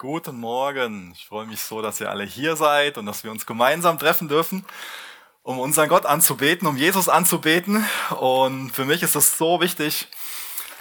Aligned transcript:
Guten 0.00 0.40
Morgen. 0.40 1.12
Ich 1.14 1.26
freue 1.26 1.44
mich 1.44 1.60
so, 1.60 1.82
dass 1.82 2.00
ihr 2.00 2.08
alle 2.08 2.24
hier 2.24 2.56
seid 2.56 2.96
und 2.96 3.04
dass 3.04 3.22
wir 3.22 3.30
uns 3.30 3.44
gemeinsam 3.44 3.98
treffen 3.98 4.28
dürfen, 4.28 4.64
um 5.42 5.58
unseren 5.58 5.90
Gott 5.90 6.06
anzubeten, 6.06 6.66
um 6.66 6.78
Jesus 6.78 7.10
anzubeten. 7.10 7.84
Und 8.18 8.70
für 8.70 8.86
mich 8.86 9.02
ist 9.02 9.14
es 9.14 9.36
so 9.36 9.60
wichtig, 9.60 10.08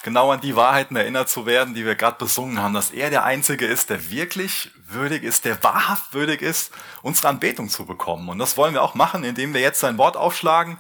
genau 0.04 0.32
an 0.32 0.40
die 0.40 0.56
Wahrheiten 0.56 0.96
erinnert 0.96 1.28
zu 1.28 1.46
werden, 1.46 1.74
die 1.74 1.84
wir 1.84 1.96
gerade 1.96 2.18
besungen 2.18 2.62
haben, 2.62 2.74
dass 2.74 2.92
er 2.92 3.10
der 3.10 3.26
Einzige 3.26 3.66
ist, 3.66 3.90
der 3.90 4.10
wirklich 4.10 4.72
würdig 4.88 5.24
ist, 5.24 5.44
der 5.44 5.62
wahrhaft 5.66 6.14
würdig 6.14 6.42
ist, 6.42 6.72
unsere 7.02 7.28
Anbetung 7.28 7.68
zu 7.68 7.86
bekommen. 7.86 8.30
Und 8.30 8.40
das 8.40 8.56
wollen 8.56 8.74
wir 8.74 8.84
auch 8.84 8.96
machen, 8.96 9.26
indem 9.26 9.54
wir 9.54 9.60
jetzt 9.60 9.82
sein 9.82 9.98
Wort 9.98 10.16
aufschlagen. 10.16 10.78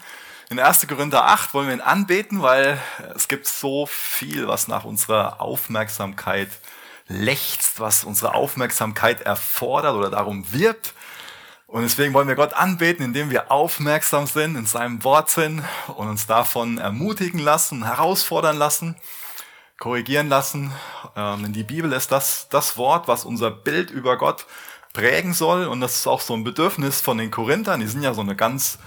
In 0.49 0.61
1. 0.61 0.87
Korinther 0.87 1.25
8 1.25 1.53
wollen 1.53 1.67
wir 1.67 1.75
ihn 1.75 1.81
anbeten, 1.81 2.41
weil 2.41 2.81
es 3.13 3.27
gibt 3.27 3.47
so 3.47 3.85
viel, 3.85 4.47
was 4.47 4.69
nach 4.69 4.85
unserer 4.85 5.41
Aufmerksamkeit 5.41 6.47
lechzt, 7.09 7.79
was 7.79 8.03
unsere 8.03 8.35
Aufmerksamkeit 8.35 9.21
erfordert 9.21 9.95
oder 9.95 10.09
darum 10.09 10.53
wirbt. 10.53 10.93
Und 11.67 11.83
deswegen 11.83 12.13
wollen 12.13 12.27
wir 12.27 12.35
Gott 12.35 12.53
anbeten, 12.53 13.03
indem 13.03 13.29
wir 13.29 13.51
aufmerksam 13.51 14.25
sind, 14.25 14.55
in 14.55 14.65
seinem 14.65 15.03
Wort 15.03 15.29
sind 15.29 15.63
und 15.87 16.07
uns 16.07 16.25
davon 16.25 16.77
ermutigen 16.77 17.39
lassen, 17.39 17.85
herausfordern 17.85 18.57
lassen, 18.57 18.95
korrigieren 19.77 20.29
lassen. 20.29 20.71
Ähm, 21.15 21.43
denn 21.43 21.53
die 21.53 21.63
Bibel 21.63 21.91
ist 21.93 22.11
das, 22.11 22.47
das 22.49 22.77
Wort, 22.77 23.07
was 23.07 23.25
unser 23.25 23.51
Bild 23.51 23.91
über 23.91 24.17
Gott 24.17 24.47
prägen 24.93 25.33
soll. 25.33 25.65
Und 25.65 25.81
das 25.81 25.95
ist 25.95 26.07
auch 26.07 26.21
so 26.21 26.33
ein 26.33 26.43
Bedürfnis 26.43 27.01
von 27.01 27.17
den 27.17 27.29
Korinthern. 27.29 27.81
Die 27.81 27.87
sind 27.87 28.01
ja 28.01 28.13
so 28.13 28.21
eine 28.21 28.35
ganz 28.35 28.79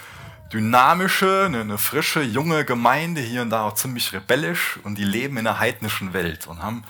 dynamische, 0.53 1.45
eine, 1.47 1.61
eine 1.61 1.79
frische, 1.79 2.23
junge 2.23 2.65
Gemeinde, 2.65 3.21
hier 3.21 3.43
und 3.43 3.51
da 3.51 3.65
auch 3.65 3.75
ziemlich 3.75 4.13
rebellisch. 4.13 4.81
Und 4.83 4.97
die 4.97 5.05
leben 5.05 5.37
in 5.37 5.47
einer 5.47 5.61
heidnischen 5.61 6.13
Welt 6.13 6.49
und 6.49 6.63
haben 6.63 6.85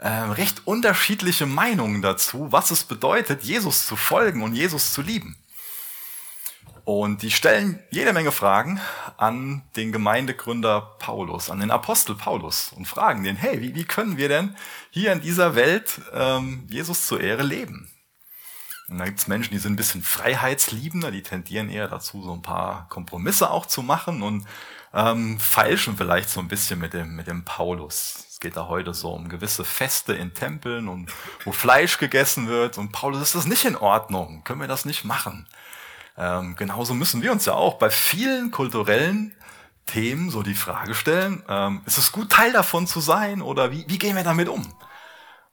äh, 0.00 0.08
recht 0.08 0.66
unterschiedliche 0.66 1.46
Meinungen 1.46 2.00
dazu, 2.00 2.50
was 2.50 2.70
es 2.70 2.84
bedeutet, 2.84 3.42
Jesus 3.42 3.86
zu 3.86 3.96
folgen 3.96 4.42
und 4.42 4.54
Jesus 4.54 4.92
zu 4.92 5.02
lieben. 5.02 5.36
Und 6.84 7.22
die 7.22 7.30
stellen 7.30 7.78
jede 7.90 8.12
Menge 8.12 8.32
Fragen 8.32 8.80
an 9.18 9.62
den 9.76 9.92
Gemeindegründer 9.92 10.96
Paulus, 10.98 11.50
an 11.50 11.60
den 11.60 11.70
Apostel 11.70 12.14
Paulus 12.14 12.72
und 12.74 12.86
fragen 12.86 13.22
den, 13.22 13.36
hey, 13.36 13.60
wie, 13.60 13.74
wie 13.74 13.84
können 13.84 14.16
wir 14.16 14.28
denn 14.28 14.56
hier 14.90 15.12
in 15.12 15.20
dieser 15.20 15.54
Welt 15.54 16.00
ähm, 16.12 16.64
Jesus 16.68 17.06
zur 17.06 17.20
Ehre 17.20 17.42
leben? 17.42 17.90
Und 18.88 18.98
da 18.98 19.04
gibt's 19.04 19.28
Menschen, 19.28 19.52
die 19.52 19.58
sind 19.58 19.74
ein 19.74 19.76
bisschen 19.76 20.02
freiheitsliebender, 20.02 21.10
die 21.10 21.22
tendieren 21.22 21.68
eher 21.68 21.86
dazu, 21.86 22.22
so 22.22 22.32
ein 22.32 22.42
paar 22.42 22.88
Kompromisse 22.88 23.50
auch 23.50 23.66
zu 23.66 23.82
machen 23.82 24.22
und 24.22 24.46
ähm, 24.92 25.38
feilschen 25.38 25.96
vielleicht 25.96 26.30
so 26.30 26.40
ein 26.40 26.48
bisschen 26.48 26.80
mit 26.80 26.94
dem, 26.94 27.14
mit 27.14 27.28
dem 27.28 27.44
Paulus 27.44 28.29
geht 28.40 28.56
da 28.56 28.68
heute 28.68 28.94
so 28.94 29.12
um 29.12 29.28
gewisse 29.28 29.64
Feste 29.64 30.14
in 30.14 30.34
Tempeln 30.34 30.88
und 30.88 31.12
wo 31.44 31.52
Fleisch 31.52 31.98
gegessen 31.98 32.48
wird. 32.48 32.78
Und 32.78 32.90
Paulus, 32.92 33.20
ist 33.20 33.34
das 33.34 33.46
nicht 33.46 33.64
in 33.64 33.76
Ordnung? 33.76 34.42
Können 34.44 34.60
wir 34.60 34.68
das 34.68 34.84
nicht 34.84 35.04
machen? 35.04 35.46
Ähm, 36.16 36.56
genauso 36.56 36.94
müssen 36.94 37.22
wir 37.22 37.32
uns 37.32 37.44
ja 37.44 37.54
auch 37.54 37.74
bei 37.74 37.90
vielen 37.90 38.50
kulturellen 38.50 39.34
Themen 39.86 40.30
so 40.30 40.42
die 40.42 40.54
Frage 40.54 40.94
stellen, 40.94 41.42
ähm, 41.48 41.82
ist 41.84 41.98
es 41.98 42.12
gut, 42.12 42.30
Teil 42.30 42.52
davon 42.52 42.86
zu 42.86 43.00
sein 43.00 43.42
oder 43.42 43.72
wie, 43.72 43.84
wie 43.88 43.98
gehen 43.98 44.16
wir 44.16 44.24
damit 44.24 44.48
um? 44.48 44.66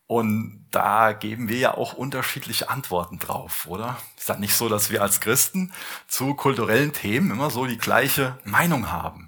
Und 0.06 0.66
da 0.72 1.12
geben 1.12 1.50
wir 1.50 1.58
ja 1.58 1.74
auch 1.74 1.94
unterschiedliche 1.94 2.70
Antworten 2.70 3.20
drauf, 3.20 3.68
oder? 3.68 3.98
Ist 4.18 4.30
das 4.30 4.40
nicht 4.40 4.56
so, 4.56 4.70
dass 4.70 4.90
wir 4.90 5.02
als 5.02 5.20
Christen 5.20 5.74
zu 6.08 6.34
kulturellen 6.34 6.94
Themen 6.94 7.32
immer 7.32 7.50
so 7.50 7.66
die 7.66 7.78
gleiche 7.78 8.38
Meinung 8.46 8.92
haben? 8.92 9.27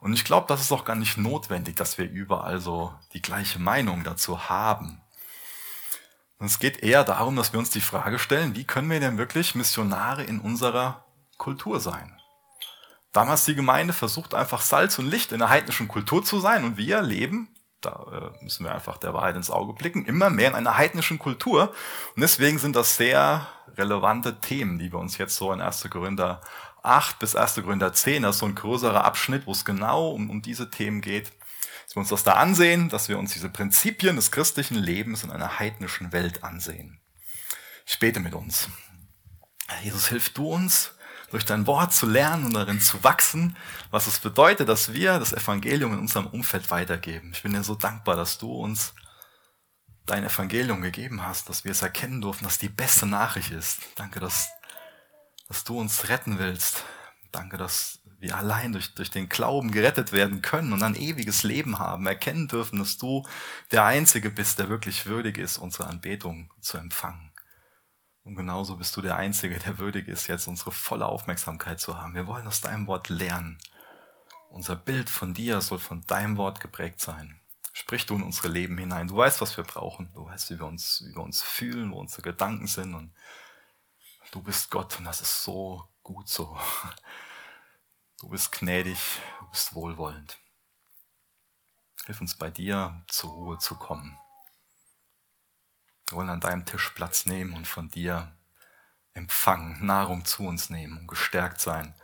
Und 0.00 0.12
ich 0.12 0.24
glaube, 0.24 0.46
das 0.48 0.60
ist 0.60 0.72
auch 0.72 0.84
gar 0.84 0.96
nicht 0.96 1.16
notwendig, 1.16 1.76
dass 1.76 1.98
wir 1.98 2.08
überall 2.08 2.60
so 2.60 2.94
die 3.12 3.22
gleiche 3.22 3.58
Meinung 3.58 4.04
dazu 4.04 4.48
haben. 4.48 5.00
Und 6.38 6.46
es 6.46 6.58
geht 6.58 6.82
eher 6.82 7.02
darum, 7.04 7.36
dass 7.36 7.52
wir 7.52 7.58
uns 7.58 7.70
die 7.70 7.80
Frage 7.80 8.18
stellen, 8.18 8.54
wie 8.54 8.64
können 8.64 8.90
wir 8.90 9.00
denn 9.00 9.18
wirklich 9.18 9.54
Missionare 9.54 10.22
in 10.22 10.40
unserer 10.40 11.04
Kultur 11.38 11.80
sein? 11.80 12.20
Damals 13.12 13.46
die 13.46 13.54
Gemeinde 13.54 13.94
versucht 13.94 14.34
einfach 14.34 14.60
Salz 14.60 14.98
und 14.98 15.06
Licht 15.06 15.32
in 15.32 15.38
der 15.38 15.48
heidnischen 15.48 15.88
Kultur 15.88 16.22
zu 16.22 16.38
sein 16.38 16.64
und 16.64 16.76
wir 16.76 17.00
leben, 17.00 17.48
da 17.80 18.32
äh, 18.40 18.44
müssen 18.44 18.64
wir 18.64 18.74
einfach 18.74 18.98
der 18.98 19.14
Wahrheit 19.14 19.36
ins 19.36 19.50
Auge 19.50 19.72
blicken, 19.72 20.04
immer 20.04 20.28
mehr 20.28 20.50
in 20.50 20.54
einer 20.54 20.76
heidnischen 20.76 21.18
Kultur. 21.18 21.72
Und 22.14 22.20
deswegen 22.20 22.58
sind 22.58 22.76
das 22.76 22.96
sehr 22.96 23.46
relevante 23.76 24.40
Themen, 24.40 24.78
die 24.78 24.92
wir 24.92 24.98
uns 24.98 25.16
jetzt 25.18 25.36
so 25.36 25.52
in 25.52 25.60
1. 25.60 25.88
Korinther 25.90 26.40
8 26.86 27.18
bis 27.18 27.36
1. 27.36 27.56
Korinther 27.56 27.92
10, 27.92 28.22
das 28.22 28.36
ist 28.36 28.40
so 28.40 28.46
ein 28.46 28.54
größerer 28.54 29.04
Abschnitt, 29.04 29.46
wo 29.46 29.52
es 29.52 29.64
genau 29.64 30.10
um, 30.10 30.30
um 30.30 30.42
diese 30.42 30.70
Themen 30.70 31.00
geht. 31.00 31.32
Dass 31.84 31.96
wir 31.96 32.00
uns 32.00 32.08
das 32.08 32.24
da 32.24 32.34
ansehen, 32.34 32.88
dass 32.88 33.08
wir 33.08 33.18
uns 33.18 33.32
diese 33.32 33.48
Prinzipien 33.48 34.16
des 34.16 34.30
christlichen 34.30 34.76
Lebens 34.76 35.22
in 35.22 35.30
einer 35.30 35.58
heidnischen 35.58 36.12
Welt 36.12 36.42
ansehen. 36.44 37.00
Ich 37.86 37.98
bete 37.98 38.20
mit 38.20 38.34
uns. 38.34 38.68
Jesus, 39.82 40.08
hilf 40.08 40.30
du 40.30 40.52
uns, 40.52 40.92
durch 41.30 41.44
dein 41.44 41.66
Wort 41.66 41.92
zu 41.92 42.06
lernen 42.06 42.46
und 42.46 42.54
darin 42.54 42.80
zu 42.80 43.02
wachsen, 43.02 43.56
was 43.90 44.06
es 44.06 44.18
bedeutet, 44.18 44.68
dass 44.68 44.92
wir 44.92 45.18
das 45.18 45.32
Evangelium 45.32 45.92
in 45.92 45.98
unserem 45.98 46.26
Umfeld 46.26 46.70
weitergeben. 46.70 47.32
Ich 47.32 47.42
bin 47.42 47.52
dir 47.52 47.64
so 47.64 47.74
dankbar, 47.74 48.16
dass 48.16 48.38
du 48.38 48.52
uns 48.52 48.94
dein 50.06 50.24
Evangelium 50.24 50.82
gegeben 50.82 51.22
hast, 51.22 51.48
dass 51.48 51.64
wir 51.64 51.72
es 51.72 51.82
erkennen 51.82 52.20
durften, 52.20 52.44
dass 52.44 52.58
die 52.58 52.68
beste 52.68 53.06
Nachricht 53.06 53.50
ist. 53.50 53.80
Danke, 53.96 54.20
dass 54.20 54.48
dass 55.48 55.64
du 55.64 55.78
uns 55.78 56.08
retten 56.08 56.38
willst. 56.38 56.84
Danke, 57.32 57.56
dass 57.56 58.00
wir 58.18 58.36
allein 58.36 58.72
durch, 58.72 58.94
durch 58.94 59.10
den 59.10 59.28
Glauben 59.28 59.70
gerettet 59.70 60.12
werden 60.12 60.42
können 60.42 60.72
und 60.72 60.82
ein 60.82 60.94
ewiges 60.94 61.42
Leben 61.42 61.78
haben, 61.78 62.06
erkennen 62.06 62.48
dürfen, 62.48 62.78
dass 62.78 62.96
du 62.96 63.26
der 63.72 63.84
Einzige 63.84 64.30
bist, 64.30 64.58
der 64.58 64.68
wirklich 64.68 65.06
würdig 65.06 65.38
ist, 65.38 65.58
unsere 65.58 65.86
Anbetung 65.86 66.50
zu 66.60 66.78
empfangen. 66.78 67.32
Und 68.24 68.34
genauso 68.34 68.76
bist 68.76 68.96
du 68.96 69.02
der 69.02 69.16
Einzige, 69.16 69.58
der 69.58 69.78
würdig 69.78 70.08
ist, 70.08 70.26
jetzt 70.26 70.48
unsere 70.48 70.72
volle 70.72 71.06
Aufmerksamkeit 71.06 71.78
zu 71.78 71.96
haben. 71.96 72.14
Wir 72.14 72.26
wollen 72.26 72.46
aus 72.48 72.60
deinem 72.60 72.86
Wort 72.88 73.08
lernen. 73.08 73.58
Unser 74.48 74.74
Bild 74.74 75.10
von 75.10 75.34
dir 75.34 75.60
soll 75.60 75.78
von 75.78 76.04
deinem 76.06 76.36
Wort 76.36 76.60
geprägt 76.60 77.00
sein. 77.00 77.40
Sprich 77.72 78.06
du 78.06 78.16
in 78.16 78.22
unsere 78.22 78.48
Leben 78.48 78.78
hinein. 78.78 79.06
Du 79.06 79.16
weißt, 79.16 79.40
was 79.40 79.56
wir 79.56 79.64
brauchen. 79.64 80.10
Du 80.14 80.24
weißt, 80.24 80.50
wie 80.50 80.58
wir 80.58 80.66
uns, 80.66 81.04
wie 81.06 81.14
wir 81.14 81.22
uns 81.22 81.42
fühlen, 81.42 81.92
wo 81.92 82.00
unsere 82.00 82.22
Gedanken 82.22 82.66
sind 82.66 82.94
und 82.94 83.12
Du 84.36 84.42
bist 84.42 84.70
Gott 84.70 84.98
und 84.98 85.06
das 85.06 85.22
ist 85.22 85.44
so 85.44 85.88
gut 86.02 86.28
so. 86.28 86.60
Du 88.20 88.28
bist 88.28 88.52
gnädig, 88.52 88.98
du 89.40 89.46
bist 89.46 89.74
wohlwollend. 89.74 90.36
Hilf 92.04 92.20
uns 92.20 92.34
bei 92.34 92.50
dir 92.50 93.02
zur 93.08 93.30
Ruhe 93.30 93.56
zu 93.56 93.76
kommen. 93.76 94.18
Wir 96.06 96.18
wollen 96.18 96.28
an 96.28 96.40
deinem 96.40 96.66
Tisch 96.66 96.90
Platz 96.90 97.24
nehmen 97.24 97.54
und 97.54 97.66
von 97.66 97.88
dir 97.88 98.36
empfangen, 99.14 99.86
Nahrung 99.86 100.26
zu 100.26 100.42
uns 100.42 100.68
nehmen 100.68 100.98
und 100.98 101.06
gestärkt 101.06 101.58
sein 101.58 101.94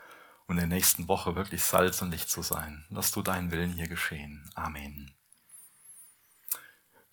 und 0.47 0.57
in 0.57 0.71
der 0.71 0.79
nächsten 0.79 1.09
Woche 1.09 1.35
wirklich 1.35 1.63
Salz 1.63 2.01
und 2.01 2.13
Licht 2.13 2.31
zu 2.31 2.41
sein. 2.41 2.87
Lass 2.89 3.13
du 3.13 3.21
deinen 3.21 3.51
Willen 3.51 3.75
hier 3.75 3.89
geschehen. 3.89 4.51
Amen. 4.55 5.15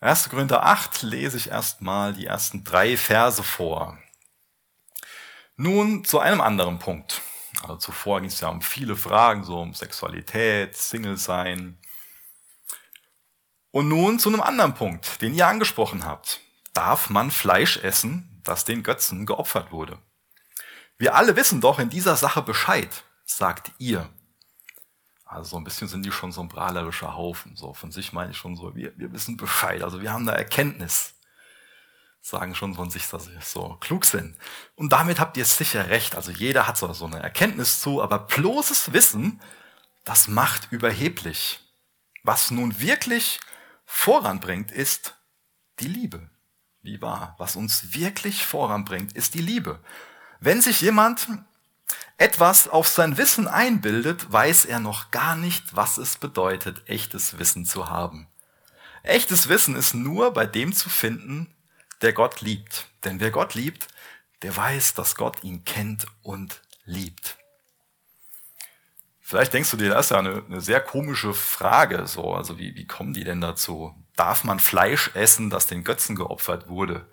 1. 0.00 0.30
Korinther 0.30 0.64
8 0.64 1.02
lese 1.02 1.36
ich 1.36 1.50
erstmal 1.50 2.14
die 2.14 2.24
ersten 2.24 2.64
drei 2.64 2.96
Verse 2.96 3.42
vor. 3.42 3.98
Nun 5.60 6.04
zu 6.06 6.20
einem 6.20 6.40
anderen 6.40 6.78
Punkt. 6.78 7.20
Also 7.60 7.76
zuvor 7.76 8.22
ging 8.22 8.30
es 8.30 8.40
ja 8.40 8.48
um 8.48 8.62
viele 8.62 8.96
Fragen, 8.96 9.44
so 9.44 9.60
um 9.60 9.74
Sexualität, 9.74 10.74
Single 10.74 11.18
sein. 11.18 11.78
Und 13.70 13.86
nun 13.86 14.18
zu 14.18 14.30
einem 14.30 14.40
anderen 14.40 14.72
Punkt, 14.72 15.20
den 15.20 15.34
ihr 15.34 15.46
angesprochen 15.46 16.06
habt. 16.06 16.40
Darf 16.72 17.10
man 17.10 17.30
Fleisch 17.30 17.76
essen, 17.76 18.40
das 18.42 18.64
den 18.64 18.82
Götzen 18.82 19.26
geopfert 19.26 19.70
wurde? 19.70 19.98
Wir 20.96 21.14
alle 21.14 21.36
wissen 21.36 21.60
doch 21.60 21.78
in 21.78 21.90
dieser 21.90 22.16
Sache 22.16 22.40
Bescheid, 22.40 23.04
sagt 23.26 23.70
ihr. 23.76 24.08
Also 25.26 25.50
so 25.50 25.56
ein 25.58 25.64
bisschen 25.64 25.88
sind 25.88 26.06
die 26.06 26.12
schon 26.12 26.32
so 26.32 26.40
ein 26.40 26.48
prahlerischer 26.48 27.16
Haufen. 27.16 27.54
So 27.54 27.74
von 27.74 27.92
sich 27.92 28.14
meine 28.14 28.30
ich 28.30 28.38
schon 28.38 28.56
so, 28.56 28.74
wir, 28.74 28.96
wir 28.96 29.12
wissen 29.12 29.36
Bescheid. 29.36 29.82
Also 29.82 30.00
wir 30.00 30.10
haben 30.10 30.24
da 30.24 30.32
Erkenntnis 30.32 31.19
sagen 32.20 32.54
schon 32.54 32.74
von 32.74 32.90
sich, 32.90 33.08
dass 33.08 33.24
sie 33.24 33.38
so 33.40 33.76
klug 33.80 34.04
sind. 34.04 34.36
Und 34.74 34.92
damit 34.92 35.18
habt 35.18 35.36
ihr 35.36 35.44
sicher 35.44 35.88
recht. 35.88 36.14
Also 36.14 36.30
jeder 36.30 36.66
hat 36.66 36.76
so, 36.76 37.06
eine 37.06 37.22
Erkenntnis 37.22 37.80
zu, 37.80 38.02
aber 38.02 38.18
bloßes 38.18 38.92
Wissen, 38.92 39.40
das 40.04 40.28
macht 40.28 40.70
überheblich. 40.70 41.60
Was 42.22 42.50
nun 42.50 42.80
wirklich 42.80 43.40
voranbringt, 43.86 44.70
ist 44.70 45.14
die 45.80 45.88
Liebe. 45.88 46.30
Wie 46.82 47.00
wahr? 47.00 47.34
Was 47.38 47.56
uns 47.56 47.94
wirklich 47.94 48.44
voranbringt, 48.44 49.12
ist 49.12 49.34
die 49.34 49.42
Liebe. 49.42 49.80
Wenn 50.40 50.60
sich 50.60 50.80
jemand 50.80 51.28
etwas 52.16 52.68
auf 52.68 52.88
sein 52.88 53.16
Wissen 53.16 53.48
einbildet, 53.48 54.30
weiß 54.30 54.66
er 54.66 54.78
noch 54.78 55.10
gar 55.10 55.36
nicht, 55.36 55.74
was 55.74 55.98
es 55.98 56.16
bedeutet, 56.16 56.88
echtes 56.88 57.38
Wissen 57.38 57.64
zu 57.64 57.88
haben. 57.88 58.28
Echtes 59.02 59.48
Wissen 59.48 59.74
ist 59.74 59.94
nur 59.94 60.32
bei 60.32 60.44
dem 60.46 60.74
zu 60.74 60.90
finden, 60.90 61.54
der 62.02 62.12
Gott 62.12 62.40
liebt. 62.40 62.88
Denn 63.04 63.20
wer 63.20 63.30
Gott 63.30 63.54
liebt, 63.54 63.88
der 64.42 64.56
weiß, 64.56 64.94
dass 64.94 65.14
Gott 65.14 65.44
ihn 65.44 65.64
kennt 65.64 66.06
und 66.22 66.60
liebt. 66.84 67.36
Vielleicht 69.20 69.54
denkst 69.54 69.70
du 69.70 69.76
dir, 69.76 69.90
das 69.90 70.06
ist 70.06 70.10
ja 70.10 70.18
eine, 70.18 70.42
eine 70.44 70.60
sehr 70.60 70.80
komische 70.80 71.34
Frage. 71.34 72.06
So, 72.06 72.34
also 72.34 72.58
wie, 72.58 72.74
wie 72.74 72.86
kommen 72.86 73.12
die 73.12 73.22
denn 73.22 73.40
dazu? 73.40 73.94
Darf 74.16 74.42
man 74.42 74.58
Fleisch 74.58 75.12
essen, 75.14 75.50
das 75.50 75.66
den 75.66 75.84
Götzen 75.84 76.16
geopfert 76.16 76.68
wurde? 76.68 77.06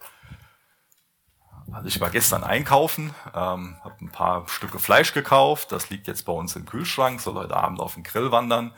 Also 1.71 1.89
ich 1.89 1.99
war 1.99 2.09
gestern 2.09 2.43
einkaufen, 2.43 3.13
ähm, 3.35 3.77
habe 3.83 3.97
ein 4.01 4.09
paar 4.09 4.47
Stücke 4.47 4.79
Fleisch 4.79 5.13
gekauft. 5.13 5.71
Das 5.71 5.89
liegt 5.89 6.07
jetzt 6.07 6.23
bei 6.23 6.31
uns 6.31 6.55
im 6.55 6.65
Kühlschrank, 6.65 7.21
soll 7.21 7.35
heute 7.35 7.55
Abend 7.55 7.81
auf 7.81 7.95
den 7.95 8.03
Grill 8.03 8.31
wandern. 8.31 8.73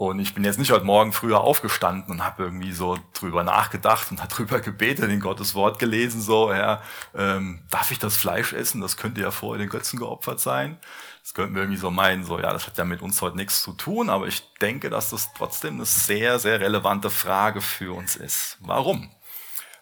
Und 0.00 0.18
ich 0.18 0.32
bin 0.32 0.44
jetzt 0.44 0.58
nicht 0.58 0.70
heute 0.70 0.86
Morgen 0.86 1.12
früher 1.12 1.42
aufgestanden 1.42 2.10
und 2.10 2.24
habe 2.24 2.44
irgendwie 2.44 2.72
so 2.72 2.98
drüber 3.12 3.44
nachgedacht 3.44 4.10
und 4.10 4.18
darüber 4.18 4.58
gebetet, 4.60 5.10
in 5.10 5.20
Gottes 5.20 5.54
Wort 5.54 5.78
gelesen, 5.78 6.22
so, 6.22 6.50
ja, 6.54 6.80
ähm, 7.14 7.60
darf 7.70 7.90
ich 7.90 7.98
das 7.98 8.16
Fleisch 8.16 8.54
essen? 8.54 8.80
Das 8.80 8.96
könnte 8.96 9.20
ja 9.20 9.30
vorher 9.30 9.58
den 9.58 9.68
Götzen 9.68 9.98
geopfert 9.98 10.40
sein. 10.40 10.78
Das 11.22 11.34
könnten 11.34 11.54
wir 11.54 11.64
irgendwie 11.64 11.78
so 11.78 11.90
meinen, 11.90 12.24
so, 12.24 12.38
ja, 12.38 12.50
das 12.50 12.66
hat 12.66 12.78
ja 12.78 12.86
mit 12.86 13.02
uns 13.02 13.20
heute 13.20 13.36
nichts 13.36 13.60
zu 13.60 13.74
tun, 13.74 14.08
aber 14.08 14.26
ich 14.26 14.42
denke, 14.62 14.88
dass 14.88 15.10
das 15.10 15.34
trotzdem 15.34 15.74
eine 15.74 15.84
sehr, 15.84 16.38
sehr 16.38 16.60
relevante 16.60 17.10
Frage 17.10 17.60
für 17.60 17.94
uns 17.94 18.16
ist. 18.16 18.56
Warum? 18.60 19.10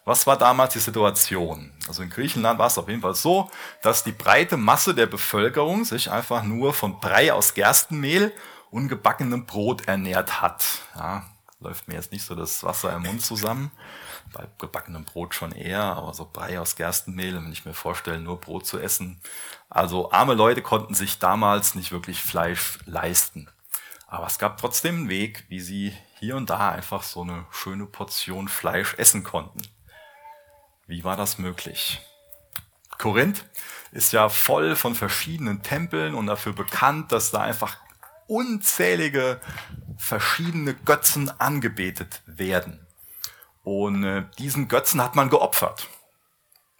Was 0.03 0.27
war 0.27 0.37
damals 0.37 0.73
die 0.73 0.79
Situation? 0.79 1.71
Also 1.87 2.03
in 2.03 2.09
Griechenland 2.09 2.59
war 2.59 2.67
es 2.67 2.77
auf 2.77 2.89
jeden 2.89 3.01
Fall 3.01 3.15
so, 3.15 3.49
dass 3.83 4.03
die 4.03 4.11
breite 4.11 4.57
Masse 4.57 4.93
der 4.93 5.05
Bevölkerung 5.05 5.85
sich 5.85 6.11
einfach 6.11 6.43
nur 6.43 6.73
von 6.73 6.99
Brei 6.99 7.31
aus 7.31 7.53
Gerstenmehl 7.53 8.33
ungebackenem 8.71 9.45
Brot 9.45 9.87
ernährt 9.87 10.41
hat. 10.41 10.65
Ja, 10.95 11.25
läuft 11.59 11.87
mir 11.87 11.95
jetzt 11.95 12.11
nicht 12.11 12.25
so 12.25 12.35
das 12.35 12.63
Wasser 12.63 12.95
im 12.95 13.03
Mund 13.03 13.21
zusammen. 13.21 13.71
Bei 14.33 14.47
gebackenem 14.57 15.05
Brot 15.05 15.35
schon 15.35 15.51
eher, 15.51 15.81
aber 15.81 16.13
so 16.13 16.29
Brei 16.31 16.59
aus 16.59 16.75
Gerstenmehl, 16.75 17.35
wenn 17.35 17.51
ich 17.51 17.65
mir 17.65 17.73
vorstelle, 17.73 18.19
nur 18.19 18.39
Brot 18.39 18.65
zu 18.65 18.79
essen. 18.79 19.19
Also 19.69 20.11
arme 20.11 20.33
Leute 20.33 20.61
konnten 20.61 20.93
sich 20.93 21.19
damals 21.19 21.75
nicht 21.75 21.91
wirklich 21.91 22.21
Fleisch 22.21 22.79
leisten. 22.85 23.49
Aber 24.07 24.27
es 24.27 24.39
gab 24.39 24.57
trotzdem 24.57 24.95
einen 24.95 25.09
Weg, 25.09 25.45
wie 25.49 25.59
sie 25.59 25.93
hier 26.19 26.35
und 26.35 26.49
da 26.49 26.71
einfach 26.71 27.03
so 27.03 27.21
eine 27.21 27.45
schöne 27.51 27.85
Portion 27.85 28.47
Fleisch 28.47 28.95
essen 28.97 29.23
konnten. 29.23 29.61
Wie 30.87 31.03
war 31.03 31.15
das 31.15 31.37
möglich? 31.37 32.01
Korinth 32.97 33.45
ist 33.91 34.11
ja 34.11 34.27
voll 34.27 34.75
von 34.75 34.95
verschiedenen 34.95 35.61
Tempeln 35.61 36.15
und 36.15 36.27
dafür 36.27 36.53
bekannt, 36.53 37.11
dass 37.11 37.31
da 37.31 37.41
einfach 37.41 37.77
unzählige 38.29 39.41
verschiedene 39.97 40.73
Götzen 40.73 41.29
angebetet 41.39 42.21
werden. 42.25 42.85
Und 43.63 44.03
äh, 44.03 44.23
diesen 44.37 44.67
Götzen 44.67 45.03
hat 45.03 45.15
man 45.15 45.29
geopfert. 45.29 45.87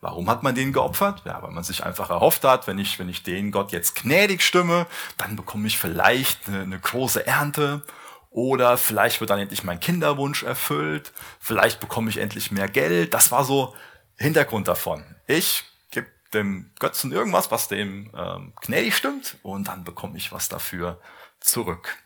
Warum 0.01 0.29
hat 0.29 0.43
man 0.43 0.55
den 0.55 0.71
geopfert? 0.71 1.23
Ja, 1.25 1.41
weil 1.43 1.51
man 1.51 1.63
sich 1.63 1.83
einfach 1.83 2.09
erhofft 2.09 2.45
hat, 2.45 2.67
wenn 2.67 2.79
ich, 2.79 2.99
wenn 2.99 3.09
ich 3.09 3.23
den 3.23 3.51
Gott 3.51 3.73
jetzt 3.73 3.95
gnädig 3.95 4.41
stimme, 4.41 4.87
dann 5.17 5.35
bekomme 5.35 5.67
ich 5.67 5.77
vielleicht 5.77 6.47
eine, 6.47 6.61
eine 6.61 6.79
große 6.79 7.27
Ernte 7.27 7.83
oder 8.29 8.77
vielleicht 8.77 9.19
wird 9.19 9.29
dann 9.29 9.39
endlich 9.39 9.63
mein 9.63 9.81
Kinderwunsch 9.81 10.43
erfüllt, 10.43 11.11
vielleicht 11.39 11.81
bekomme 11.81 12.09
ich 12.09 12.17
endlich 12.17 12.51
mehr 12.51 12.69
Geld. 12.69 13.13
Das 13.13 13.31
war 13.31 13.43
so 13.43 13.75
Hintergrund 14.15 14.69
davon. 14.69 15.03
Ich 15.27 15.65
gebe 15.91 16.07
dem 16.33 16.71
Götzen 16.79 17.11
irgendwas, 17.11 17.51
was 17.51 17.67
dem 17.67 18.11
ähm, 18.15 18.53
gnädig 18.61 18.95
stimmt 18.95 19.37
und 19.43 19.67
dann 19.67 19.83
bekomme 19.83 20.17
ich 20.17 20.31
was 20.31 20.47
dafür 20.47 21.01
zurück. 21.39 21.97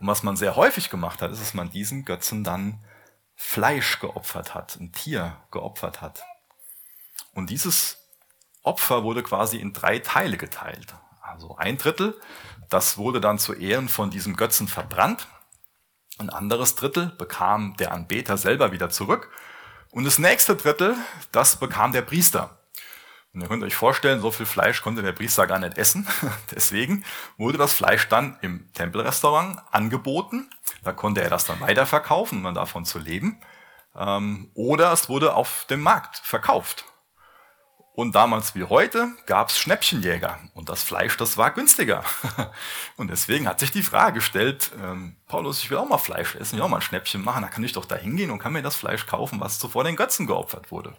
Und 0.00 0.06
was 0.06 0.22
man 0.22 0.36
sehr 0.36 0.56
häufig 0.56 0.90
gemacht 0.90 1.22
hat, 1.22 1.30
ist, 1.32 1.40
dass 1.40 1.54
man 1.54 1.70
diesen 1.70 2.04
Götzen 2.04 2.44
dann 2.44 2.84
Fleisch 3.34 4.00
geopfert 4.00 4.54
hat, 4.54 4.76
ein 4.80 4.92
Tier 4.92 5.36
geopfert 5.50 6.00
hat. 6.00 6.22
Und 7.34 7.50
dieses 7.50 7.98
Opfer 8.62 9.04
wurde 9.04 9.22
quasi 9.22 9.58
in 9.58 9.72
drei 9.72 10.00
Teile 10.00 10.36
geteilt. 10.36 10.94
Also 11.22 11.56
ein 11.56 11.78
Drittel, 11.78 12.20
das 12.68 12.98
wurde 12.98 13.20
dann 13.20 13.38
zu 13.38 13.54
Ehren 13.54 13.88
von 13.88 14.10
diesem 14.10 14.36
Götzen 14.36 14.68
verbrannt. 14.68 15.28
Ein 16.18 16.30
anderes 16.30 16.74
Drittel 16.74 17.06
bekam 17.06 17.76
der 17.76 17.92
Anbeter 17.92 18.36
selber 18.36 18.72
wieder 18.72 18.90
zurück. 18.90 19.30
Und 19.90 20.04
das 20.04 20.18
nächste 20.18 20.56
Drittel, 20.56 20.96
das 21.32 21.56
bekam 21.56 21.92
der 21.92 22.02
Priester. 22.02 22.57
Und 23.34 23.42
ihr 23.42 23.48
könnt 23.48 23.62
euch 23.62 23.74
vorstellen, 23.74 24.20
so 24.20 24.30
viel 24.30 24.46
Fleisch 24.46 24.82
konnte 24.82 25.02
der 25.02 25.12
Priester 25.12 25.46
gar 25.46 25.58
nicht 25.58 25.76
essen. 25.76 26.06
Deswegen 26.50 27.04
wurde 27.36 27.58
das 27.58 27.72
Fleisch 27.72 28.08
dann 28.08 28.38
im 28.40 28.72
Tempelrestaurant 28.72 29.60
angeboten. 29.70 30.50
Da 30.82 30.92
konnte 30.92 31.22
er 31.22 31.30
das 31.30 31.44
dann 31.44 31.60
weiterverkaufen, 31.60 32.38
um 32.38 32.44
dann 32.44 32.54
davon 32.54 32.84
zu 32.84 32.98
leben. 32.98 33.40
Ähm, 33.94 34.50
oder 34.54 34.92
es 34.92 35.08
wurde 35.08 35.34
auf 35.34 35.66
dem 35.68 35.80
Markt 35.80 36.16
verkauft. 36.16 36.84
Und 37.98 38.14
damals 38.14 38.54
wie 38.54 38.62
heute 38.62 39.08
gab 39.26 39.48
es 39.48 39.58
Schnäppchenjäger 39.58 40.38
und 40.54 40.68
das 40.68 40.84
Fleisch, 40.84 41.16
das 41.16 41.36
war 41.36 41.50
günstiger. 41.50 42.04
Und 42.96 43.10
deswegen 43.10 43.48
hat 43.48 43.58
sich 43.58 43.72
die 43.72 43.82
Frage 43.82 44.14
gestellt, 44.20 44.70
ähm, 44.80 45.16
Paulus, 45.26 45.64
ich 45.64 45.68
will 45.68 45.78
auch 45.78 45.88
mal 45.88 45.98
Fleisch 45.98 46.36
essen, 46.36 46.54
ich 46.54 46.58
will 46.58 46.62
auch 46.62 46.68
mal 46.68 46.76
ein 46.76 46.82
Schnäppchen 46.82 47.24
machen, 47.24 47.42
da 47.42 47.48
kann 47.48 47.64
ich 47.64 47.72
doch 47.72 47.86
da 47.86 47.96
hingehen 47.96 48.30
und 48.30 48.38
kann 48.38 48.52
mir 48.52 48.62
das 48.62 48.76
Fleisch 48.76 49.06
kaufen, 49.06 49.40
was 49.40 49.58
zuvor 49.58 49.82
den 49.82 49.96
Götzen 49.96 50.28
geopfert 50.28 50.70
wurde. 50.70 50.96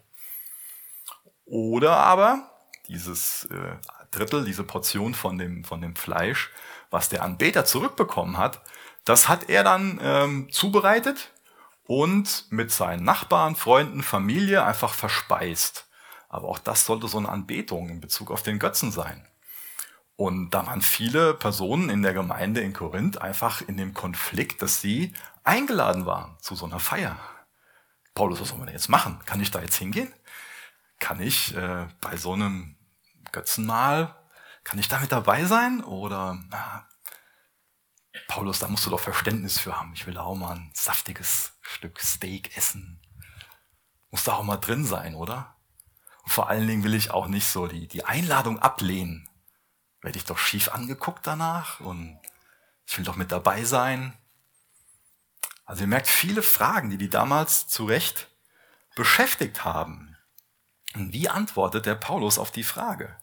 Oder 1.50 1.98
aber 1.98 2.51
dieses 2.88 3.46
äh, 3.46 3.75
Drittel, 4.12 4.46
diese 4.46 4.63
Portion 4.63 5.13
von 5.13 5.38
dem, 5.38 5.63
von 5.63 5.81
dem 5.81 5.96
Fleisch, 5.96 6.51
was 6.92 7.10
der 7.10 7.24
Anbeter 7.24 7.66
zurückbekommen 7.66 8.38
hat, 8.38 8.62
das 9.04 9.28
hat 9.28 9.50
er 9.50 9.63
dann 9.63 10.00
ähm, 10.01 10.48
zubereitet 10.51 11.31
und 11.86 12.46
mit 12.51 12.72
seinen 12.72 13.04
Nachbarn, 13.04 13.56
Freunden, 13.56 14.04
Familie 14.04 14.63
einfach 14.63 14.94
verspeist. 14.94 15.88
Aber 16.28 16.48
auch 16.48 16.60
das 16.60 16.86
sollte 16.86 17.07
so 17.07 17.18
eine 17.18 17.30
Anbetung 17.30 17.90
in 17.90 18.00
Bezug 18.00 18.30
auf 18.30 18.44
den 18.44 18.60
Götzen 18.60 18.92
sein. 18.92 19.25
Und 20.16 20.51
da 20.51 20.68
waren 20.68 20.81
viele 20.81 21.34
Personen 21.34 21.90
in 21.90 22.04
der 22.04 22.13
Gemeinde 22.13 22.62
in 22.62 22.74
Korinth 22.74 23.19
einfach 23.19 23.62
in 23.62 23.78
dem 23.78 23.96
Konflikt, 23.96 24.62
dass 24.62 24.81
sie 24.81 25.13
eingeladen 25.44 26.06
waren 26.06 26.38
zu 26.42 26.54
so 26.54 26.66
einer 26.66 26.80
Feier. 26.80 27.18
Paulus, 28.13 28.42
was 28.42 28.50
soll 28.50 28.57
man 28.57 28.68
denn 28.68 28.75
jetzt 28.75 28.90
machen? 28.90 29.19
Kann 29.25 29.42
ich 29.42 29.50
da 29.50 29.62
jetzt 29.62 29.78
hingehen? 29.78 30.13
Kann 31.00 31.22
ich 31.22 31.56
äh, 31.56 31.88
bei 32.01 32.18
so 32.18 32.34
einem 32.34 32.78
Götzenmahl, 33.31 34.16
kann 34.63 34.80
ich 34.80 34.88
da 34.88 35.00
mit 35.00 35.12
dabei 35.12 35.46
sein? 35.46 35.84
Oder 35.84 36.38
na, 36.50 36.88
Paulus, 38.28 38.60
da 38.60 38.68
musst 38.68 38.86
du 38.86 38.90
doch 38.90 39.00
Verständnis 39.00 39.60
für 39.60 39.80
haben. 39.80 39.94
Ich 39.94 40.06
will 40.06 40.13
da 40.13 40.22
auch 40.22 40.36
mal 40.36 40.56
ein 40.56 40.72
saftiges 40.74 41.54
Stück 41.62 42.00
Steak 42.00 42.56
essen. 42.57 43.01
Muss 44.12 44.24
da 44.24 44.34
auch 44.34 44.44
mal 44.44 44.57
drin 44.57 44.86
sein, 44.86 45.16
oder? 45.16 45.56
Und 46.24 46.31
vor 46.31 46.50
allen 46.50 46.68
Dingen 46.68 46.84
will 46.84 46.94
ich 46.94 47.12
auch 47.12 47.28
nicht 47.28 47.48
so 47.48 47.68
die, 47.68 47.88
die 47.88 48.06
Einladung 48.06 48.60
ablehnen. 48.60 49.30
Werde 50.01 50.18
ich 50.18 50.25
doch 50.25 50.38
schief 50.38 50.69
angeguckt 50.69 51.25
danach 51.25 51.80
und 51.80 52.19
ich 52.86 52.98
will 52.98 53.06
doch 53.06 53.16
mit 53.16 53.31
dabei 53.31 53.63
sein. 53.63 54.18
Also 55.66 55.81
ihr 55.81 55.88
merkt 55.88 56.07
viele 56.07 56.42
Fragen, 56.42 56.90
die 56.90 56.98
die 56.98 57.10
damals 57.10 57.68
zu 57.68 57.86
Recht 57.86 58.30
beschäftigt 58.96 59.63
haben. 59.63 60.08
Wie 60.95 61.30
antwortet 61.30 61.86
der 61.86 61.96
Paulus 61.96 62.39
auf 62.39 62.51
die 62.51 62.63
Frage? 62.63 63.15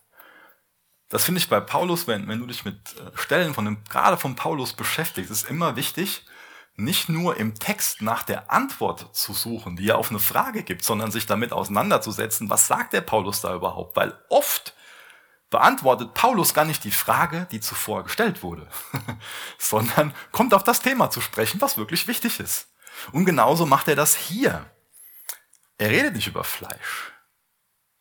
Das 1.08 1.24
finde 1.24 1.40
ich 1.40 1.48
bei 1.48 1.60
Paulus, 1.60 2.06
wenn, 2.06 2.28
wenn 2.28 2.40
du 2.40 2.46
dich 2.46 2.64
mit 2.64 2.96
äh, 2.96 3.16
Stellen 3.16 3.54
von 3.54 3.64
dem, 3.64 3.84
gerade 3.84 4.16
von 4.16 4.34
Paulus 4.34 4.72
beschäftigst, 4.72 5.30
ist 5.30 5.48
immer 5.48 5.76
wichtig, 5.76 6.24
nicht 6.74 7.08
nur 7.08 7.36
im 7.36 7.54
Text 7.54 8.02
nach 8.02 8.22
der 8.22 8.50
Antwort 8.50 9.14
zu 9.16 9.32
suchen, 9.32 9.76
die 9.76 9.88
er 9.88 9.98
auf 9.98 10.10
eine 10.10 10.18
Frage 10.18 10.62
gibt, 10.62 10.84
sondern 10.84 11.10
sich 11.10 11.26
damit 11.26 11.52
auseinanderzusetzen, 11.52 12.50
was 12.50 12.66
sagt 12.66 12.92
der 12.92 13.00
Paulus 13.00 13.40
da 13.40 13.54
überhaupt? 13.54 13.96
Weil 13.96 14.18
oft 14.28 14.74
beantwortet 15.48 16.12
Paulus 16.12 16.54
gar 16.54 16.64
nicht 16.64 16.84
die 16.84 16.90
Frage, 16.90 17.46
die 17.50 17.60
zuvor 17.60 18.04
gestellt 18.04 18.42
wurde, 18.42 18.68
sondern 19.58 20.12
kommt 20.32 20.54
auf 20.54 20.64
das 20.64 20.80
Thema 20.80 21.08
zu 21.08 21.20
sprechen, 21.20 21.60
was 21.60 21.78
wirklich 21.78 22.08
wichtig 22.08 22.40
ist. 22.40 22.68
Und 23.12 23.24
genauso 23.24 23.64
macht 23.64 23.88
er 23.88 23.96
das 23.96 24.14
hier. 24.14 24.70
Er 25.78 25.90
redet 25.90 26.14
nicht 26.14 26.26
über 26.26 26.44
Fleisch 26.44 27.15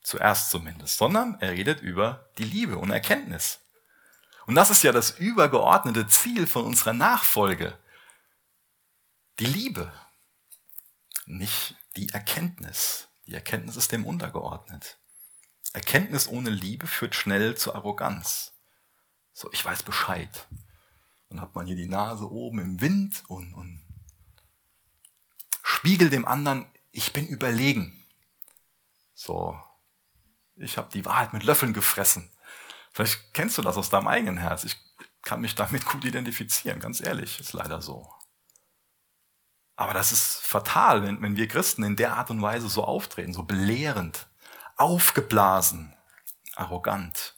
zuerst 0.06 0.52
zumindest, 0.52 0.98
sondern 0.98 1.40
er 1.42 1.52
redet 1.52 1.82
über 1.82 2.30
die 2.38 2.44
Liebe 2.44 2.78
und 2.78 2.92
Erkenntnis. 2.92 3.60
Und 4.46 4.56
das 4.56 4.70
ist 4.70 4.84
ja 4.84 4.92
das 4.92 5.12
übergeordnete 5.12 6.08
Ziel 6.08 6.46
von 6.46 6.66
unserer 6.66 6.94
Nachfolge. 6.94 7.78
Die 9.40 9.48
Liebe, 9.48 9.92
nicht 11.26 11.76
die 11.98 12.10
Erkenntnis. 12.10 13.08
Die 13.26 13.34
Erkenntnis 13.34 13.76
ist 13.76 13.92
dem 13.92 14.06
untergeordnet. 14.06 15.00
Erkenntnis 15.74 16.28
ohne 16.28 16.52
Liebe 16.52 16.86
führt 16.86 17.16
schnell 17.16 17.58
zur 17.58 17.76
Arroganz. 17.76 18.54
So, 19.34 19.52
ich 19.52 19.66
weiß 19.66 19.82
Bescheid. 19.84 20.48
Dann 21.30 21.42
hat 21.42 21.56
man 21.56 21.66
hier 21.66 21.76
die 21.76 21.90
Nase 21.90 22.30
oben 22.32 22.60
im 22.60 22.80
Wind 22.80 23.24
und, 23.28 23.54
und 23.56 23.84
spiegelt 25.64 26.14
dem 26.14 26.26
anderen, 26.26 26.68
ich 26.92 27.12
bin 27.12 27.28
überlegen. 27.28 28.06
So, 29.16 29.60
ich 30.56 30.78
habe 30.78 30.90
die 30.92 31.06
Wahrheit 31.06 31.34
mit 31.34 31.44
Löffeln 31.44 31.74
gefressen. 31.74 32.32
Vielleicht 32.92 33.34
kennst 33.34 33.58
du 33.58 33.62
das 33.62 33.78
aus 33.78 33.90
deinem 33.90 34.08
eigenen 34.08 34.38
Herz. 34.38 34.64
Ich 34.64 34.78
kann 35.22 35.42
mich 35.42 35.56
damit 35.56 35.86
gut 35.86 36.06
identifizieren, 36.06 36.80
ganz 36.80 37.02
ehrlich, 37.02 37.40
ist 37.40 37.54
leider 37.54 37.82
so. 37.82 38.10
Aber 39.76 39.94
das 39.94 40.12
ist 40.12 40.38
fatal, 40.38 41.04
wenn, 41.04 41.22
wenn 41.22 41.36
wir 41.36 41.48
Christen 41.48 41.84
in 41.84 41.98
der 41.98 42.16
Art 42.16 42.30
und 42.30 42.42
Weise 42.42 42.70
so 42.70 42.86
auftreten, 42.86 43.34
so 43.34 43.44
belehrend, 43.44 44.28
aufgeblasen, 44.78 45.94
arrogant. 46.56 47.36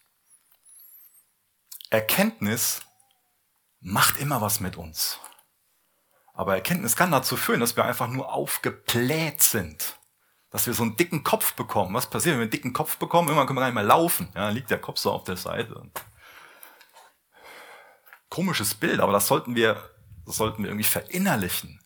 Erkenntnis 1.90 2.82
macht 3.80 4.18
immer 4.18 4.42
was 4.42 4.60
mit 4.60 4.76
uns. 4.76 5.20
Aber 6.34 6.54
Erkenntnis 6.54 6.96
kann 6.96 7.12
dazu 7.12 7.36
führen, 7.36 7.62
dass 7.62 7.76
wir 7.76 7.86
einfach 7.86 8.08
nur 8.08 8.32
aufgebläht 8.32 9.42
sind. 9.42 9.98
Dass 10.50 10.66
wir 10.66 10.74
so 10.74 10.84
einen 10.84 10.96
dicken 10.96 11.24
Kopf 11.24 11.54
bekommen. 11.54 11.94
Was 11.94 12.10
passiert, 12.10 12.34
wenn 12.34 12.40
wir 12.40 12.44
einen 12.44 12.52
dicken 12.52 12.74
Kopf 12.74 12.98
bekommen? 12.98 13.28
Irgendwann 13.28 13.48
können 13.48 13.58
wir 13.58 13.62
gar 13.62 13.68
nicht 13.68 13.76
mehr 13.76 13.84
laufen. 13.84 14.30
Ja, 14.34 14.46
dann 14.46 14.54
liegt 14.56 14.72
der 14.72 14.80
Kopf 14.80 14.98
so 14.98 15.12
auf 15.12 15.24
der 15.24 15.38
Seite. 15.38 15.82
Komisches 18.30 18.76
Bild, 18.76 19.00
aber 19.00 19.12
das 19.12 19.28
sollten 19.28 19.56
wir, 19.56 19.90
das 20.26 20.38
sollten 20.38 20.64
wir 20.64 20.70
irgendwie 20.70 20.84
verinnerlichen. 20.84 21.80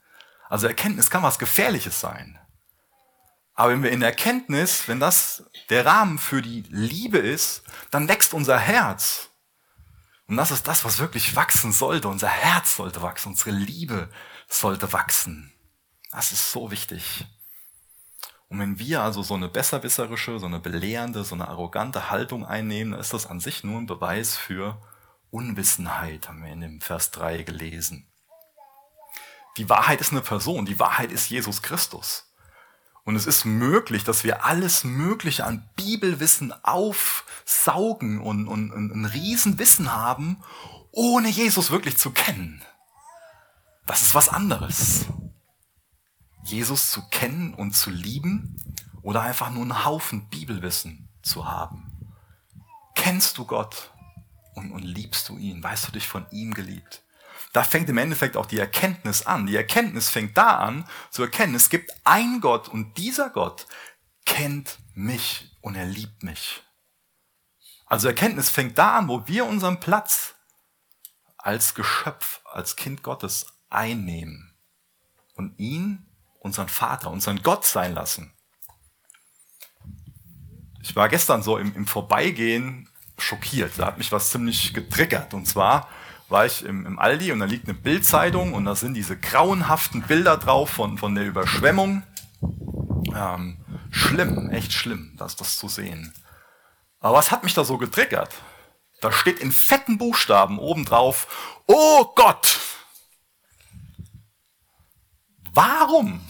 Also 0.50 0.68
Erkenntnis 0.68 1.10
kann 1.10 1.24
was 1.24 1.39
Gefährliches 1.39 2.00
sein. 2.00 2.38
Aber 3.53 3.72
wenn 3.72 3.84
wir 3.84 3.91
in 3.91 4.01
Erkenntnis, 4.01 4.88
wenn 4.88 5.00
das 5.00 5.44
der 5.70 5.86
Rahmen 5.86 6.18
für 6.18 6.41
die 6.41 6.63
Liebe 6.70 7.18
ist, 7.18 7.63
dann 7.91 8.08
wächst 8.08 8.34
unser 8.34 8.58
Herz. 8.58 9.30
Und 10.27 10.38
das 10.38 10.51
ist 10.51 10.68
das, 10.68 10.86
was 10.86 11.00
wirklich 11.00 11.36
wachsen 11.36 11.72
sollte. 11.72 12.08
Unser 12.08 12.30
Herz 12.30 12.77
sollte 12.77 13.01
wachsen, 13.01 13.30
unsere 13.30 13.51
Liebe 13.51 14.10
sollte 14.48 14.94
wachsen. 14.94 15.53
Das 16.12 16.32
ist 16.32 16.51
so 16.51 16.72
wichtig. 16.72 17.25
Und 18.51 18.60
wenn 18.60 18.79
wir 18.79 19.01
also 19.01 19.24
so 19.24 19.34
eine 19.34 19.48
besserwisserische, 19.48 20.38
so 20.38 20.46
eine 20.46 20.60
belehrende, 20.60 21.24
so 21.24 21.36
eine 21.36 21.48
arrogante 21.48 22.12
Haltung 22.12 22.46
einnehmen, 22.46 22.91
dann 22.91 23.00
ist 23.00 23.13
das 23.13 23.25
an 23.25 23.39
sich 23.39 23.63
nur 23.63 23.79
ein 23.79 23.86
Beweis 23.86 24.36
für 24.36 24.77
Unwissenheit, 25.31 26.27
haben 26.27 26.43
wir 26.43 26.51
in 26.51 26.60
dem 26.60 26.81
Vers 26.81 27.12
3 27.12 27.43
gelesen. 27.43 28.08
Die 29.55 29.70
Wahrheit 29.70 30.01
ist 30.01 30.12
eine 30.12 30.20
Person, 30.20 30.65
die 30.65 30.79
Wahrheit 30.79 31.13
ist 31.13 31.29
Jesus 31.29 31.62
Christus. 31.62 32.29
Und 33.05 33.15
es 33.15 33.25
ist 33.25 33.46
möglich, 33.46 34.03
dass 34.03 34.25
wir 34.25 34.43
alles 34.43 34.84
Mögliche 34.84 35.46
an 35.46 35.70
Bibelwissen 35.77 36.53
aufsaugen 36.63 38.20
und, 38.20 38.50
und, 38.50 38.72
und 38.72 38.91
ein 38.91 39.05
Riesenwissen 39.05 39.93
haben, 39.93 40.43
ohne 40.91 41.29
Jesus 41.29 41.72
wirklich 41.72 41.96
zu 41.96 42.12
kennen. 42.12 42.62
Das 43.86 44.01
ist 44.01 44.13
was 44.13 44.27
anderes. 44.27 45.05
Jesus 46.43 46.91
zu 46.91 47.07
kennen 47.10 47.53
und 47.53 47.74
zu 47.74 47.89
lieben 47.89 48.57
oder 49.01 49.21
einfach 49.21 49.50
nur 49.51 49.63
einen 49.63 49.86
Haufen 49.86 50.29
Bibelwissen 50.29 51.10
zu 51.21 51.50
haben. 51.50 51.91
Kennst 52.95 53.38
du 53.38 53.45
Gott 53.45 53.91
und, 54.55 54.71
und 54.71 54.83
liebst 54.83 55.29
du 55.29 55.38
ihn? 55.38 55.63
Weißt 55.63 55.88
du 55.88 55.91
dich 55.91 56.07
von 56.07 56.25
ihm 56.31 56.53
geliebt? 56.53 57.03
Da 57.53 57.63
fängt 57.63 57.89
im 57.89 57.98
Endeffekt 57.98 58.38
auch 58.38 58.45
die 58.45 58.60
Erkenntnis 58.60 59.25
an. 59.25 59.45
Die 59.45 59.55
Erkenntnis 59.55 60.10
fängt 60.10 60.38
da 60.38 60.57
an, 60.57 60.88
zu 61.10 61.24
erkennen, 61.24 61.55
es 61.55 61.69
gibt 61.69 61.91
ein 62.03 62.39
Gott 62.39 62.69
und 62.69 62.98
dieser 62.98 63.29
Gott 63.29 63.67
kennt 64.25 64.79
mich 64.93 65.57
und 65.62 65.75
er 65.75 65.86
liebt 65.86 66.24
mich. 66.24 66.63
Also 67.86 68.07
Erkenntnis 68.07 68.50
fängt 68.50 68.77
da 68.77 68.98
an, 68.98 69.10
wo 69.10 69.27
wir 69.27 69.45
unseren 69.45 69.79
Platz 69.79 70.36
als 71.38 71.74
Geschöpf, 71.74 72.41
als 72.45 72.75
Kind 72.75 73.03
Gottes 73.03 73.48
einnehmen 73.69 74.53
und 75.33 75.57
ihn, 75.60 76.05
unseren 76.41 76.69
Vater, 76.69 77.12
unseren 77.12 77.41
Gott 77.43 77.65
sein 77.65 77.93
lassen. 77.93 78.33
Ich 80.81 80.95
war 80.95 81.07
gestern 81.07 81.43
so 81.43 81.57
im, 81.57 81.75
im 81.75 81.88
Vorbeigehen 81.88 82.89
schockiert. 83.17 83.74
Da 83.77 83.86
hat 83.86 83.98
mich 83.98 84.12
was 84.12 84.31
ziemlich 84.31 84.74
getriggert. 84.74 85.33
Und 85.33 85.48
zwar 85.48 85.88
war 86.27 86.45
ich 86.45 86.65
im, 86.65 86.86
im 86.86 86.98
Aldi 86.98 87.31
und 87.31 87.39
da 87.39 87.45
liegt 87.45 87.67
eine 87.67 87.77
Bildzeitung 87.77 88.53
und 88.53 88.65
da 88.65 88.75
sind 88.75 88.95
diese 88.95 89.17
grauenhaften 89.17 90.01
Bilder 90.01 90.38
drauf 90.38 90.71
von, 90.71 90.98
von 90.98 91.13
der 91.13 91.25
Überschwemmung. 91.25 92.03
Ähm, 93.15 93.63
schlimm, 93.91 94.50
echt 94.50 94.74
schlimm, 94.74 95.13
das, 95.17 95.36
das 95.36 95.57
zu 95.57 95.67
sehen. 95.67 96.13
Aber 97.00 97.17
was 97.17 97.31
hat 97.31 97.43
mich 97.43 97.53
da 97.53 97.63
so 97.63 97.77
getriggert? 97.77 98.33
Da 99.01 99.12
steht 99.12 99.39
in 99.39 99.51
fetten 99.51 99.98
Buchstaben 99.98 100.57
obendrauf, 100.57 101.60
oh 101.67 102.05
Gott! 102.15 102.60
Warum 105.53 106.22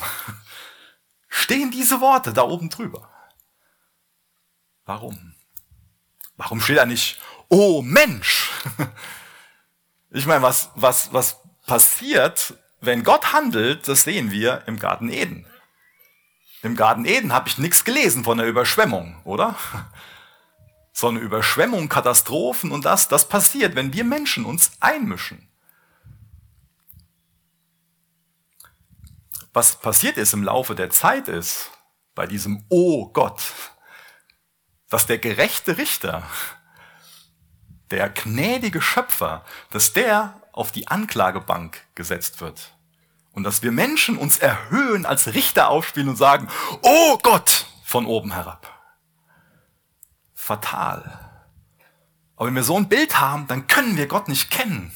stehen 1.28 1.72
diese 1.72 2.01
Worte 2.01 2.34
da 2.34 2.44
oben 2.44 2.70
drüber? 2.70 3.10
Warum? 4.86 5.36
Warum 6.38 6.60
steht 6.60 6.78
da 6.78 6.86
nicht, 6.86 7.20
oh 7.50 7.82
Mensch? 7.82 8.50
Ich 10.13 10.25
meine, 10.25 10.42
was, 10.42 10.72
was, 10.75 11.13
was 11.13 11.38
passiert, 11.66 12.56
wenn 12.82 13.04
Gott 13.04 13.32
handelt, 13.32 13.88
das 13.88 14.04
sehen 14.04 14.30
wir 14.32 14.63
im 14.66 14.78
Garten 14.78 15.10
Eden. 15.10 15.46
Im 16.63 16.75
Garten 16.75 17.06
Eden 17.06 17.32
habe 17.32 17.48
ich 17.48 17.58
nichts 17.58 17.86
gelesen 17.86 18.24
von 18.24 18.38
der 18.38 18.48
Überschwemmung, 18.48 19.22
oder? 19.24 19.56
So 20.92 21.08
eine 21.08 21.20
Überschwemmung, 21.20 21.88
Katastrophen 21.88 22.72
und 22.72 22.84
das, 22.84 23.08
das 23.08 23.30
passiert, 23.30 23.75
wenn 23.75 23.94
wir 23.94 24.04
Menschen 24.04 24.44
uns 24.44 24.74
einmischen. 24.82 25.50
Was 29.53 29.79
passiert 29.79 30.17
ist 30.17 30.34
im 30.34 30.43
Laufe 30.43 30.75
der 30.75 30.89
Zeit 30.89 31.27
ist, 31.27 31.72
bei 32.15 32.25
diesem 32.25 32.65
Oh 32.70 33.10
Gott, 33.12 33.41
dass 34.89 35.05
der 35.05 35.17
gerechte 35.17 35.77
Richter 35.77 36.24
der 37.89 38.10
gnädige 38.10 38.81
Schöpfer, 38.81 39.43
dass 39.72 39.93
der 39.93 40.41
auf 40.53 40.72
die 40.72 40.88
Anklagebank 40.88 41.81
gesetzt 41.96 42.41
wird. 42.41 42.74
Und 43.34 43.43
dass 43.43 43.63
wir 43.63 43.72
Menschen 43.72 44.17
uns 44.17 44.38
erhöhen, 44.38 45.05
als 45.05 45.34
Richter 45.34 45.70
aufspielen 45.70 46.10
und 46.10 46.17
sagen, 46.17 46.50
oh 46.81 47.17
Gott, 47.22 47.65
von 47.84 48.05
oben 48.05 48.34
herab. 48.34 48.67
Fatal. 50.34 51.46
Aber 52.36 52.48
wenn 52.48 52.55
wir 52.55 52.63
so 52.63 52.75
ein 52.75 52.89
Bild 52.89 53.20
haben, 53.20 53.48
dann 53.48 53.67
können 53.67 53.96
wir 53.98 54.08
Gott 54.08 54.27
nicht 54.27 54.50
kennen. 54.50 54.91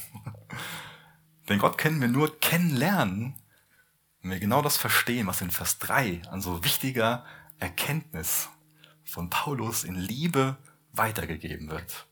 Denn 1.47 1.59
Gott 1.59 1.77
können 1.77 2.01
wir 2.01 2.07
nur 2.07 2.39
kennenlernen, 2.39 3.39
wenn 4.25 4.31
wir 4.31 4.39
genau 4.39 4.63
das 4.63 4.75
verstehen, 4.75 5.27
was 5.27 5.41
in 5.41 5.51
Vers 5.51 5.77
3 5.77 6.23
an 6.31 6.41
so 6.41 6.63
wichtiger 6.63 7.23
Erkenntnis 7.59 8.49
von 9.03 9.29
Paulus 9.29 9.83
in 9.83 9.93
Liebe 9.93 10.57
weitergegeben 10.93 11.69
wird. 11.69 12.07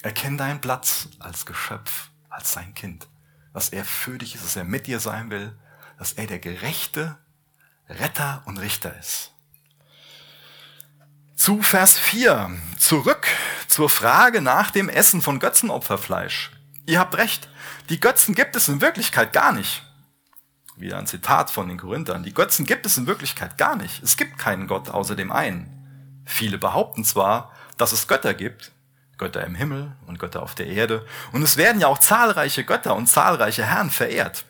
Erkenn 0.00 0.38
deinen 0.38 0.62
Platz 0.62 1.08
als 1.18 1.44
Geschöpf, 1.44 2.08
als 2.30 2.54
sein 2.54 2.72
Kind. 2.72 3.08
Dass 3.52 3.68
er 3.68 3.84
für 3.84 4.16
dich 4.16 4.34
ist, 4.36 4.42
dass 4.42 4.56
er 4.56 4.64
mit 4.64 4.86
dir 4.86 5.00
sein 5.00 5.30
will, 5.30 5.54
dass 5.98 6.14
er 6.14 6.26
der 6.26 6.38
gerechte 6.38 7.18
Retter 7.86 8.42
und 8.46 8.56
Richter 8.56 8.98
ist. 8.98 9.34
Zu 11.36 11.60
Vers 11.60 11.98
4. 11.98 12.58
Zurück 12.78 13.26
zur 13.68 13.90
Frage 13.90 14.40
nach 14.40 14.70
dem 14.70 14.88
Essen 14.88 15.20
von 15.20 15.40
Götzenopferfleisch. 15.40 16.52
Ihr 16.86 16.98
habt 16.98 17.18
recht, 17.18 17.50
die 17.90 18.00
Götzen 18.00 18.34
gibt 18.34 18.56
es 18.56 18.68
in 18.68 18.80
Wirklichkeit 18.80 19.34
gar 19.34 19.52
nicht. 19.52 19.82
Wieder 20.80 20.96
ein 20.96 21.06
Zitat 21.06 21.50
von 21.50 21.68
den 21.68 21.76
Korinthern. 21.76 22.22
Die 22.22 22.32
Götzen 22.32 22.64
gibt 22.64 22.86
es 22.86 22.96
in 22.96 23.06
Wirklichkeit 23.06 23.58
gar 23.58 23.76
nicht. 23.76 24.02
Es 24.02 24.16
gibt 24.16 24.38
keinen 24.38 24.66
Gott 24.66 24.88
außer 24.88 25.14
dem 25.14 25.30
einen. 25.30 26.22
Viele 26.24 26.56
behaupten 26.56 27.04
zwar, 27.04 27.52
dass 27.76 27.92
es 27.92 28.08
Götter 28.08 28.32
gibt, 28.32 28.72
Götter 29.18 29.44
im 29.44 29.54
Himmel 29.54 29.94
und 30.06 30.18
Götter 30.18 30.42
auf 30.42 30.54
der 30.54 30.68
Erde. 30.68 31.04
Und 31.32 31.42
es 31.42 31.58
werden 31.58 31.82
ja 31.82 31.86
auch 31.88 31.98
zahlreiche 31.98 32.64
Götter 32.64 32.96
und 32.96 33.08
zahlreiche 33.08 33.62
Herren 33.62 33.90
verehrt. 33.90 34.46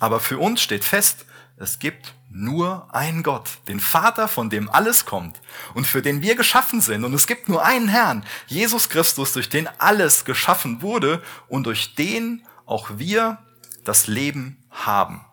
Aber 0.00 0.20
für 0.20 0.38
uns 0.38 0.62
steht 0.62 0.84
fest, 0.84 1.26
es 1.58 1.78
gibt 1.78 2.14
nur 2.30 2.88
einen 2.94 3.22
Gott, 3.22 3.50
den 3.68 3.78
Vater, 3.78 4.26
von 4.26 4.48
dem 4.48 4.70
alles 4.70 5.04
kommt 5.04 5.38
und 5.74 5.86
für 5.86 6.00
den 6.00 6.22
wir 6.22 6.34
geschaffen 6.34 6.80
sind. 6.80 7.04
Und 7.04 7.12
es 7.12 7.26
gibt 7.26 7.50
nur 7.50 7.62
einen 7.62 7.88
Herrn, 7.88 8.24
Jesus 8.46 8.88
Christus, 8.88 9.34
durch 9.34 9.50
den 9.50 9.68
alles 9.78 10.24
geschaffen 10.24 10.80
wurde 10.80 11.22
und 11.46 11.66
durch 11.66 11.94
den 11.94 12.42
auch 12.64 12.88
wir 12.96 13.38
das 13.84 14.06
Leben 14.06 14.64
haben. 14.70 15.26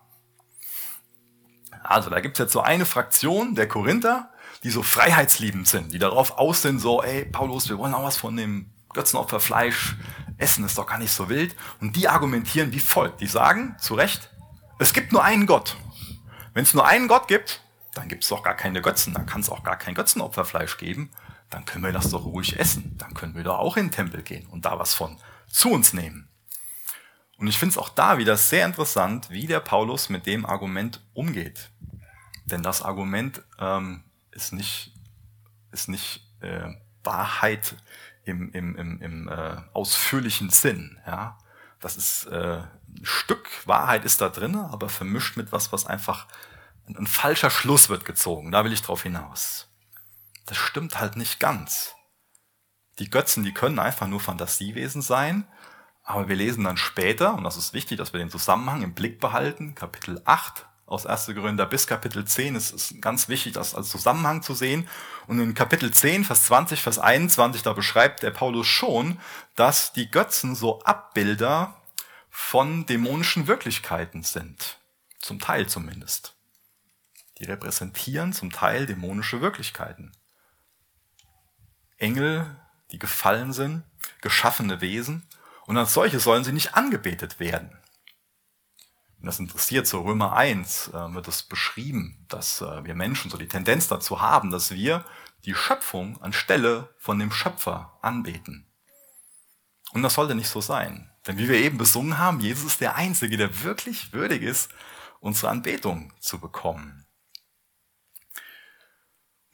Also 1.92 2.10
da 2.10 2.20
gibt 2.20 2.36
es 2.36 2.44
jetzt 2.44 2.52
so 2.52 2.60
eine 2.60 2.86
Fraktion 2.86 3.54
der 3.54 3.68
Korinther, 3.68 4.30
die 4.62 4.70
so 4.70 4.82
freiheitsliebend 4.82 5.68
sind, 5.68 5.92
die 5.92 5.98
darauf 5.98 6.38
aus 6.38 6.62
sind, 6.62 6.78
so, 6.78 7.02
ey, 7.02 7.24
Paulus, 7.24 7.68
wir 7.68 7.78
wollen 7.78 7.94
auch 7.94 8.04
was 8.04 8.16
von 8.16 8.36
dem 8.36 8.70
Götzenopfer, 8.92 9.40
Fleisch, 9.40 9.96
Essen 10.38 10.64
ist 10.64 10.76
doch 10.78 10.86
gar 10.86 10.98
nicht 10.98 11.12
so 11.12 11.28
wild. 11.28 11.54
Und 11.80 11.96
die 11.96 12.08
argumentieren 12.08 12.72
wie 12.72 12.80
folgt. 12.80 13.20
Die 13.20 13.26
sagen, 13.26 13.76
zu 13.78 13.94
Recht, 13.94 14.30
es 14.78 14.92
gibt 14.92 15.12
nur 15.12 15.24
einen 15.24 15.46
Gott. 15.46 15.76
Wenn 16.54 16.64
es 16.64 16.74
nur 16.74 16.86
einen 16.86 17.08
Gott 17.08 17.28
gibt, 17.28 17.62
dann 17.94 18.08
gibt 18.08 18.24
es 18.24 18.30
doch 18.30 18.42
gar 18.42 18.56
keine 18.56 18.82
Götzen, 18.82 19.14
dann 19.14 19.26
kann 19.26 19.40
es 19.40 19.50
auch 19.50 19.62
gar 19.62 19.76
kein 19.76 19.94
Götzenopferfleisch 19.94 20.78
geben. 20.78 21.10
Dann 21.50 21.64
können 21.64 21.84
wir 21.84 21.92
das 21.92 22.10
doch 22.10 22.24
ruhig 22.24 22.58
essen. 22.58 22.96
Dann 22.98 23.14
können 23.14 23.34
wir 23.34 23.44
doch 23.44 23.58
auch 23.58 23.76
in 23.76 23.86
den 23.86 23.92
Tempel 23.92 24.22
gehen 24.22 24.46
und 24.46 24.64
da 24.64 24.78
was 24.78 24.94
von 24.94 25.18
zu 25.48 25.70
uns 25.70 25.92
nehmen. 25.92 26.28
Und 27.36 27.48
ich 27.48 27.58
finde 27.58 27.72
es 27.72 27.78
auch 27.78 27.88
da 27.88 28.18
wieder 28.18 28.36
sehr 28.36 28.64
interessant, 28.64 29.28
wie 29.28 29.46
der 29.46 29.60
Paulus 29.60 30.08
mit 30.08 30.26
dem 30.26 30.46
Argument 30.46 31.02
umgeht. 31.12 31.71
Denn 32.44 32.62
das 32.62 32.82
Argument 32.82 33.42
ähm, 33.58 34.04
ist 34.30 34.52
nicht, 34.52 34.92
ist 35.70 35.88
nicht 35.88 36.26
äh, 36.40 36.68
Wahrheit 37.04 37.76
im, 38.24 38.52
im, 38.52 38.76
im, 38.76 39.00
im 39.00 39.28
äh, 39.28 39.56
ausführlichen 39.72 40.50
Sinn. 40.50 40.98
Ja? 41.06 41.38
Das 41.80 41.96
ist 41.96 42.24
äh, 42.26 42.62
ein 42.88 43.04
Stück 43.04 43.48
Wahrheit 43.66 44.04
ist 44.04 44.20
da 44.20 44.28
drin, 44.28 44.56
aber 44.56 44.88
vermischt 44.88 45.36
mit 45.36 45.52
was, 45.52 45.72
was 45.72 45.86
einfach 45.86 46.26
ein, 46.86 46.96
ein 46.96 47.06
falscher 47.06 47.50
Schluss 47.50 47.88
wird 47.88 48.04
gezogen. 48.04 48.52
Da 48.52 48.64
will 48.64 48.72
ich 48.72 48.82
drauf 48.82 49.02
hinaus. 49.02 49.68
Das 50.46 50.56
stimmt 50.56 51.00
halt 51.00 51.16
nicht 51.16 51.40
ganz. 51.40 51.94
Die 52.98 53.08
Götzen, 53.08 53.42
die 53.42 53.54
können 53.54 53.78
einfach 53.78 54.06
nur 54.06 54.20
Fantasiewesen 54.20 55.02
sein, 55.02 55.46
aber 56.04 56.28
wir 56.28 56.36
lesen 56.36 56.64
dann 56.64 56.76
später, 56.76 57.34
und 57.34 57.44
das 57.44 57.56
ist 57.56 57.72
wichtig, 57.72 57.98
dass 57.98 58.12
wir 58.12 58.18
den 58.18 58.30
Zusammenhang 58.30 58.82
im 58.82 58.94
Blick 58.94 59.20
behalten, 59.20 59.74
Kapitel 59.74 60.20
8 60.24 60.66
aus 60.92 61.06
1. 61.06 61.26
Korinther 61.34 61.66
bis 61.66 61.86
Kapitel 61.86 62.24
10 62.24 62.54
ist, 62.54 62.72
ist 62.72 63.00
ganz 63.00 63.28
wichtig, 63.28 63.54
das 63.54 63.74
als 63.74 63.88
Zusammenhang 63.88 64.42
zu 64.42 64.54
sehen. 64.54 64.86
Und 65.26 65.40
in 65.40 65.54
Kapitel 65.54 65.90
10, 65.90 66.24
Vers 66.24 66.44
20, 66.44 66.82
Vers 66.82 66.98
21, 66.98 67.62
da 67.62 67.72
beschreibt 67.72 68.22
der 68.22 68.30
Paulus 68.30 68.66
schon, 68.66 69.18
dass 69.56 69.92
die 69.92 70.10
Götzen 70.10 70.54
so 70.54 70.82
Abbilder 70.82 71.74
von 72.30 72.86
dämonischen 72.86 73.46
Wirklichkeiten 73.46 74.22
sind. 74.22 74.78
Zum 75.18 75.40
Teil 75.40 75.66
zumindest. 75.66 76.34
Die 77.38 77.44
repräsentieren 77.44 78.32
zum 78.32 78.52
Teil 78.52 78.86
dämonische 78.86 79.40
Wirklichkeiten. 79.40 80.12
Engel, 81.96 82.56
die 82.90 82.98
gefallen 82.98 83.52
sind, 83.52 83.84
geschaffene 84.20 84.80
Wesen, 84.80 85.26
und 85.66 85.76
als 85.76 85.94
solche 85.94 86.20
sollen 86.20 86.44
sie 86.44 86.52
nicht 86.52 86.74
angebetet 86.74 87.40
werden. 87.40 87.81
Das 89.22 89.38
interessiert, 89.38 89.86
so 89.86 90.02
Römer 90.02 90.32
1 90.32 90.88
äh, 90.88 91.14
wird 91.14 91.28
es 91.28 91.44
beschrieben, 91.44 92.24
dass 92.28 92.60
äh, 92.60 92.84
wir 92.84 92.94
Menschen 92.96 93.30
so 93.30 93.38
die 93.38 93.46
Tendenz 93.46 93.86
dazu 93.86 94.20
haben, 94.20 94.50
dass 94.50 94.72
wir 94.72 95.04
die 95.44 95.54
Schöpfung 95.54 96.20
anstelle 96.20 96.92
von 96.98 97.18
dem 97.18 97.30
Schöpfer 97.30 97.98
anbeten. 98.02 98.66
Und 99.92 100.02
das 100.02 100.14
sollte 100.14 100.34
nicht 100.34 100.48
so 100.48 100.60
sein. 100.60 101.10
Denn 101.26 101.38
wie 101.38 101.48
wir 101.48 101.56
eben 101.56 101.78
besungen 101.78 102.18
haben, 102.18 102.40
Jesus 102.40 102.72
ist 102.72 102.80
der 102.80 102.96
Einzige, 102.96 103.36
der 103.36 103.62
wirklich 103.62 104.12
würdig 104.12 104.42
ist, 104.42 104.72
unsere 105.20 105.50
Anbetung 105.50 106.12
zu 106.18 106.40
bekommen. 106.40 107.01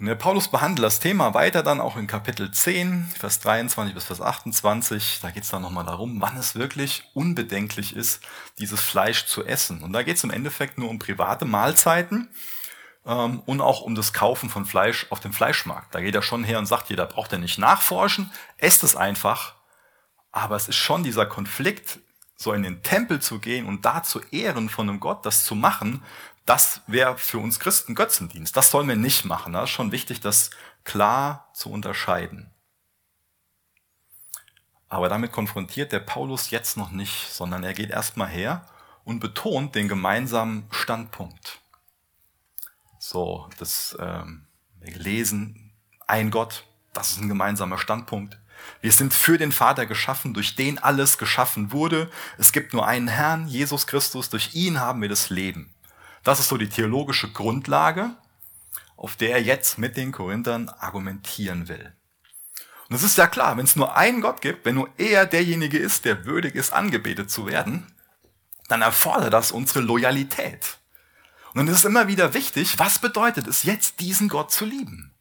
Der 0.01 0.15
Paulus 0.15 0.47
behandelt 0.47 0.87
das 0.87 1.01
Thema 1.01 1.35
weiter 1.35 1.65
dann 1.65 1.81
auch 1.81 1.97
in 1.97 2.07
Kapitel 2.07 2.53
10, 2.53 3.09
Vers 3.19 3.41
23 3.41 3.95
bis 3.97 4.05
Vers 4.05 4.21
28. 4.21 5.19
Da 5.21 5.33
geht 5.33 5.43
es 5.43 5.51
dann 5.51 5.63
nochmal 5.63 5.85
darum, 5.87 6.21
wann 6.21 6.37
es 6.37 6.55
wirklich 6.55 7.03
unbedenklich 7.15 7.97
ist, 7.97 8.23
dieses 8.61 8.81
Fleisch 8.81 9.27
zu 9.27 9.45
essen. 9.45 9.83
Und 9.83 9.93
da 9.93 10.05
geht 10.05 10.17
es 10.17 10.23
im 10.23 10.31
Endeffekt 10.31 10.79
nur 10.79 10.89
um 10.89 11.01
private 11.01 11.47
Mahlzeiten 11.47 12.31
ähm, 13.07 13.43
und 13.45 13.61
auch 13.61 13.81
um 13.81 13.97
das 13.97 14.13
Kaufen 14.13 14.51
von 14.51 14.67
Fleisch 14.67 15.09
auf 15.11 15.19
dem 15.19 15.33
Fleischmarkt. 15.33 15.93
Da 15.93 16.01
geht 16.01 16.15
er 16.15 16.23
schon 16.23 16.45
her 16.45 16.61
und 16.61 16.67
sagt, 16.67 16.91
jeder 16.91 17.07
braucht 17.07 17.33
ja 17.33 17.39
nicht 17.39 17.59
nachforschen, 17.59 18.31
esst 18.57 18.85
es 18.85 18.95
einfach. 18.95 19.55
Aber 20.31 20.55
es 20.55 20.69
ist 20.69 20.77
schon 20.77 21.03
dieser 21.03 21.27
Konflikt, 21.27 21.99
so 22.37 22.53
in 22.53 22.63
den 22.63 22.85
Tempel 22.85 23.21
zu 23.21 23.41
gehen 23.41 23.67
und 23.67 23.85
da 23.85 24.05
zu 24.05 24.21
ehren 24.31 24.69
von 24.69 24.89
einem 24.89 25.01
Gott, 25.01 25.27
das 25.27 25.45
zu 25.45 25.57
machen, 25.57 26.05
das 26.49 26.81
wäre 26.87 27.19
für 27.19 27.39
uns 27.39 27.61
Christen 27.61 27.95
Götzendienst. 27.95 28.57
Das 28.57 28.71
sollen 28.71 28.89
wir 28.89 28.97
nicht 28.97 29.27
machen. 29.27 29.53
Das 29.53 29.65
ist 29.65 29.71
schon 29.71 29.93
wichtig, 29.93 30.21
das 30.21 30.51
klar 30.83 31.51
zu 31.53 31.71
unterscheiden. 31.71 32.51
Aber 34.89 35.11
damit 35.11 35.31
konfrontiert 35.31 35.93
der 35.93 36.01
Paulus 36.01 36.49
jetzt 36.49 36.79
noch 36.79 36.91
nicht, 36.91 37.31
sondern 37.31 37.65
er 37.65 37.75
geht 37.75 37.91
erstmal 37.91 38.29
her 38.29 38.67
und 39.05 39.21
betont 39.21 39.75
den 39.75 39.89
gemeinsamen 39.89 40.67
Standpunkt. 40.71 41.61
So, 42.99 43.51
das 43.59 43.95
ähm, 44.01 44.47
wir 44.81 44.97
lesen, 44.97 45.75
ein 46.07 46.31
Gott, 46.31 46.65
das 46.95 47.11
ist 47.11 47.21
ein 47.21 47.29
gemeinsamer 47.29 47.77
Standpunkt. 47.77 48.39
Wir 48.81 48.93
sind 48.93 49.13
für 49.13 49.37
den 49.37 49.53
Vater 49.53 49.85
geschaffen, 49.85 50.33
durch 50.33 50.57
den 50.57 50.79
alles 50.79 51.19
geschaffen 51.19 51.73
wurde. 51.73 52.11
Es 52.39 52.53
gibt 52.53 52.73
nur 52.73 52.87
einen 52.87 53.09
Herrn, 53.09 53.49
Jesus 53.49 53.87
Christus, 53.87 54.31
durch 54.31 54.55
ihn 54.55 54.81
haben 54.81 55.03
wir 55.03 55.11
das 55.11 55.29
Leben. 55.29 55.75
Das 56.29 56.41
ist 56.41 56.49
so 56.49 56.59
die 56.59 56.69
theologische 56.69 57.33
Grundlage, 57.33 58.15
auf 58.99 59.17
der 59.17 59.31
er 59.31 59.43
jetzt 59.43 59.79
mit 59.79 59.97
den 59.97 60.13
Korinthern 60.13 60.69
argumentieren 60.69 61.69
will. 61.69 61.97
Und 62.91 62.97
es 62.97 63.03
ist 63.03 63.17
ja 63.17 63.27
klar, 63.27 63.57
wenn 63.57 63.65
es 63.65 63.77
nur 63.77 63.97
einen 63.97 64.21
Gott 64.21 64.43
gibt, 64.43 64.67
wenn 64.67 64.75
nur 64.75 64.91
er 64.99 65.25
derjenige 65.25 65.79
ist, 65.79 66.05
der 66.05 66.27
würdig 66.27 66.55
ist, 66.55 66.71
angebetet 66.71 67.31
zu 67.31 67.47
werden, 67.47 67.91
dann 68.69 68.83
erfordert 68.83 69.33
das 69.33 69.53
unsere 69.53 69.81
Loyalität. 69.81 70.77
Und 71.55 71.61
dann 71.61 71.69
ist 71.69 71.77
es 71.77 71.85
immer 71.87 72.09
wieder 72.09 72.35
wichtig, 72.35 72.79
was 72.79 72.99
bedeutet 72.99 73.47
es 73.47 73.63
jetzt, 73.63 74.01
diesen 74.01 74.29
Gott 74.29 74.53
zu 74.53 74.67
lieben? 74.67 75.15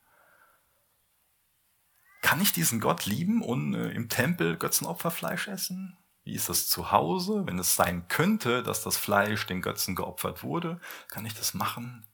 Kann 2.22 2.42
ich 2.42 2.52
diesen 2.52 2.82
Gott 2.82 3.06
lieben 3.06 3.42
und 3.42 3.76
äh, 3.76 3.92
im 3.92 4.10
Tempel 4.10 4.58
Götzenopferfleisch 4.58 5.48
essen? 5.48 5.97
Wie 6.28 6.36
ist 6.36 6.50
das 6.50 6.68
zu 6.68 6.92
Hause? 6.92 7.44
Wenn 7.46 7.58
es 7.58 7.78
sein 7.78 8.10
könnte, 8.10 8.62
dass 8.62 8.84
das 8.84 8.98
Fleisch 8.98 9.46
den 9.46 9.62
Götzen 9.62 9.96
geopfert 9.96 10.44
wurde, 10.44 10.82
kann 11.08 11.26
ich 11.26 11.34
das 11.34 11.54
machen? 11.54 12.06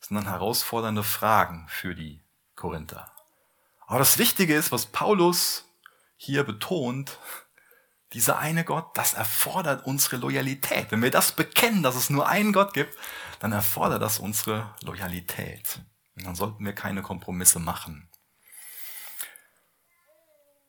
Das 0.00 0.08
sind 0.08 0.16
dann 0.16 0.26
herausfordernde 0.26 1.04
Fragen 1.04 1.68
für 1.68 1.94
die 1.94 2.24
Korinther. 2.56 3.08
Aber 3.86 4.00
das 4.00 4.18
Wichtige 4.18 4.56
ist, 4.56 4.72
was 4.72 4.86
Paulus 4.86 5.64
hier 6.16 6.42
betont, 6.42 7.20
dieser 8.14 8.40
eine 8.40 8.64
Gott, 8.64 8.98
das 8.98 9.14
erfordert 9.14 9.86
unsere 9.86 10.16
Loyalität. 10.16 10.90
Wenn 10.90 11.02
wir 11.02 11.12
das 11.12 11.30
bekennen, 11.30 11.84
dass 11.84 11.94
es 11.94 12.10
nur 12.10 12.28
einen 12.28 12.52
Gott 12.52 12.74
gibt, 12.74 12.98
dann 13.38 13.52
erfordert 13.52 14.02
das 14.02 14.18
unsere 14.18 14.74
Loyalität. 14.82 15.80
Und 16.16 16.26
dann 16.26 16.34
sollten 16.34 16.64
wir 16.64 16.72
keine 16.72 17.02
Kompromisse 17.02 17.60
machen. 17.60 18.09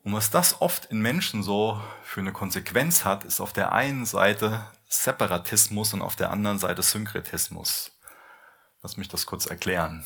Und 0.03 0.13
was 0.13 0.31
das 0.31 0.61
oft 0.61 0.85
in 0.85 0.99
Menschen 0.99 1.43
so 1.43 1.79
für 2.03 2.21
eine 2.21 2.33
Konsequenz 2.33 3.05
hat, 3.05 3.23
ist 3.23 3.39
auf 3.39 3.53
der 3.53 3.71
einen 3.71 4.05
Seite 4.05 4.65
Separatismus 4.89 5.93
und 5.93 6.01
auf 6.01 6.15
der 6.15 6.31
anderen 6.31 6.57
Seite 6.57 6.81
Synkretismus. 6.81 7.91
Lass 8.81 8.97
mich 8.97 9.09
das 9.09 9.27
kurz 9.27 9.45
erklären. 9.45 10.05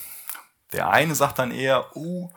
Der 0.74 0.90
eine 0.90 1.16
sagt 1.16 1.40
dann 1.40 1.52
eher, 1.52 1.96
uh, 1.96 2.30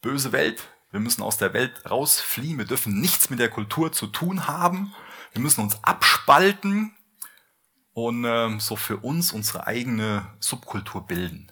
böse 0.00 0.30
Welt, 0.32 0.68
wir 0.90 1.00
müssen 1.00 1.22
aus 1.22 1.38
der 1.38 1.52
Welt 1.54 1.90
rausfliehen, 1.90 2.58
wir 2.58 2.66
dürfen 2.66 3.00
nichts 3.00 3.30
mit 3.30 3.40
der 3.40 3.50
Kultur 3.50 3.92
zu 3.92 4.06
tun 4.06 4.46
haben, 4.46 4.94
wir 5.32 5.42
müssen 5.42 5.62
uns 5.62 5.82
abspalten 5.82 6.94
und 7.94 8.24
äh, 8.24 8.58
so 8.60 8.76
für 8.76 8.98
uns 8.98 9.32
unsere 9.32 9.66
eigene 9.66 10.26
Subkultur 10.38 11.06
bilden 11.06 11.51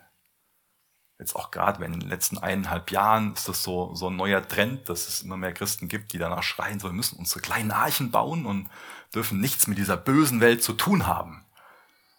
jetzt 1.21 1.37
auch 1.37 1.51
gerade 1.51 1.81
wenn 1.81 1.93
in 1.93 2.01
den 2.01 2.09
letzten 2.09 2.39
eineinhalb 2.39 2.91
Jahren 2.91 3.35
ist 3.35 3.47
das 3.47 3.63
so, 3.63 3.95
so 3.95 4.09
ein 4.09 4.17
neuer 4.17 4.47
Trend, 4.47 4.89
dass 4.89 5.07
es 5.07 5.23
immer 5.23 5.37
mehr 5.37 5.53
Christen 5.53 5.87
gibt, 5.87 6.13
die 6.13 6.19
danach 6.19 6.43
schreien, 6.43 6.81
so, 6.81 6.89
wir 6.89 6.95
müssen 6.95 7.19
unsere 7.19 7.41
kleinen 7.41 7.71
Archen 7.71 8.11
bauen 8.11 8.47
und 8.47 8.69
dürfen 9.15 9.41
nichts 9.41 9.67
mit 9.67 9.79
dieser 9.79 9.97
bösen 9.97 10.41
Welt 10.41 10.65
zu 10.65 10.73
tun 10.73 11.07
haben. 11.07 11.45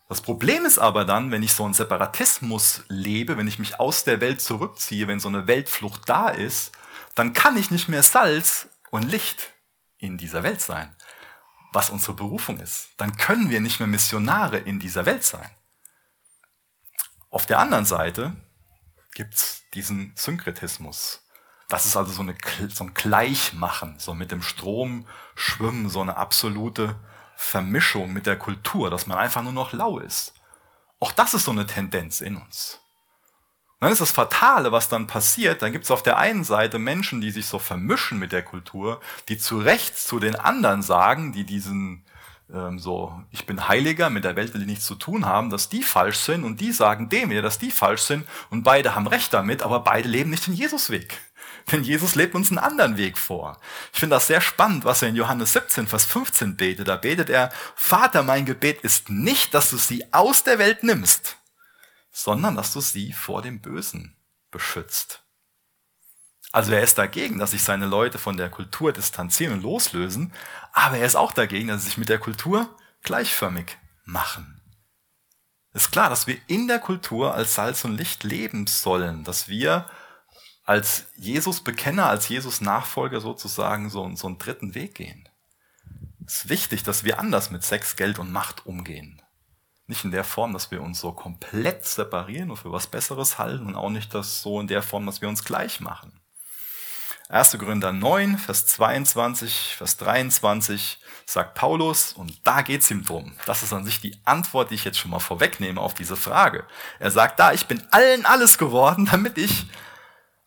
Das 0.08 0.22
Problem 0.22 0.66
ist 0.66 0.78
aber 0.78 1.04
dann, 1.04 1.32
wenn 1.32 1.42
ich 1.42 1.54
so 1.54 1.66
einen 1.66 1.74
Separatismus 1.74 2.84
lebe, 2.90 3.38
wenn 3.38 3.48
ich 3.48 3.60
mich 3.60 3.80
aus 3.80 4.04
der 4.04 4.22
Welt 4.22 4.42
zurückziehe, 4.42 5.08
wenn 5.08 5.20
so 5.20 5.30
eine 5.30 5.48
Weltflucht 5.48 6.08
da 6.08 6.30
ist, 6.30 6.72
dann 7.16 7.34
kann 7.34 7.58
ich 7.58 7.72
nicht 7.72 7.90
mehr 7.90 8.04
Salz 8.04 8.68
und 8.92 9.10
Licht 9.10 9.52
in 9.98 10.18
dieser 10.18 10.44
Welt 10.44 10.62
sein, 10.62 10.96
was 11.74 11.90
unsere 11.90 12.14
Berufung 12.14 12.60
ist. 12.60 12.90
Dann 12.98 13.18
können 13.18 13.50
wir 13.50 13.62
nicht 13.62 13.80
mehr 13.80 13.88
Missionare 13.88 14.58
in 14.58 14.80
dieser 14.80 15.06
Welt 15.06 15.24
sein. 15.24 15.50
Auf 17.30 17.46
der 17.46 17.60
anderen 17.60 17.86
Seite 17.86 18.34
gibt's 19.14 19.64
diesen 19.74 20.14
Synkretismus. 20.16 21.26
Das 21.68 21.86
ist 21.86 21.96
also 21.96 22.12
so, 22.12 22.22
eine, 22.22 22.36
so 22.70 22.84
ein 22.84 22.94
Gleichmachen, 22.94 23.96
so 23.98 24.14
mit 24.14 24.32
dem 24.32 24.42
Strom 24.42 25.08
schwimmen, 25.36 25.90
so 25.90 26.02
eine 26.02 26.18
absolute 26.18 26.96
Vermischung 27.36 28.12
mit 28.12 28.26
der 28.26 28.38
Kultur, 28.38 28.90
dass 28.90 29.08
man 29.08 29.18
einfach 29.18 29.42
nur 29.42 29.54
noch 29.54 29.72
lau 29.72 30.00
ist. 30.00 30.34
Auch 31.00 31.12
das 31.12 31.34
ist 31.34 31.46
so 31.46 31.52
eine 31.52 31.66
Tendenz 31.66 32.22
in 32.22 32.36
uns. 32.36 32.80
Dann 33.80 33.92
ist 33.92 34.02
das 34.02 34.12
Fatale, 34.12 34.72
was 34.72 34.90
dann 34.90 35.08
passiert, 35.08 35.64
dann 35.64 35.72
gibt 35.72 35.86
es 35.86 35.92
auf 35.92 36.04
der 36.04 36.18
einen 36.18 36.44
Seite 36.44 36.78
Menschen, 36.78 37.20
die 37.20 37.32
sich 37.32 37.48
so 37.48 37.58
vermischen 37.58 38.20
mit 38.20 38.32
der 38.32 38.44
Kultur, 38.44 39.02
die 39.28 39.40
zu 39.40 39.58
Recht 39.58 39.98
zu 39.98 40.20
den 40.20 40.36
anderen 40.36 40.84
sagen, 40.84 41.34
die 41.34 41.46
diesen 41.46 42.06
ähm, 42.54 42.80
so, 42.80 43.14
ich 43.32 43.46
bin 43.46 43.68
Heiliger, 43.68 44.10
mit 44.10 44.24
der 44.24 44.36
Welt 44.36 44.54
will 44.54 44.62
ich 44.62 44.68
nichts 44.68 44.86
zu 44.86 44.96
tun 44.96 45.26
haben, 45.26 45.50
dass 45.50 45.70
die 45.70 45.84
falsch 45.84 46.18
sind 46.18 46.44
und 46.44 46.60
die 46.60 46.72
sagen 46.72 47.10
dem 47.10 47.30
wieder, 47.30 47.42
dass 47.42 47.60
die 47.60 47.72
falsch 47.72 48.02
sind 48.02 48.28
und 48.50 48.64
beide 48.64 48.96
haben 48.96 49.08
recht 49.08 49.34
damit, 49.34 49.64
aber 49.64 49.82
beide 49.82 50.10
leben 50.10 50.30
nicht 50.30 50.48
den 50.48 50.54
Jesusweg. 50.54 51.18
Denn 51.72 51.84
Jesus 51.84 52.16
lebt 52.16 52.36
uns 52.36 52.50
einen 52.50 52.58
anderen 52.58 52.98
Weg 52.98 53.18
vor. 53.18 53.60
Ich 53.94 54.00
finde 54.00 54.16
das 54.16 54.28
sehr 54.28 54.42
spannend, 54.42 54.84
was 54.84 55.02
er 55.02 55.10
in 55.10 55.16
Johannes 55.16 55.54
17, 55.54 55.88
Vers 55.88 56.06
15 56.06 56.58
betet. 56.58 56.88
Da 56.88 56.96
betet 56.96 57.30
er, 57.30 57.52
Vater, 57.76 58.24
mein 58.24 58.46
Gebet 58.46 58.82
ist 58.82 59.10
nicht, 59.10 59.54
dass 59.54 59.70
du 59.70 59.78
sie 59.78 60.12
aus 60.12 60.44
der 60.44 60.60
Welt 60.60 60.84
nimmst, 60.84 61.38
sondern 62.12 62.56
dass 62.56 62.74
du 62.74 62.82
sie 62.82 63.14
vor 63.14 63.42
dem 63.42 63.62
Bösen 63.62 64.16
beschützt. 64.50 65.21
Also 66.52 66.74
er 66.74 66.82
ist 66.82 66.98
dagegen, 66.98 67.40
dass 67.40 67.52
sich 67.52 67.64
seine 67.64 67.86
Leute 67.86 68.18
von 68.18 68.36
der 68.36 68.50
Kultur 68.50 68.92
distanzieren 68.92 69.54
und 69.54 69.64
loslösen, 69.64 70.34
aber 70.74 70.98
er 70.98 71.06
ist 71.06 71.16
auch 71.16 71.32
dagegen, 71.32 71.70
dass 71.70 71.82
sie 71.82 71.88
sich 71.88 71.98
mit 71.98 72.10
der 72.10 72.20
Kultur 72.20 72.70
gleichförmig 73.04 73.78
machen. 74.04 74.62
Es 75.74 75.84
ist 75.84 75.92
klar, 75.92 76.10
dass 76.10 76.28
wir 76.28 76.38
in 76.48 76.68
der 76.68 76.80
Kultur 76.80 77.34
als 77.34 77.56
Salz 77.56 77.86
und 77.86 77.96
Licht 77.96 78.26
leben 78.26 78.68
sollen, 78.68 79.24
dass 79.24 79.48
wir 79.48 79.90
als 80.66 81.08
Jesus-Bekenner, 81.16 82.08
als 82.08 82.28
Jesus-Nachfolger 82.28 83.22
sozusagen 83.22 83.90
so, 83.90 84.14
so 84.16 84.28
einen 84.28 84.38
dritten 84.38 84.76
Weg 84.76 84.96
gehen. 84.96 85.30
Es 86.26 86.44
ist 86.44 86.50
wichtig, 86.50 86.84
dass 86.84 87.04
wir 87.04 87.20
anders 87.20 87.52
mit 87.52 87.64
Sex, 87.64 87.96
Geld 87.96 88.20
und 88.20 88.32
Macht 88.32 88.66
umgehen. 88.66 89.22
Nicht 89.88 90.06
in 90.06 90.12
der 90.12 90.24
Form, 90.24 90.54
dass 90.54 90.72
wir 90.72 90.82
uns 90.82 91.00
so 91.00 91.14
komplett 91.14 91.86
separieren 91.86 92.52
und 92.52 92.58
für 92.58 92.72
was 92.72 92.88
Besseres 92.88 93.38
halten 93.38 93.68
und 93.68 93.76
auch 93.76 93.90
nicht 93.90 94.14
das 94.14 94.42
so 94.42 94.60
in 94.60 94.68
der 94.68 94.84
Form, 94.84 95.06
dass 95.06 95.22
wir 95.22 95.30
uns 95.30 95.44
gleich 95.44 95.80
machen. 95.80 96.21
1. 97.32 97.58
Korinther 97.58 97.94
9, 97.94 98.38
Vers 98.38 98.66
22, 98.66 99.76
Vers 99.78 99.96
23 99.96 101.00
sagt 101.26 101.56
Paulus, 101.56 102.12
und 102.12 102.46
da 102.46 102.62
geht 102.62 102.82
es 102.82 102.92
ihm 102.92 103.06
drum. 103.06 103.34
Das 103.46 103.64
ist 103.64 103.72
an 103.72 103.86
sich 103.86 104.02
die 104.02 104.20
Antwort, 104.26 104.70
die 104.70 104.76
ich 104.76 104.84
jetzt 104.84 105.00
schon 105.00 105.12
mal 105.12 105.20
vorwegnehme 105.20 105.80
auf 105.80 105.94
diese 105.94 106.18
Frage. 106.18 106.66
Er 107.00 107.10
sagt 107.10 107.40
da, 107.40 107.54
ich 107.54 107.68
bin 107.68 107.82
allen 107.92 108.26
alles 108.26 108.58
geworden, 108.58 109.08
damit 109.10 109.38
ich 109.38 109.66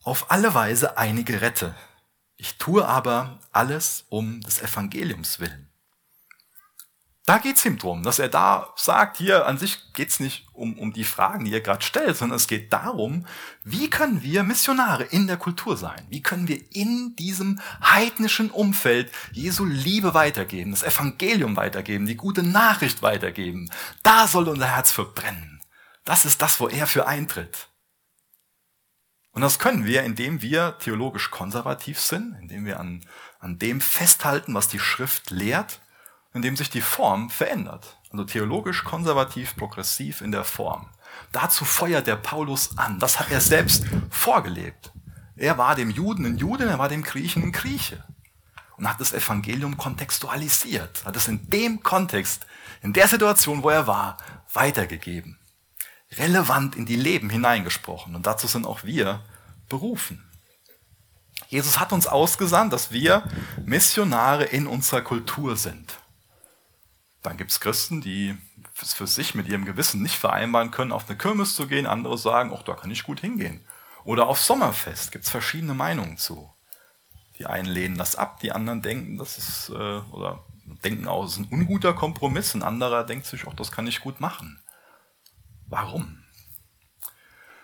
auf 0.02 0.30
alle 0.30 0.52
Weise 0.52 0.98
einige 0.98 1.40
rette. 1.40 1.74
Ich 2.36 2.58
tue 2.58 2.86
aber 2.86 3.38
alles 3.50 4.04
um 4.10 4.42
des 4.42 4.60
Evangeliums 4.60 5.40
willen. 5.40 5.70
Da 7.26 7.38
geht's 7.38 7.64
ihm 7.64 7.78
drum, 7.78 8.02
dass 8.02 8.18
er 8.18 8.28
da 8.28 8.74
sagt, 8.76 9.16
hier 9.16 9.46
an 9.46 9.56
sich 9.56 9.94
geht's 9.94 10.20
nicht 10.20 10.46
um, 10.52 10.78
um 10.78 10.92
die 10.92 11.04
Fragen, 11.04 11.46
die 11.46 11.54
er 11.54 11.62
gerade 11.62 11.82
stellt, 11.82 12.18
sondern 12.18 12.36
es 12.36 12.48
geht 12.48 12.70
darum, 12.70 13.26
wie 13.62 13.88
können 13.88 14.22
wir 14.22 14.42
Missionare 14.42 15.04
in 15.04 15.26
der 15.26 15.38
Kultur 15.38 15.78
sein? 15.78 16.06
Wie 16.10 16.20
können 16.20 16.48
wir 16.48 16.60
in 16.72 17.16
diesem 17.16 17.60
heidnischen 17.82 18.50
Umfeld 18.50 19.10
Jesu 19.32 19.64
Liebe 19.64 20.12
weitergeben, 20.12 20.72
das 20.72 20.82
Evangelium 20.82 21.56
weitergeben, 21.56 22.04
die 22.04 22.16
gute 22.16 22.42
Nachricht 22.42 23.00
weitergeben? 23.00 23.70
Da 24.02 24.26
soll 24.26 24.46
unser 24.46 24.66
Herz 24.66 24.92
verbrennen. 24.92 25.62
Das 26.04 26.26
ist 26.26 26.42
das, 26.42 26.60
wo 26.60 26.68
er 26.68 26.86
für 26.86 27.06
eintritt. 27.06 27.68
Und 29.30 29.40
das 29.40 29.58
können 29.58 29.86
wir, 29.86 30.02
indem 30.02 30.42
wir 30.42 30.76
theologisch 30.78 31.30
konservativ 31.30 31.98
sind, 31.98 32.36
indem 32.38 32.66
wir 32.66 32.78
an, 32.78 33.00
an 33.40 33.58
dem 33.58 33.80
festhalten, 33.80 34.52
was 34.52 34.68
die 34.68 34.78
Schrift 34.78 35.30
lehrt 35.30 35.80
in 36.34 36.42
dem 36.42 36.56
sich 36.56 36.68
die 36.68 36.80
Form 36.80 37.30
verändert. 37.30 37.96
Also 38.10 38.24
theologisch 38.24 38.84
konservativ, 38.84 39.56
progressiv 39.56 40.20
in 40.20 40.32
der 40.32 40.44
Form. 40.44 40.88
Dazu 41.32 41.64
feuert 41.64 42.06
der 42.06 42.16
Paulus 42.16 42.76
an. 42.76 42.98
Das 42.98 43.18
hat 43.18 43.30
er 43.30 43.40
selbst 43.40 43.84
vorgelebt. 44.10 44.92
Er 45.36 45.58
war 45.58 45.74
dem 45.74 45.90
Juden 45.90 46.26
ein 46.26 46.36
Jude, 46.36 46.66
er 46.66 46.78
war 46.78 46.88
dem 46.88 47.02
Griechen 47.02 47.44
ein 47.44 47.52
Grieche. 47.52 48.04
Und 48.76 48.88
hat 48.88 49.00
das 49.00 49.12
Evangelium 49.12 49.76
kontextualisiert, 49.76 51.04
hat 51.04 51.14
es 51.14 51.28
in 51.28 51.48
dem 51.48 51.84
Kontext, 51.84 52.44
in 52.82 52.92
der 52.92 53.06
Situation, 53.06 53.62
wo 53.62 53.70
er 53.70 53.86
war, 53.86 54.16
weitergegeben. 54.52 55.38
Relevant 56.16 56.74
in 56.74 56.84
die 56.84 56.96
Leben 56.96 57.30
hineingesprochen. 57.30 58.16
Und 58.16 58.26
dazu 58.26 58.48
sind 58.48 58.66
auch 58.66 58.82
wir 58.82 59.22
berufen. 59.68 60.28
Jesus 61.48 61.78
hat 61.78 61.92
uns 61.92 62.08
ausgesandt, 62.08 62.72
dass 62.72 62.90
wir 62.90 63.22
Missionare 63.64 64.44
in 64.44 64.66
unserer 64.66 65.02
Kultur 65.02 65.56
sind. 65.56 65.98
Dann 67.24 67.38
gibt 67.38 67.50
es 67.50 67.58
Christen, 67.58 68.02
die 68.02 68.36
es 68.80 68.92
für 68.92 69.06
sich 69.06 69.34
mit 69.34 69.48
ihrem 69.48 69.64
Gewissen 69.64 70.02
nicht 70.02 70.16
vereinbaren 70.16 70.70
können, 70.70 70.92
auf 70.92 71.08
eine 71.08 71.16
Kirmes 71.16 71.56
zu 71.56 71.66
gehen. 71.66 71.86
Andere 71.86 72.18
sagen, 72.18 72.52
ach, 72.54 72.62
da 72.62 72.74
kann 72.74 72.90
ich 72.90 73.02
gut 73.02 73.20
hingehen. 73.20 73.64
Oder 74.04 74.28
auf 74.28 74.38
Sommerfest 74.38 75.10
gibt 75.10 75.24
es 75.24 75.30
verschiedene 75.30 75.72
Meinungen 75.72 76.18
zu. 76.18 76.52
Die 77.38 77.46
einen 77.46 77.66
lehnen 77.66 77.96
das 77.96 78.14
ab, 78.14 78.40
die 78.40 78.52
anderen 78.52 78.82
denken, 78.82 79.16
das 79.16 79.38
ist, 79.38 79.70
äh, 79.70 79.72
oder 80.12 80.44
denken 80.84 81.08
auch, 81.08 81.24
es 81.24 81.32
ist 81.32 81.38
ein 81.38 81.48
unguter 81.48 81.94
Kompromiss. 81.94 82.54
Ein 82.54 82.62
anderer 82.62 83.04
denkt 83.04 83.24
sich, 83.24 83.46
ach, 83.48 83.54
das 83.54 83.72
kann 83.72 83.86
ich 83.86 84.00
gut 84.00 84.20
machen. 84.20 84.60
Warum? 85.66 86.22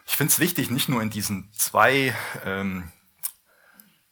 Ich 0.06 0.16
finde 0.16 0.32
es 0.32 0.38
wichtig, 0.38 0.70
nicht 0.70 0.88
nur 0.88 1.02
in 1.02 1.10
diesen 1.10 1.52
zwei 1.52 2.16
ähm, 2.46 2.90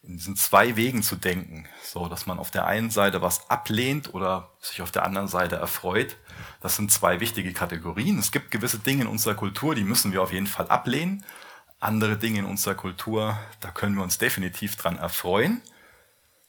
in 0.09 0.17
diesen 0.17 0.37
zwei 0.37 0.75
Wegen 0.77 1.03
zu 1.03 1.17
denken, 1.17 1.67
so 1.85 2.09
dass 2.09 2.27
man 2.27 2.39
auf 2.39 2.51
der 2.51 2.67
einen 2.67 2.91
Seite 2.91 3.21
was 3.21 3.51
ablehnt 3.51 4.15
oder 4.15 4.51
sich 4.59 4.81
auf 4.81 4.91
der 4.91 5.05
anderen 5.05 5.29
Seite 5.29 5.57
erfreut. 5.57 6.17
Das 6.63 6.77
sind 6.77 6.91
zwei 6.91 7.21
wichtige 7.21 7.53
Kategorien. 7.53 8.19
Es 8.19 8.33
gibt 8.33 8.51
gewisse 8.51 8.79
Dinge 8.79 9.03
in 9.03 9.09
unserer 9.09 9.35
Kultur, 9.35 9.75
die 9.75 9.85
müssen 9.85 10.13
wir 10.13 10.23
auf 10.23 10.33
jeden 10.33 10.47
Fall 10.47 10.69
ablehnen. 10.69 11.25
Andere 11.79 12.17
Dinge 12.17 12.39
in 12.39 12.45
unserer 12.47 12.75
Kultur, 12.75 13.39
da 13.61 13.71
können 13.71 13.97
wir 13.97 14.03
uns 14.03 14.17
definitiv 14.17 14.77
dran 14.77 14.97
erfreuen. 14.97 15.61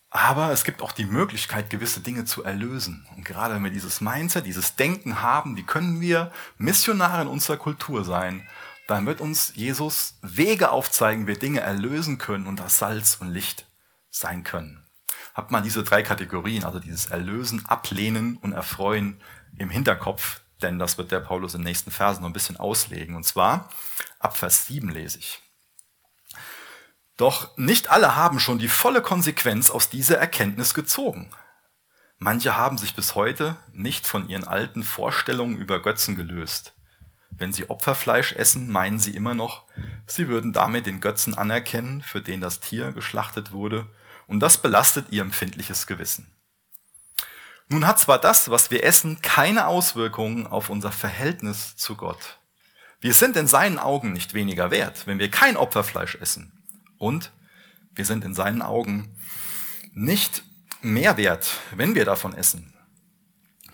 Aber 0.10 0.52
es 0.52 0.64
gibt 0.64 0.82
auch 0.82 0.94
die 0.94 1.06
Möglichkeit, 1.06 1.70
gewisse 1.70 2.00
Dinge 2.00 2.24
zu 2.24 2.44
erlösen. 2.44 3.06
Und 3.16 3.26
gerade 3.26 3.54
wenn 3.54 3.64
wir 3.64 3.72
dieses 3.72 4.00
Mindset, 4.00 4.46
dieses 4.46 4.78
Denken 4.78 5.22
haben, 5.22 5.58
wie 5.58 5.64
können 5.64 6.00
wir 6.00 6.32
Missionare 6.58 7.24
in 7.24 7.28
unserer 7.28 7.58
Kultur 7.58 8.06
sein, 8.06 8.48
dann 8.90 9.06
wird 9.06 9.22
uns 9.22 9.54
Jesus 9.56 10.18
Wege 10.22 10.72
aufzeigen, 10.72 11.24
wie 11.24 11.28
wir 11.28 11.40
Dinge 11.40 11.60
erlösen 11.60 12.18
können 12.18 12.48
und 12.48 12.60
das 12.60 12.80
Salz 12.80 13.18
und 13.20 13.30
Licht 13.30 13.68
sein 14.10 14.44
können. 14.44 14.84
Habt 15.36 15.52
mal 15.52 15.62
diese 15.62 15.84
drei 15.84 16.02
Kategorien, 16.02 16.64
also 16.64 16.80
dieses 16.80 17.06
Erlösen, 17.06 17.66
Ablehnen 17.68 18.38
und 18.38 18.54
Erfreuen 18.54 19.22
im 19.58 19.70
Hinterkopf, 19.70 20.42
denn 20.64 20.80
das 20.80 20.98
wird 20.98 21.12
der 21.12 21.20
Paulus 21.20 21.52
den 21.52 21.62
nächsten 21.62 21.92
Versen 21.92 22.22
noch 22.22 22.30
ein 22.30 22.34
bisschen 22.34 22.58
auslegen. 22.58 23.16
Und 23.16 23.26
zwar 23.26 23.70
ab 24.18 24.36
Vers 24.36 24.66
7 24.66 24.90
lese 24.90 25.20
ich. 25.20 25.40
Doch 27.16 27.56
nicht 27.58 27.92
alle 27.92 28.16
haben 28.16 28.40
schon 28.40 28.58
die 28.58 28.70
volle 28.70 29.02
Konsequenz 29.02 29.70
aus 29.70 29.90
dieser 29.90 30.18
Erkenntnis 30.18 30.74
gezogen. 30.74 31.30
Manche 32.18 32.58
haben 32.58 32.78
sich 32.78 32.96
bis 32.96 33.14
heute 33.14 33.56
nicht 33.72 34.08
von 34.08 34.28
ihren 34.28 34.46
alten 34.46 34.84
Vorstellungen 34.84 35.58
über 35.58 35.80
Götzen 35.80 36.16
gelöst. 36.16 36.74
Wenn 37.32 37.54
sie 37.54 37.70
Opferfleisch 37.70 38.34
essen, 38.34 38.70
meinen 38.70 39.00
sie 39.00 39.16
immer 39.16 39.34
noch, 39.34 39.66
sie 40.08 40.28
würden 40.28 40.54
damit 40.54 40.86
den 40.86 41.00
Götzen 41.00 41.38
anerkennen, 41.38 42.02
für 42.02 42.22
den 42.22 42.42
das 42.42 42.60
Tier 42.60 42.92
geschlachtet 42.92 43.52
wurde, 43.52 43.88
und 44.28 44.42
das 44.42 44.62
belastet 44.62 45.08
ihr 45.10 45.22
empfindliches 45.22 45.88
Gewissen. 45.88 46.32
Nun 47.68 47.86
hat 47.86 48.00
zwar 48.00 48.20
das, 48.20 48.50
was 48.50 48.72
wir 48.72 48.84
essen, 48.84 49.22
keine 49.22 49.68
Auswirkungen 49.68 50.48
auf 50.48 50.70
unser 50.70 50.92
Verhältnis 50.92 51.76
zu 51.78 51.96
Gott. 51.96 52.40
Wir 53.00 53.14
sind 53.14 53.38
in 53.38 53.48
seinen 53.48 53.80
Augen 53.80 54.12
nicht 54.12 54.34
weniger 54.34 54.72
wert, 54.72 55.08
wenn 55.08 55.20
wir 55.20 55.32
kein 55.32 55.56
Opferfleisch 55.56 56.16
essen. 56.16 56.52
Und 56.98 57.32
wir 57.94 58.06
sind 58.06 58.26
in 58.26 58.34
seinen 58.34 58.62
Augen 58.62 59.16
nicht 59.94 60.44
mehr 60.82 61.18
wert, 61.18 61.58
wenn 61.76 61.96
wir 61.96 62.06
davon 62.06 62.34
essen. 62.34 62.74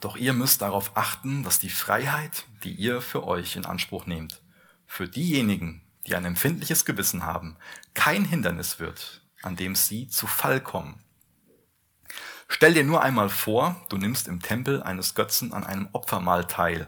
Doch 0.06 0.18
ihr 0.18 0.34
müsst 0.34 0.62
darauf 0.62 0.96
achten, 0.96 1.42
dass 1.42 1.58
die 1.58 1.72
Freiheit, 1.72 2.46
die 2.64 2.74
ihr 2.74 3.02
für 3.02 3.26
euch 3.26 3.56
in 3.56 3.66
Anspruch 3.66 4.06
nehmt, 4.06 4.40
für 4.86 5.08
diejenigen, 5.08 5.82
die 6.06 6.16
ein 6.16 6.26
empfindliches 6.26 6.86
Gewissen 6.86 7.24
haben, 7.24 7.58
kein 7.96 8.24
Hindernis 8.24 8.80
wird, 8.80 9.24
an 9.42 9.56
dem 9.56 9.74
sie 9.74 10.08
zu 10.08 10.28
Fall 10.28 10.62
kommen. 10.62 11.04
Stell 12.48 12.76
dir 12.76 12.84
nur 12.84 13.02
einmal 13.02 13.30
vor, 13.30 13.84
du 13.90 13.98
nimmst 13.98 14.28
im 14.28 14.44
Tempel 14.44 14.84
eines 14.84 15.16
Götzen 15.16 15.54
an 15.54 15.64
einem 15.64 15.90
Opfermahl 15.92 16.46
teil, 16.46 16.88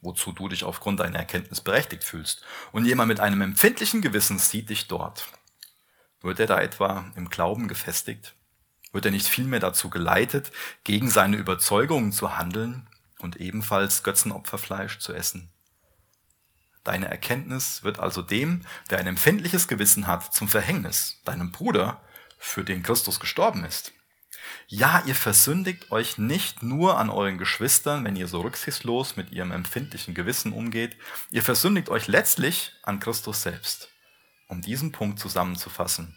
wozu 0.00 0.32
du 0.32 0.48
dich 0.48 0.64
aufgrund 0.64 1.00
deiner 1.00 1.18
Erkenntnis 1.18 1.60
berechtigt 1.60 2.04
fühlst, 2.04 2.42
und 2.72 2.86
jemand 2.86 3.08
mit 3.08 3.20
einem 3.20 3.42
empfindlichen 3.42 4.00
Gewissen 4.00 4.38
sieht 4.38 4.70
dich 4.70 4.88
dort. 4.88 5.28
Wird 6.22 6.40
er 6.40 6.46
da 6.46 6.58
etwa 6.58 7.04
im 7.16 7.28
Glauben 7.28 7.68
gefestigt? 7.68 8.34
Wird 8.92 9.04
er 9.04 9.10
nicht 9.10 9.28
vielmehr 9.28 9.60
dazu 9.60 9.90
geleitet, 9.90 10.50
gegen 10.84 11.10
seine 11.10 11.36
Überzeugungen 11.36 12.12
zu 12.12 12.36
handeln 12.36 12.88
und 13.20 13.36
ebenfalls 13.36 14.02
Götzenopferfleisch 14.02 14.98
zu 14.98 15.12
essen? 15.12 15.50
Deine 16.82 17.08
Erkenntnis 17.08 17.82
wird 17.82 18.00
also 18.00 18.22
dem, 18.22 18.62
der 18.88 18.98
ein 18.98 19.06
empfindliches 19.06 19.68
Gewissen 19.68 20.06
hat, 20.06 20.34
zum 20.34 20.48
Verhängnis, 20.48 21.20
deinem 21.24 21.52
Bruder, 21.52 22.00
für 22.38 22.64
den 22.64 22.82
Christus 22.82 23.20
gestorben 23.20 23.64
ist. 23.64 23.92
Ja, 24.66 25.02
ihr 25.04 25.14
versündigt 25.14 25.90
euch 25.90 26.16
nicht 26.16 26.62
nur 26.62 26.98
an 26.98 27.10
euren 27.10 27.38
Geschwistern, 27.38 28.04
wenn 28.04 28.16
ihr 28.16 28.28
so 28.28 28.40
rücksichtslos 28.40 29.16
mit 29.16 29.30
ihrem 29.30 29.52
empfindlichen 29.52 30.14
Gewissen 30.14 30.52
umgeht, 30.52 30.96
ihr 31.30 31.42
versündigt 31.42 31.90
euch 31.90 32.08
letztlich 32.08 32.72
an 32.82 32.98
Christus 32.98 33.42
selbst. 33.42 33.88
Um 34.48 34.62
diesen 34.62 34.90
Punkt 34.90 35.18
zusammenzufassen. 35.18 36.16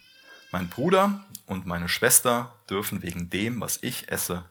Mein 0.50 0.68
Bruder 0.68 1.24
und 1.46 1.66
meine 1.66 1.88
Schwester 1.88 2.54
dürfen 2.68 3.02
wegen 3.02 3.30
dem, 3.30 3.60
was 3.60 3.78
ich 3.82 4.10
esse, 4.10 4.44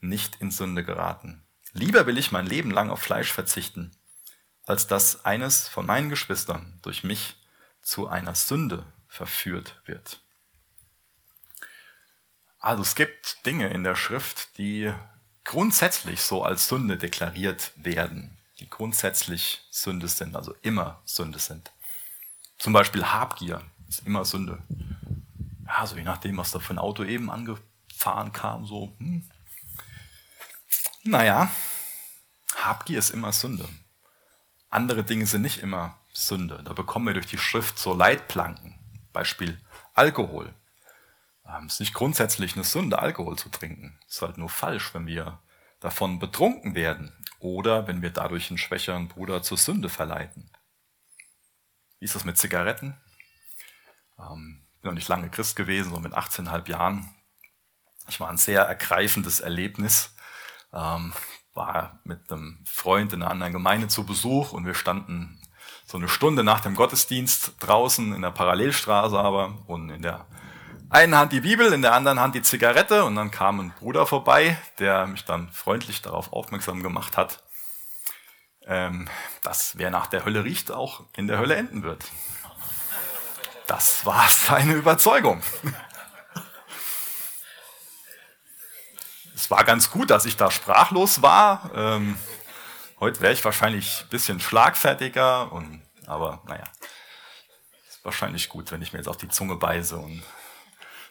nicht 0.00 0.40
in 0.40 0.50
Sünde 0.50 0.84
geraten. 0.84 1.42
Lieber 1.72 2.06
will 2.06 2.18
ich 2.18 2.32
mein 2.32 2.46
Leben 2.46 2.70
lang 2.70 2.90
auf 2.90 3.00
Fleisch 3.00 3.32
verzichten, 3.32 3.92
als 4.64 4.86
dass 4.86 5.24
eines 5.24 5.68
von 5.68 5.86
meinen 5.86 6.08
Geschwistern 6.08 6.78
durch 6.82 7.04
mich 7.04 7.36
zu 7.82 8.08
einer 8.08 8.34
Sünde 8.34 8.84
verführt 9.08 9.80
wird. 9.84 10.20
Also 12.58 12.82
es 12.82 12.94
gibt 12.94 13.46
Dinge 13.46 13.68
in 13.68 13.84
der 13.84 13.96
Schrift, 13.96 14.58
die 14.58 14.92
grundsätzlich 15.44 16.20
so 16.20 16.44
als 16.44 16.68
Sünde 16.68 16.98
deklariert 16.98 17.72
werden, 17.76 18.36
die 18.58 18.68
grundsätzlich 18.68 19.66
Sünde 19.70 20.08
sind, 20.08 20.36
also 20.36 20.54
immer 20.60 21.00
Sünde 21.04 21.38
sind. 21.38 21.72
Zum 22.58 22.72
Beispiel 22.72 23.04
Habgier 23.04 23.62
ist 23.88 24.06
immer 24.06 24.24
Sünde 24.24 24.62
ja, 25.70 25.86
so 25.86 25.96
je 25.96 26.02
nachdem, 26.02 26.36
was 26.36 26.50
da 26.50 26.58
für 26.58 26.74
ein 26.74 26.78
Auto 26.78 27.04
eben 27.04 27.30
angefahren 27.30 28.32
kam, 28.32 28.66
so, 28.66 28.94
hm. 28.98 29.28
Naja, 31.02 31.50
Habgier 32.56 32.98
ist 32.98 33.10
immer 33.10 33.32
Sünde. 33.32 33.66
Andere 34.68 35.02
Dinge 35.02 35.26
sind 35.26 35.42
nicht 35.42 35.58
immer 35.58 35.98
Sünde. 36.12 36.62
Da 36.64 36.72
bekommen 36.72 37.06
wir 37.06 37.14
durch 37.14 37.26
die 37.26 37.38
Schrift 37.38 37.78
so 37.78 37.94
Leitplanken. 37.94 38.78
Beispiel 39.12 39.58
Alkohol. 39.94 40.54
Ähm, 41.46 41.66
es 41.66 41.74
ist 41.74 41.80
nicht 41.80 41.94
grundsätzlich 41.94 42.54
eine 42.54 42.64
Sünde, 42.64 42.98
Alkohol 42.98 43.38
zu 43.38 43.48
trinken. 43.48 43.98
Es 44.08 44.16
ist 44.16 44.22
halt 44.22 44.38
nur 44.38 44.50
falsch, 44.50 44.92
wenn 44.92 45.06
wir 45.06 45.40
davon 45.78 46.18
betrunken 46.18 46.74
werden 46.74 47.12
oder 47.38 47.86
wenn 47.86 48.02
wir 48.02 48.10
dadurch 48.10 48.50
einen 48.50 48.58
schwächeren 48.58 49.08
Bruder 49.08 49.42
zur 49.42 49.56
Sünde 49.56 49.88
verleiten. 49.88 50.50
Wie 51.98 52.04
ist 52.04 52.14
das 52.14 52.24
mit 52.24 52.36
Zigaretten? 52.36 52.96
Ähm, 54.18 54.66
bin 54.80 54.90
noch 54.90 54.94
nicht 54.94 55.08
lange 55.08 55.30
Christ 55.30 55.56
gewesen, 55.56 55.90
so 55.90 56.00
mit 56.00 56.14
18,5 56.14 56.68
Jahren. 56.68 57.14
Ich 58.08 58.20
war 58.20 58.28
ein 58.28 58.38
sehr 58.38 58.62
ergreifendes 58.62 59.40
Erlebnis. 59.40 60.14
Ähm, 60.72 61.12
war 61.54 62.00
mit 62.04 62.30
einem 62.30 62.58
Freund 62.64 63.12
in 63.12 63.22
einer 63.22 63.30
anderen 63.30 63.52
Gemeinde 63.52 63.88
zu 63.88 64.04
Besuch 64.04 64.52
und 64.52 64.66
wir 64.66 64.74
standen 64.74 65.40
so 65.84 65.98
eine 65.98 66.08
Stunde 66.08 66.44
nach 66.44 66.60
dem 66.60 66.76
Gottesdienst 66.76 67.54
draußen 67.58 68.14
in 68.14 68.22
der 68.22 68.30
Parallelstraße 68.30 69.18
aber 69.18 69.58
und 69.66 69.90
in 69.90 70.02
der 70.02 70.26
einen 70.88 71.14
Hand 71.14 71.32
die 71.32 71.40
Bibel, 71.40 71.72
in 71.72 71.82
der 71.82 71.94
anderen 71.94 72.20
Hand 72.20 72.34
die 72.34 72.42
Zigarette 72.42 73.04
und 73.04 73.14
dann 73.16 73.30
kam 73.30 73.60
ein 73.60 73.72
Bruder 73.78 74.06
vorbei, 74.06 74.56
der 74.78 75.06
mich 75.06 75.24
dann 75.24 75.50
freundlich 75.50 76.02
darauf 76.02 76.32
aufmerksam 76.32 76.82
gemacht 76.82 77.16
hat, 77.16 77.42
ähm, 78.66 79.08
dass 79.42 79.78
wer 79.78 79.90
nach 79.90 80.06
der 80.06 80.24
Hölle 80.24 80.44
riecht, 80.44 80.70
auch 80.70 81.04
in 81.16 81.26
der 81.26 81.38
Hölle 81.38 81.56
enden 81.56 81.82
wird. 81.82 82.04
Das 83.70 84.04
war 84.04 84.28
seine 84.28 84.72
Überzeugung. 84.72 85.40
Es 89.32 89.48
war 89.48 89.62
ganz 89.62 89.92
gut, 89.92 90.10
dass 90.10 90.24
ich 90.24 90.36
da 90.36 90.50
sprachlos 90.50 91.22
war. 91.22 91.70
Ähm, 91.72 92.18
heute 92.98 93.20
wäre 93.20 93.32
ich 93.32 93.44
wahrscheinlich 93.44 94.02
ein 94.02 94.08
bisschen 94.08 94.40
schlagfertiger, 94.40 95.52
und, 95.52 95.82
aber 96.08 96.42
naja, 96.48 96.64
ist 97.88 98.04
wahrscheinlich 98.04 98.48
gut, 98.48 98.72
wenn 98.72 98.82
ich 98.82 98.92
mir 98.92 98.98
jetzt 98.98 99.06
auf 99.06 99.18
die 99.18 99.28
Zunge 99.28 99.54
beiße 99.54 99.96
und 99.96 100.24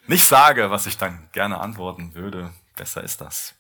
nicht 0.08 0.26
sage, 0.26 0.70
was 0.70 0.86
ich 0.86 0.98
dann 0.98 1.30
gerne 1.32 1.62
antworten 1.62 2.14
würde. 2.14 2.54
Besser 2.76 3.02
ist 3.02 3.22
das. 3.22 3.54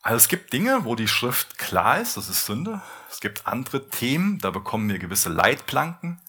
Also 0.00 0.16
es 0.16 0.28
gibt 0.28 0.54
Dinge, 0.54 0.86
wo 0.86 0.94
die 0.94 1.08
Schrift 1.08 1.58
klar 1.58 2.00
ist, 2.00 2.16
das 2.16 2.30
ist 2.30 2.46
Sünde. 2.46 2.80
Es 3.10 3.20
gibt 3.20 3.46
andere 3.46 3.90
Themen, 3.90 4.38
da 4.38 4.50
bekommen 4.50 4.88
wir 4.88 4.98
gewisse 4.98 5.28
Leitplanken. 5.28 6.22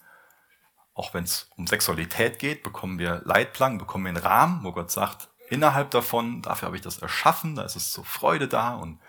Auch 1.00 1.14
wenn 1.14 1.24
es 1.24 1.50
um 1.56 1.66
Sexualität 1.66 2.40
geht, 2.40 2.62
bekommen 2.62 3.00
wir 3.00 3.22
Leitplanken, 3.24 3.78
bekommen 3.78 4.04
wir 4.04 4.10
einen 4.10 4.18
Rahmen, 4.18 4.66
wo 4.66 4.74
Gott 4.74 4.92
sagt, 4.92 5.30
innerhalb 5.50 5.92
davon, 5.92 6.42
dafür 6.42 6.66
habe 6.66 6.76
ich 6.76 6.82
das 6.82 6.98
erschaffen, 6.98 7.56
da 7.56 7.62
ist 7.62 7.78
es 7.78 7.94
zur 7.94 8.04
Freude 8.04 8.50
da 8.50 8.76
und 8.76 9.00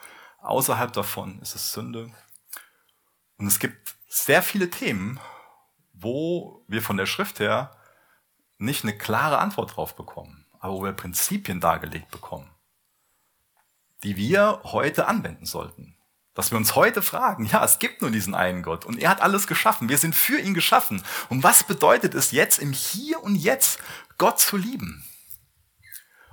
außerhalb 0.40 0.92
davon 0.92 1.40
ist 1.40 1.56
es 1.56 1.72
Sünde. 1.72 2.12
Und 3.38 3.48
es 3.48 3.58
gibt 3.58 3.96
sehr 4.06 4.40
viele 4.40 4.70
Themen, 4.70 5.18
wo 5.92 6.64
wir 6.68 6.80
von 6.80 6.96
der 6.96 7.06
Schrift 7.06 7.40
her 7.40 7.76
nicht 8.56 8.84
eine 8.84 8.96
klare 8.96 9.38
Antwort 9.38 9.74
drauf 9.74 9.96
bekommen, 9.96 10.46
aber 10.60 10.74
wo 10.74 10.84
wir 10.84 10.92
Prinzipien 10.92 11.60
dargelegt 11.60 12.12
bekommen, 12.12 12.52
die 14.04 14.16
wir 14.16 14.60
heute 14.62 15.08
anwenden 15.08 15.44
sollten. 15.44 15.96
Dass 16.40 16.52
wir 16.52 16.56
uns 16.56 16.74
heute 16.74 17.02
fragen, 17.02 17.44
ja, 17.44 17.62
es 17.62 17.78
gibt 17.78 18.00
nur 18.00 18.10
diesen 18.10 18.34
einen 18.34 18.62
Gott 18.62 18.86
und 18.86 18.98
er 18.98 19.10
hat 19.10 19.20
alles 19.20 19.46
geschaffen. 19.46 19.90
Wir 19.90 19.98
sind 19.98 20.14
für 20.14 20.40
ihn 20.40 20.54
geschaffen. 20.54 21.02
Und 21.28 21.42
was 21.42 21.64
bedeutet 21.64 22.14
es 22.14 22.30
jetzt 22.30 22.58
im 22.58 22.72
Hier 22.72 23.22
und 23.22 23.36
Jetzt, 23.36 23.78
Gott 24.16 24.40
zu 24.40 24.56
lieben? 24.56 25.04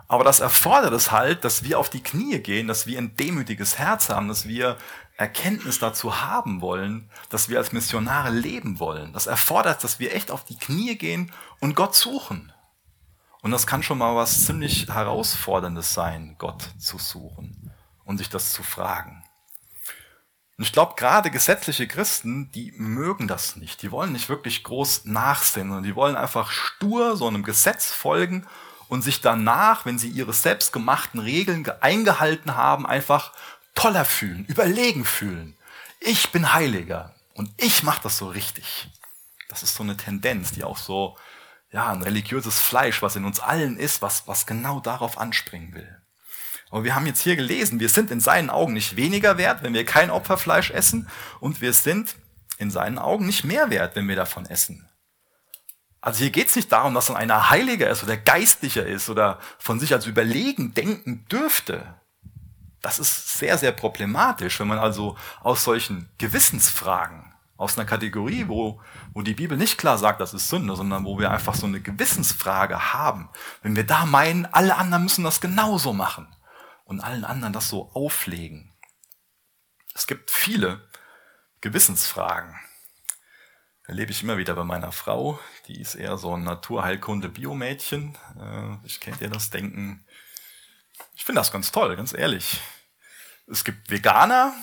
Aber 0.08 0.24
das 0.24 0.39
erfordert 0.39 0.93
es 0.93 1.12
halt, 1.12 1.43
dass 1.43 1.65
wir 1.65 1.78
auf 1.78 1.89
die 1.89 2.02
Knie 2.02 2.39
gehen, 2.39 2.70
dass 2.70 2.88
wir 2.88 2.98
ein 2.98 3.17
demütiges 3.17 3.80
Herz 3.80 4.08
haben, 4.08 4.30
dass 4.30 4.48
wir 4.48 4.78
Erkenntnis 5.17 5.80
dazu 5.80 6.22
haben 6.22 6.62
wollen, 6.62 7.12
dass 7.28 7.50
wir 7.50 7.58
als 7.58 7.74
Missionare 7.74 8.30
leben 8.30 8.80
wollen. 8.80 9.12
Das 9.12 9.28
erfordert, 9.28 9.84
dass 9.84 10.00
wir 10.00 10.15
echt 10.15 10.32
auf 10.32 10.46
die 10.46 10.58
Knie 10.58 10.96
gehen 10.96 11.34
und 11.60 11.76
Gott 11.76 11.96
suchen. 11.96 12.54
Und 13.41 13.52
das 13.52 13.67
kann 13.67 13.84
schon 13.84 13.98
mal 13.98 14.15
was 14.15 14.46
ziemlich 14.46 14.88
Herausforderndes 14.88 15.93
sein, 15.93 16.38
Gott 16.38 16.70
zu 16.80 16.98
suchen 16.98 17.74
und 18.06 18.20
sich 18.20 18.30
das 18.30 18.54
zu 18.54 18.63
fragen. 18.63 19.26
Und 20.58 20.63
ich 20.63 20.72
glaube, 20.72 20.96
gerade 20.96 21.30
gesetzliche 21.30 21.88
Christen, 21.88 22.52
die 22.52 22.74
mögen 22.78 23.28
das 23.28 23.58
nicht. 23.58 23.84
Die 23.84 23.91
wollen 23.91 24.12
nicht 24.12 24.28
wirklich 24.28 24.63
groß 24.63 25.06
nachsehen, 25.06 25.67
sondern 25.67 25.84
die 25.84 25.96
wollen 25.96 26.15
einfach 26.15 26.50
stur 26.50 27.15
so 27.15 27.28
einem 27.28 27.43
Gesetz 27.43 27.91
folgen 27.91 28.48
und 28.88 29.04
sich 29.04 29.22
danach, 29.22 29.86
wenn 29.86 30.00
sie 30.00 30.10
ihre 30.10 30.34
selbstgemachten 30.34 31.20
Regeln 31.20 31.70
eingehalten 31.82 32.56
haben, 32.56 32.88
einfach 32.88 33.34
toller 33.76 34.04
fühlen, 34.04 34.46
überlegen 34.46 35.06
fühlen. 35.06 35.56
Ich 36.00 36.32
bin 36.32 36.54
Heiliger 36.54 37.13
und 37.36 37.52
ich 37.58 37.84
mache 37.84 38.02
das 38.02 38.17
so 38.17 38.28
richtig. 38.28 38.89
Das 39.50 39.62
ist 39.62 39.76
so 39.76 39.84
eine 39.84 39.96
Tendenz, 39.96 40.54
die 40.54 40.63
auch 40.63 40.78
so, 40.78 41.17
ja, 41.72 41.89
ein 41.89 42.02
religiöses 42.02 42.60
Fleisch, 42.60 43.04
was 43.04 43.15
in 43.15 43.26
uns 43.26 43.39
allen 43.39 43.78
ist, 43.78 44.02
was, 44.02 44.28
was 44.28 44.48
genau 44.48 44.80
darauf 44.80 45.20
anspringen 45.20 45.76
will. 45.76 45.96
Aber 46.69 46.84
wir 46.84 46.95
haben 46.95 47.06
jetzt 47.06 47.21
hier 47.21 47.36
gelesen, 47.36 47.80
wir 47.80 47.89
sind 47.89 48.12
in 48.12 48.19
seinen 48.19 48.49
Augen 48.49 48.73
nicht 48.73 48.95
weniger 48.95 49.38
wert, 49.38 49.63
wenn 49.63 49.73
wir 49.73 49.86
kein 49.86 50.10
Opferfleisch 50.10 50.71
essen 50.71 51.08
und 51.39 51.62
wir 51.62 51.73
sind 51.73 52.15
in 52.58 52.71
seinen 52.71 52.97
Augen 52.97 53.25
nicht 53.25 53.43
mehr 53.43 53.69
wert, 53.69 53.95
wenn 53.95 54.08
wir 54.08 54.15
davon 54.15 54.45
essen. 54.45 54.88
Also 56.01 56.19
hier 56.19 56.32
geht 56.32 56.49
es 56.49 56.56
nicht 56.56 56.71
darum, 56.71 56.93
dass 56.93 57.08
dann 57.08 57.15
einer 57.15 57.49
heiliger 57.49 57.89
ist 57.89 58.03
oder 58.03 58.17
geistlicher 58.17 58.86
ist 58.86 59.10
oder 59.10 59.39
von 59.58 59.80
sich 59.80 59.93
als 59.93 60.06
überlegen 60.06 60.73
denken 60.73 61.25
dürfte. 61.25 61.95
Das 62.82 62.99
ist 62.99 63.38
sehr, 63.38 63.58
sehr 63.58 63.71
problematisch, 63.71 64.60
wenn 64.60 64.67
man 64.67 64.80
also 64.80 65.17
aus 65.41 65.63
solchen 65.63 66.10
Gewissensfragen, 66.17 67.34
aus 67.58 67.77
einer 67.77 67.88
Kategorie, 67.88 68.45
wo, 68.47 68.80
wo 69.13 69.21
die 69.21 69.34
Bibel 69.34 69.58
nicht 69.58 69.77
klar 69.77 69.97
sagt, 69.97 70.21
das 70.21 70.34
ist 70.34 70.49
Sünde, 70.49 70.75
sondern 70.75 71.03
wo 71.03 71.17
wir 71.17 71.32
einfach 71.32 71.56
so 71.56 71.65
eine 71.65 71.82
Gewissensfrage 71.82 72.93
haben, 72.93 73.30
wenn 73.63 73.75
wir 73.75 73.86
da 73.86 74.06
meinen, 74.06 74.45
alle 74.45 74.75
anderen 74.75 75.03
müssen 75.03 75.23
das 75.23 75.41
genauso 75.41 75.93
machen 75.93 76.27
und 76.88 77.02
allen 77.02 77.23
anderen 77.23 77.54
das 77.54 77.69
so 77.69 77.91
auflegen. 77.93 78.73
Es 79.93 80.08
gibt 80.08 80.32
viele 80.32 80.88
Gewissensfragen 81.62 82.56
erlebe 83.88 84.12
ich 84.12 84.21
immer 84.21 84.38
wieder 84.38 84.54
bei 84.54 84.65
meiner 84.65 84.91
Frau. 84.91 85.39
Die 85.67 85.80
ist 85.80 85.95
eher 85.95 86.17
so 86.17 86.36
ein 86.36 86.43
Naturheilkunde-Biomädchen. 86.43 88.17
Äh, 88.39 88.86
ich 88.86 89.00
kenne 89.00 89.17
ihr 89.21 89.30
das 89.30 89.50
Denken. 89.50 90.06
Ich 91.15 91.26
finde 91.26 91.39
das 91.39 91.52
ganz 91.52 91.71
toll, 91.71 91.95
ganz 91.95 92.13
ehrlich. 92.13 92.60
Es 93.47 93.63
gibt 93.63 93.89
Veganer, 93.89 94.54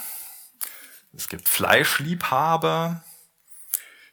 es 1.15 1.29
gibt 1.29 1.49
Fleischliebhaber, 1.49 3.03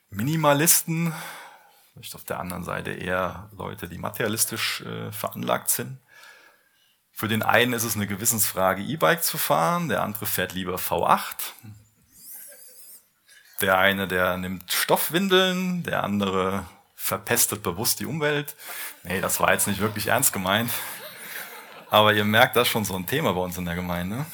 Minimalisten, 0.08 1.12
vielleicht 1.92 2.14
auf 2.14 2.24
der 2.24 2.40
anderen 2.40 2.64
Seite 2.64 2.92
eher 2.92 3.50
Leute, 3.52 3.88
die 3.88 3.98
materialistisch 3.98 4.80
äh, 4.80 5.12
veranlagt 5.12 5.68
sind. 5.68 5.98
Für 7.22 7.28
den 7.28 7.44
einen 7.44 7.72
ist 7.72 7.84
es 7.84 7.94
eine 7.94 8.08
Gewissensfrage, 8.08 8.82
E-Bike 8.82 9.22
zu 9.22 9.38
fahren, 9.38 9.88
der 9.88 10.02
andere 10.02 10.26
fährt 10.26 10.54
lieber 10.54 10.74
V8. 10.74 11.36
Der 13.60 13.78
eine, 13.78 14.08
der 14.08 14.36
nimmt 14.38 14.72
Stoffwindeln, 14.72 15.84
der 15.84 16.02
andere 16.02 16.66
verpestet 16.96 17.62
bewusst 17.62 18.00
die 18.00 18.06
Umwelt. 18.06 18.56
Nee, 19.04 19.20
das 19.20 19.38
war 19.38 19.52
jetzt 19.52 19.68
nicht 19.68 19.78
wirklich 19.78 20.08
ernst 20.08 20.32
gemeint. 20.32 20.72
Aber 21.90 22.12
ihr 22.12 22.24
merkt, 22.24 22.56
das 22.56 22.66
ist 22.66 22.72
schon 22.72 22.84
so 22.84 22.96
ein 22.96 23.06
Thema 23.06 23.34
bei 23.34 23.40
uns 23.40 23.56
in 23.56 23.66
der 23.66 23.76
Gemeinde. 23.76 24.26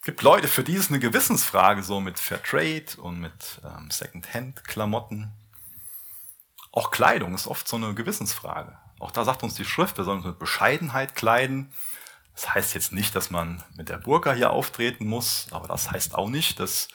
Es 0.00 0.04
gibt 0.04 0.20
Leute, 0.20 0.46
für 0.46 0.62
die 0.62 0.74
ist 0.74 0.90
eine 0.90 1.00
Gewissensfrage 1.00 1.82
so 1.82 2.00
mit 2.00 2.18
Fairtrade 2.18 3.00
und 3.00 3.18
mit 3.18 3.62
ähm, 3.64 3.90
Secondhand-Klamotten. 3.90 5.32
Auch 6.70 6.90
Kleidung 6.90 7.34
ist 7.34 7.46
oft 7.46 7.66
so 7.66 7.76
eine 7.76 7.94
Gewissensfrage. 7.94 8.76
Auch 8.98 9.10
da 9.10 9.24
sagt 9.24 9.42
uns 9.42 9.54
die 9.54 9.64
Schrift, 9.64 9.96
wir 9.96 10.04
sollen 10.04 10.18
uns 10.18 10.26
mit 10.26 10.38
Bescheidenheit 10.38 11.14
kleiden. 11.14 11.72
Das 12.34 12.54
heißt 12.54 12.74
jetzt 12.74 12.92
nicht, 12.92 13.14
dass 13.14 13.30
man 13.30 13.62
mit 13.76 13.88
der 13.88 13.98
Burka 13.98 14.32
hier 14.32 14.50
auftreten 14.50 15.06
muss, 15.06 15.48
aber 15.50 15.68
das 15.68 15.90
heißt 15.90 16.14
auch 16.14 16.28
nicht, 16.28 16.60
dass 16.60 16.88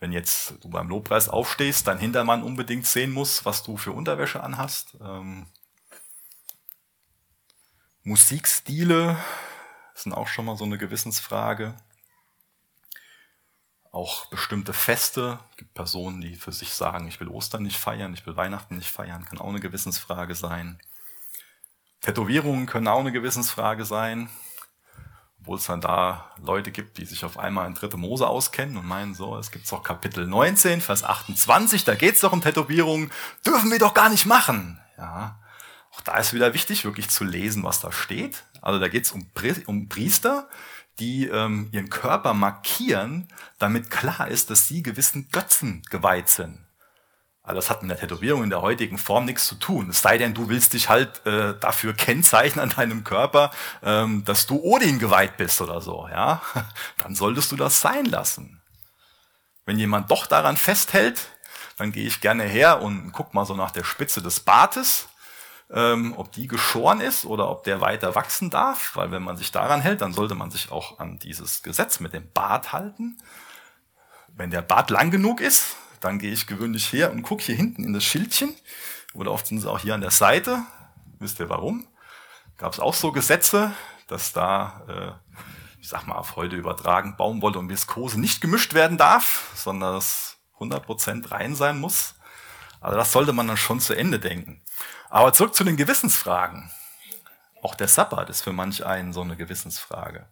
wenn 0.00 0.12
jetzt 0.12 0.54
du 0.62 0.68
beim 0.68 0.88
Lobpreis 0.88 1.28
aufstehst, 1.28 1.86
dein 1.86 1.98
Hintermann 1.98 2.42
unbedingt 2.42 2.86
sehen 2.86 3.10
muss, 3.10 3.44
was 3.44 3.62
du 3.62 3.76
für 3.76 3.92
Unterwäsche 3.92 4.42
anhast. 4.42 4.96
Ähm, 5.00 5.46
Musikstile 8.02 9.16
sind 9.94 10.12
auch 10.12 10.28
schon 10.28 10.44
mal 10.44 10.56
so 10.56 10.64
eine 10.64 10.76
Gewissensfrage. 10.76 11.74
Auch 13.92 14.26
bestimmte 14.26 14.74
Feste. 14.74 15.38
Es 15.52 15.56
gibt 15.56 15.74
Personen, 15.74 16.20
die 16.20 16.34
für 16.34 16.52
sich 16.52 16.74
sagen, 16.74 17.08
ich 17.08 17.18
will 17.20 17.28
Ostern 17.28 17.62
nicht 17.62 17.78
feiern, 17.78 18.12
ich 18.12 18.26
will 18.26 18.36
Weihnachten 18.36 18.76
nicht 18.76 18.90
feiern, 18.90 19.24
kann 19.24 19.38
auch 19.38 19.48
eine 19.48 19.60
Gewissensfrage 19.60 20.34
sein. 20.34 20.78
Tätowierungen 22.04 22.66
können 22.66 22.88
auch 22.88 23.00
eine 23.00 23.12
Gewissensfrage 23.12 23.84
sein 23.84 24.28
obwohl 25.44 25.58
es 25.58 25.66
dann 25.66 25.82
da 25.82 26.30
Leute 26.42 26.70
gibt, 26.70 26.96
die 26.96 27.04
sich 27.04 27.22
auf 27.22 27.38
einmal 27.38 27.66
in 27.66 27.74
dritte 27.74 27.98
Mose 27.98 28.26
auskennen 28.26 28.78
und 28.78 28.86
meinen, 28.86 29.12
so, 29.12 29.36
es 29.36 29.50
gibt 29.50 29.70
doch 29.70 29.82
Kapitel 29.82 30.26
19, 30.26 30.80
Vers 30.80 31.04
28, 31.04 31.84
da 31.84 31.94
geht 31.94 32.14
es 32.14 32.20
doch 32.20 32.32
um 32.32 32.40
Tätowierungen, 32.40 33.10
dürfen 33.44 33.70
wir 33.70 33.78
doch 33.78 33.92
gar 33.92 34.08
nicht 34.08 34.24
machen. 34.24 34.80
Ja, 34.96 35.38
auch 35.94 36.00
da 36.00 36.16
ist 36.16 36.32
wieder 36.32 36.54
wichtig, 36.54 36.86
wirklich 36.86 37.10
zu 37.10 37.24
lesen, 37.24 37.62
was 37.62 37.80
da 37.80 37.92
steht. 37.92 38.44
Also 38.62 38.80
da 38.80 38.88
geht 38.88 39.04
es 39.04 39.12
um, 39.12 39.30
um 39.66 39.88
Priester, 39.90 40.48
die 40.98 41.26
ähm, 41.26 41.68
ihren 41.72 41.90
Körper 41.90 42.32
markieren, 42.32 43.28
damit 43.58 43.90
klar 43.90 44.28
ist, 44.28 44.48
dass 44.48 44.66
sie 44.66 44.82
gewissen 44.82 45.28
Götzen 45.30 45.82
geweiht 45.90 46.30
sind. 46.30 46.63
Also 47.44 47.56
das 47.56 47.68
hat 47.68 47.82
mit 47.82 47.90
der 47.90 47.98
Tätowierung 47.98 48.42
in 48.42 48.48
der 48.48 48.62
heutigen 48.62 48.96
Form 48.96 49.26
nichts 49.26 49.46
zu 49.46 49.56
tun. 49.56 49.90
Es 49.90 50.00
sei 50.00 50.16
denn, 50.16 50.32
du 50.32 50.48
willst 50.48 50.72
dich 50.72 50.88
halt 50.88 51.24
äh, 51.26 51.54
dafür 51.60 51.92
kennzeichnen 51.92 52.62
an 52.62 52.74
deinem 52.74 53.04
Körper, 53.04 53.50
ähm, 53.82 54.24
dass 54.24 54.46
du 54.46 54.60
Odin 54.62 54.98
geweiht 54.98 55.36
bist 55.36 55.60
oder 55.60 55.82
so, 55.82 56.08
ja, 56.10 56.40
dann 57.02 57.14
solltest 57.14 57.52
du 57.52 57.56
das 57.56 57.82
sein 57.82 58.06
lassen. 58.06 58.62
Wenn 59.66 59.78
jemand 59.78 60.10
doch 60.10 60.26
daran 60.26 60.56
festhält, 60.56 61.28
dann 61.76 61.92
gehe 61.92 62.06
ich 62.06 62.22
gerne 62.22 62.44
her 62.44 62.80
und 62.80 63.12
guck 63.12 63.34
mal 63.34 63.44
so 63.44 63.54
nach 63.54 63.72
der 63.72 63.84
Spitze 63.84 64.22
des 64.22 64.40
Bartes, 64.40 65.08
ähm, 65.70 66.14
ob 66.16 66.32
die 66.32 66.46
geschoren 66.46 67.02
ist 67.02 67.26
oder 67.26 67.50
ob 67.50 67.64
der 67.64 67.82
weiter 67.82 68.14
wachsen 68.14 68.48
darf, 68.48 68.92
weil 68.94 69.10
wenn 69.10 69.22
man 69.22 69.36
sich 69.36 69.52
daran 69.52 69.82
hält, 69.82 70.00
dann 70.00 70.14
sollte 70.14 70.34
man 70.34 70.50
sich 70.50 70.72
auch 70.72 70.98
an 70.98 71.18
dieses 71.18 71.62
Gesetz 71.62 72.00
mit 72.00 72.14
dem 72.14 72.30
Bart 72.32 72.72
halten. 72.72 73.18
Wenn 74.28 74.50
der 74.50 74.62
Bart 74.62 74.88
lang 74.88 75.10
genug 75.10 75.42
ist, 75.42 75.76
dann 76.04 76.18
gehe 76.18 76.32
ich 76.32 76.46
gewöhnlich 76.46 76.92
her 76.92 77.10
und 77.10 77.22
gucke 77.22 77.42
hier 77.42 77.54
hinten 77.54 77.84
in 77.84 77.94
das 77.94 78.04
Schildchen 78.04 78.54
oder 79.14 79.32
oft 79.32 79.46
sind 79.46 79.60
sie 79.60 79.70
auch 79.70 79.78
hier 79.78 79.94
an 79.94 80.02
der 80.02 80.10
Seite. 80.10 80.62
Wisst 81.18 81.40
ihr 81.40 81.48
warum? 81.48 81.86
Gab 82.58 82.74
es 82.74 82.80
auch 82.80 82.94
so 82.94 83.10
Gesetze, 83.10 83.72
dass 84.06 84.32
da, 84.32 84.82
äh, 84.86 85.38
ich 85.80 85.88
sag 85.88 86.06
mal 86.06 86.16
auf 86.16 86.36
heute 86.36 86.56
übertragen, 86.56 87.16
Baumwolle 87.16 87.58
und 87.58 87.70
Viskose 87.70 88.20
nicht 88.20 88.40
gemischt 88.40 88.74
werden 88.74 88.98
darf, 88.98 89.50
sondern 89.54 89.96
es 89.96 90.36
100% 90.58 91.30
rein 91.30 91.54
sein 91.54 91.78
muss. 91.78 92.14
Also 92.80 92.98
das 92.98 93.12
sollte 93.12 93.32
man 93.32 93.48
dann 93.48 93.56
schon 93.56 93.80
zu 93.80 93.94
Ende 93.94 94.20
denken. 94.20 94.62
Aber 95.08 95.32
zurück 95.32 95.54
zu 95.54 95.64
den 95.64 95.76
Gewissensfragen. 95.78 96.70
Auch 97.62 97.74
der 97.74 97.88
Sabbat 97.88 98.28
ist 98.28 98.42
für 98.42 98.52
manch 98.52 98.84
einen 98.84 99.14
so 99.14 99.22
eine 99.22 99.36
Gewissensfrage. 99.36 100.26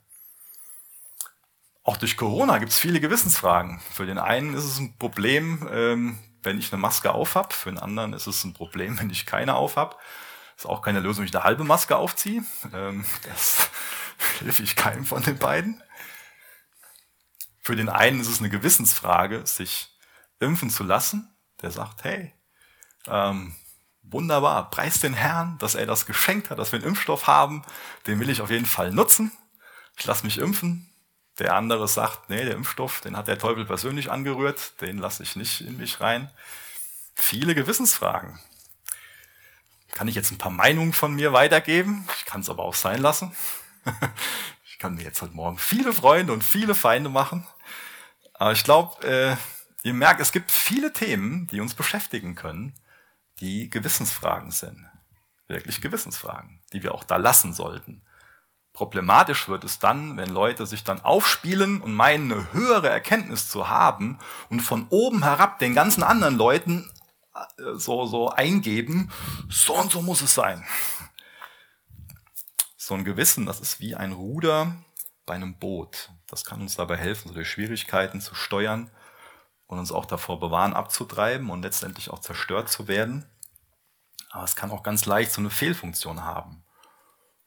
Auch 1.85 1.97
durch 1.97 2.17
Corona 2.17 2.59
gibt 2.59 2.71
es 2.71 2.79
viele 2.79 3.01
Gewissensfragen. 3.01 3.81
Für 3.91 4.07
den 4.07 4.19
einen 4.19 4.55
ist 4.55 4.65
es 4.65 4.79
ein 4.79 4.97
Problem, 4.99 5.69
ähm, 5.71 6.19
wenn 6.43 6.59
ich 6.59 6.73
eine 6.73 6.81
Maske 6.81 7.13
aufhab. 7.13 7.53
Für 7.53 7.71
den 7.71 7.79
anderen 7.79 8.13
ist 8.13 8.27
es 8.27 8.45
ein 8.45 8.55
Problem, 8.55 8.99
wenn 9.01 9.11
ich 9.11 9.27
keine 9.27 9.55
aufhab. 9.55 10.01
Ist 10.57 10.67
auch 10.67 10.83
keine 10.83 11.01
Lösung, 11.01 11.23
wenn 11.23 11.29
ich 11.29 11.35
eine 11.35 11.45
halbe 11.45 11.65
Maske 11.65 11.97
aufziehe. 11.97 12.45
Ähm, 12.73 13.05
das 13.25 13.71
hilfe 14.39 14.63
ich 14.63 14.77
keinem 14.77 15.05
von 15.05 15.23
den 15.23 15.39
beiden. 15.39 15.83
Für 17.61 17.77
den 17.77 17.89
einen 17.89 18.21
ist 18.21 18.29
es 18.29 18.39
eine 18.39 18.51
Gewissensfrage, 18.51 19.47
sich 19.47 19.89
impfen 20.39 20.71
zu 20.71 20.85
lassen. 20.85 21.37
Der 21.63 21.71
sagt, 21.71 22.05
hey, 22.05 22.33
ähm, 23.07 23.55
wunderbar, 24.03 24.71
preis 24.71 25.01
den 25.01 25.15
Herrn, 25.15 25.59
dass 25.59 25.75
er 25.75 25.87
das 25.87 26.07
geschenkt 26.07 26.51
hat, 26.51 26.59
dass 26.59 26.73
wir 26.73 26.79
einen 26.79 26.89
Impfstoff 26.89 27.27
haben. 27.27 27.63
Den 28.07 28.21
will 28.21 28.31
ich 28.31 28.41
auf 28.41 28.51
jeden 28.51 28.67
Fall 28.67 28.91
nutzen. 28.91 29.33
Ich 29.97 30.05
lasse 30.07 30.25
mich 30.25 30.39
impfen. 30.39 30.92
Der 31.39 31.55
andere 31.55 31.89
sagt, 31.89 32.29
nee, 32.29 32.45
der 32.45 32.55
Impfstoff, 32.55 33.01
den 33.01 33.17
hat 33.17 33.29
der 33.29 33.39
Teufel 33.39 33.65
persönlich 33.65 34.11
angerührt, 34.11 34.81
den 34.81 34.99
lasse 34.99 35.23
ich 35.23 35.37
nicht 35.37 35.63
in 35.63 35.79
mich 35.79 36.01
rein. 36.01 36.31
Viele 37.15 37.55
Gewissensfragen. 37.55 38.39
Kann 39.93 40.09
ich 40.09 40.15
jetzt 40.15 40.31
ein 40.31 40.39
paar 40.39 40.51
Meinungen 40.51 40.93
von 40.93 41.15
mir 41.15 41.33
weitergeben? 41.33 42.07
Ich 42.17 42.25
kann 42.25 42.41
es 42.41 42.51
aber 42.51 42.63
auch 42.63 42.75
sein 42.75 43.01
lassen. 43.01 43.35
Ich 44.65 44.85
kann 44.85 44.97
mir 44.97 45.05
jetzt 45.05 45.23
heute 45.23 45.35
Morgen 45.35 45.59
viele 45.59 45.93
Freunde 45.93 46.33
und 46.33 46.43
viele 46.43 46.75
Feinde 46.75 47.09
machen. 47.09 47.47
Aber 48.35 48.51
ich 48.51 48.65
glaube, 48.65 49.07
äh, 49.07 49.37
ihr 49.87 49.95
merkt, 49.95 50.21
es 50.21 50.33
gibt 50.33 50.51
viele 50.51 50.93
Themen, 50.93 51.47
die 51.47 51.61
uns 51.61 51.75
beschäftigen 51.75 52.35
können, 52.35 52.75
die 53.39 53.71
Gewissensfragen 53.71 54.51
sind. 54.51 54.85
Wirklich 55.47 55.81
Gewissensfragen, 55.83 56.61
die 56.73 56.83
wir 56.83 56.95
auch 56.95 57.05
da 57.05 57.17
lassen 57.17 57.53
sollten. 57.53 58.03
Problematisch 58.73 59.49
wird 59.49 59.65
es 59.65 59.79
dann, 59.79 60.17
wenn 60.17 60.31
Leute 60.31 60.67
sich 60.67 60.83
dann 60.83 61.03
aufspielen 61.03 61.83
und 61.83 61.93
meinen, 61.93 62.33
eine 62.33 62.53
höhere 62.53 62.89
Erkenntnis 62.89 63.49
zu 63.49 63.69
haben 63.69 64.19
und 64.49 64.61
von 64.61 64.87
oben 64.89 65.23
herab 65.23 65.59
den 65.59 65.75
ganzen 65.75 66.03
anderen 66.03 66.37
Leuten 66.37 66.91
äh, 67.35 67.75
so, 67.75 68.07
so 68.07 68.31
eingeben, 68.31 69.11
so 69.51 69.75
und 69.75 69.93
so 69.93 70.01
muss 70.01 70.23
es 70.23 70.35
sein. 70.35 70.65
So 72.77 72.95
ein 72.95 73.05
Gewissen, 73.05 73.47
das 73.47 73.61
ist 73.61 73.79
wie 73.81 73.95
ein 73.95 74.13
Ruder 74.13 74.75
bei 75.27 75.35
einem 75.35 75.59
Boot. 75.59 76.11
Das 76.27 76.45
kann 76.45 76.63
uns 76.63 76.77
dabei 76.77 76.97
helfen, 76.97 77.29
so 77.29 77.35
durch 77.35 77.51
Schwierigkeiten 77.51 78.21
zu 78.21 78.35
steuern 78.35 78.91
und 79.67 79.79
uns 79.79 79.93
auch 79.93 80.07
davor 80.07 80.41
bewahren, 80.41 80.73
abzutreiben 80.73 81.51
und 81.51 81.63
letztendlich 81.63 82.11
auch 82.11 82.21
zerstört 82.21 82.71
zu 82.71 82.89
werden. 82.89 83.27
Aber 84.31 84.45
es 84.45 84.57
kann 84.57 84.71
auch 84.71 84.83
ganz 84.83 85.05
leicht 85.05 85.31
so 85.31 85.43
eine 85.43 85.51
Fehlfunktion 85.51 86.25
haben. 86.25 86.65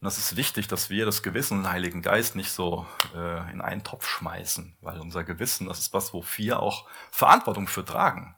Und 0.05 0.09
das 0.09 0.19
ist 0.19 0.35
wichtig, 0.35 0.67
dass 0.67 0.91
wir 0.91 1.03
das 1.03 1.23
Gewissen 1.23 1.57
und 1.57 1.63
den 1.63 1.71
Heiligen 1.71 2.03
Geist 2.03 2.35
nicht 2.35 2.51
so 2.51 2.85
äh, 3.15 3.51
in 3.51 3.59
einen 3.59 3.83
Topf 3.83 4.07
schmeißen, 4.07 4.77
weil 4.81 4.99
unser 4.99 5.23
Gewissen, 5.23 5.65
das 5.65 5.79
ist 5.79 5.93
was, 5.93 6.13
wo 6.13 6.23
wir 6.35 6.59
auch 6.59 6.87
Verantwortung 7.09 7.67
für 7.67 7.83
tragen, 7.83 8.35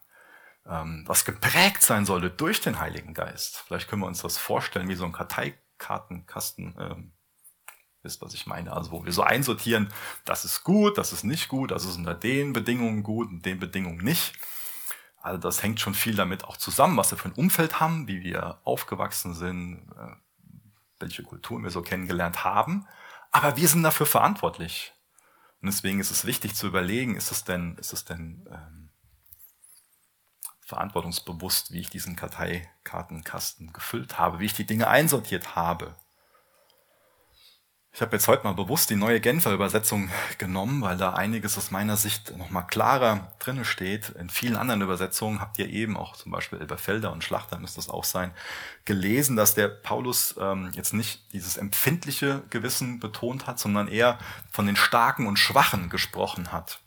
ähm, 0.65 1.03
was 1.08 1.25
geprägt 1.25 1.82
sein 1.82 2.06
sollte 2.06 2.30
durch 2.30 2.62
den 2.62 2.80
Heiligen 2.80 3.13
Geist. 3.13 3.65
Vielleicht 3.67 3.89
können 3.89 4.01
wir 4.01 4.08
uns 4.08 4.21
das 4.21 4.38
vorstellen 4.38 4.88
wie 4.88 4.95
so 4.95 5.03
ein 5.03 5.12
Karteikartenkasten. 5.12 6.73
Ähm, 6.80 7.12
wisst, 8.01 8.21
was 8.21 8.34
ich 8.34 8.47
meine? 8.47 8.71
Also 8.71 8.91
wo 8.91 9.03
wir 9.03 9.12
so 9.12 9.23
einsortieren, 9.23 9.91
das 10.23 10.45
ist 10.45 10.63
gut, 10.63 10.97
das 10.97 11.12
ist 11.12 11.25
nicht 11.25 11.49
gut, 11.49 11.71
das 11.71 11.84
ist 11.84 11.97
unter 11.97 12.15
den 12.15 12.53
Bedingungen 12.53 13.03
gut 13.03 13.27
und 13.27 13.45
den 13.45 13.60
Bedingungen 13.60 14.06
nicht. 14.06 14.36
Also 15.21 15.38
das 15.38 15.63
hängt 15.63 15.82
schon 15.82 15.95
viel 15.95 16.15
damit 16.15 16.45
auch 16.45 16.56
zusammen, 16.56 16.95
was 16.95 17.12
wir 17.12 17.17
für 17.17 17.27
ein 17.27 17.34
Umfeld 17.36 17.82
haben, 17.82 18.08
wie 18.08 18.23
wir 18.23 18.62
aufgewachsen 18.63 19.34
sind, 19.34 19.91
äh, 19.97 20.15
welche 20.99 21.23
Kulturen 21.23 21.63
wir 21.63 21.71
so 21.71 21.81
kennengelernt 21.81 22.43
haben. 22.43 22.88
Aber 23.31 23.57
wir 23.57 23.67
sind 23.67 23.83
dafür 23.83 24.05
verantwortlich. 24.05 24.93
Und 25.62 25.67
deswegen 25.67 25.99
ist 25.99 26.12
es 26.12 26.25
wichtig 26.25 26.55
zu 26.55 26.67
überlegen, 26.67 27.15
ist 27.15 27.31
es 27.31 27.43
denn, 27.43 27.75
ist 27.77 27.93
es 27.93 28.05
denn 28.05 28.47
ähm, 28.51 28.89
verantwortungsbewusst, 30.62 31.71
wie 31.71 31.79
ich 31.79 31.89
diesen 31.89 32.15
Karteikartenkasten 32.15 33.73
gefüllt 33.73 34.19
habe, 34.19 34.39
wie 34.39 34.45
ich 34.45 34.53
die 34.53 34.65
Dinge 34.65 34.88
einsortiert 34.88 35.55
habe. 35.55 35.95
Ich 37.97 38.01
habe 38.01 38.15
jetzt 38.15 38.27
heute 38.27 38.43
mal 38.43 38.53
bewusst 38.53 38.91
die 38.91 38.95
neue 38.95 39.19
Genfer 39.19 39.51
Übersetzung 39.51 40.12
genommen, 40.38 40.83
weil 40.83 40.97
da 40.97 41.13
einiges 41.13 41.57
aus 41.57 41.71
meiner 41.71 41.97
Sicht 41.97 42.38
nochmal 42.38 42.67
klarer 42.67 43.33
drinne 43.39 43.65
steht. 43.65 44.10
In 44.10 44.29
vielen 44.29 44.55
anderen 44.55 44.83
Übersetzungen 44.83 45.41
habt 45.41 45.57
ihr 45.57 45.67
eben 45.67 45.97
auch 45.97 46.15
zum 46.15 46.31
Beispiel 46.31 46.60
Elberfelder 46.60 47.12
und 47.12 47.23
Schlachter 47.23 47.57
müsste 47.57 47.77
das 47.77 47.89
auch 47.89 48.03
sein, 48.03 48.36
gelesen, 48.86 49.36
dass 49.36 49.55
der 49.55 49.69
Paulus 49.69 50.36
ähm, 50.39 50.69
jetzt 50.75 50.93
nicht 50.93 51.33
dieses 51.33 51.57
empfindliche 51.57 52.43
Gewissen 52.51 52.99
betont 52.99 53.47
hat, 53.47 53.57
sondern 53.57 53.88
eher 53.88 54.19
von 54.51 54.67
den 54.67 54.75
Starken 54.75 55.25
und 55.25 55.39
Schwachen 55.39 55.89
gesprochen 55.89 56.51
hat. 56.51 56.79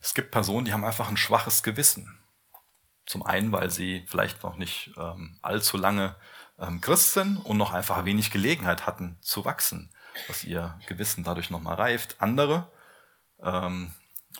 Es 0.00 0.12
gibt 0.12 0.32
Personen, 0.32 0.64
die 0.64 0.72
haben 0.72 0.84
einfach 0.84 1.08
ein 1.08 1.16
schwaches 1.16 1.62
Gewissen. 1.62 2.18
Zum 3.06 3.24
einen, 3.24 3.52
weil 3.52 3.70
sie 3.70 4.04
vielleicht 4.08 4.42
noch 4.42 4.56
nicht 4.56 4.90
ähm, 4.98 5.38
allzu 5.40 5.76
lange 5.76 6.16
ähm, 6.58 6.80
Christ 6.80 7.12
sind 7.12 7.36
und 7.38 7.56
noch 7.56 7.72
einfach 7.72 8.04
wenig 8.04 8.30
Gelegenheit 8.30 8.86
hatten 8.86 9.18
zu 9.20 9.44
wachsen, 9.44 9.90
dass 10.28 10.44
ihr 10.44 10.78
Gewissen 10.86 11.24
dadurch 11.24 11.50
nochmal 11.50 11.74
reift. 11.74 12.16
Andere 12.20 12.70
ähm, 13.40 13.92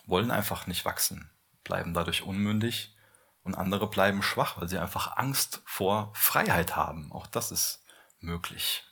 wollen 0.07 0.31
einfach 0.31 0.67
nicht 0.67 0.85
wachsen, 0.85 1.31
bleiben 1.65 1.95
dadurch 1.95 2.23
unmündig 2.23 2.95
und 3.43 3.55
andere 3.55 3.89
bleiben 3.89 4.23
schwach, 4.23 4.61
weil 4.61 4.69
sie 4.69 4.79
einfach 4.79 5.17
Angst 5.17 5.63
vor 5.65 6.11
Freiheit 6.15 6.77
haben. 6.77 7.13
Auch 7.13 7.27
das 7.27 7.53
ist 7.53 7.85
möglich. 8.21 8.85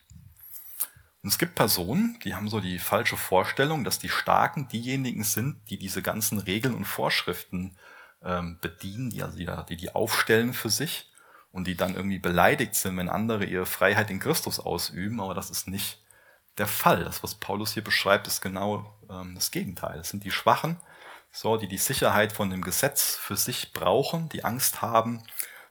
Und 1.22 1.30
es 1.30 1.38
gibt 1.38 1.54
Personen, 1.54 2.18
die 2.22 2.34
haben 2.34 2.50
so 2.50 2.60
die 2.60 2.78
falsche 2.78 3.16
Vorstellung, 3.16 3.82
dass 3.82 3.98
die 3.98 4.10
Starken 4.10 4.68
diejenigen 4.68 5.24
sind, 5.24 5.58
die 5.70 5.78
diese 5.78 6.02
ganzen 6.02 6.38
Regeln 6.38 6.74
und 6.74 6.84
Vorschriften 6.84 7.78
ähm, 8.22 8.58
bedienen, 8.60 9.08
die, 9.08 9.22
also 9.22 9.38
die, 9.38 9.48
die 9.70 9.76
die 9.76 9.94
aufstellen 9.94 10.52
für 10.52 10.68
sich 10.68 11.10
und 11.54 11.68
die 11.68 11.76
dann 11.76 11.94
irgendwie 11.94 12.18
beleidigt 12.18 12.74
sind, 12.74 12.96
wenn 12.96 13.08
andere 13.08 13.44
ihre 13.44 13.64
Freiheit 13.64 14.10
in 14.10 14.18
Christus 14.18 14.58
ausüben, 14.58 15.20
aber 15.20 15.34
das 15.34 15.50
ist 15.50 15.68
nicht 15.68 16.02
der 16.58 16.66
Fall. 16.66 17.04
Das, 17.04 17.22
was 17.22 17.36
Paulus 17.36 17.74
hier 17.74 17.84
beschreibt, 17.84 18.26
ist 18.26 18.40
genau 18.40 18.92
ähm, 19.08 19.36
das 19.36 19.52
Gegenteil. 19.52 20.00
Es 20.00 20.08
sind 20.08 20.24
die 20.24 20.32
Schwachen, 20.32 20.78
so, 21.30 21.56
die 21.56 21.68
die 21.68 21.78
Sicherheit 21.78 22.32
von 22.32 22.50
dem 22.50 22.60
Gesetz 22.60 23.14
für 23.14 23.36
sich 23.36 23.72
brauchen, 23.72 24.28
die 24.30 24.44
Angst 24.44 24.82
haben, 24.82 25.22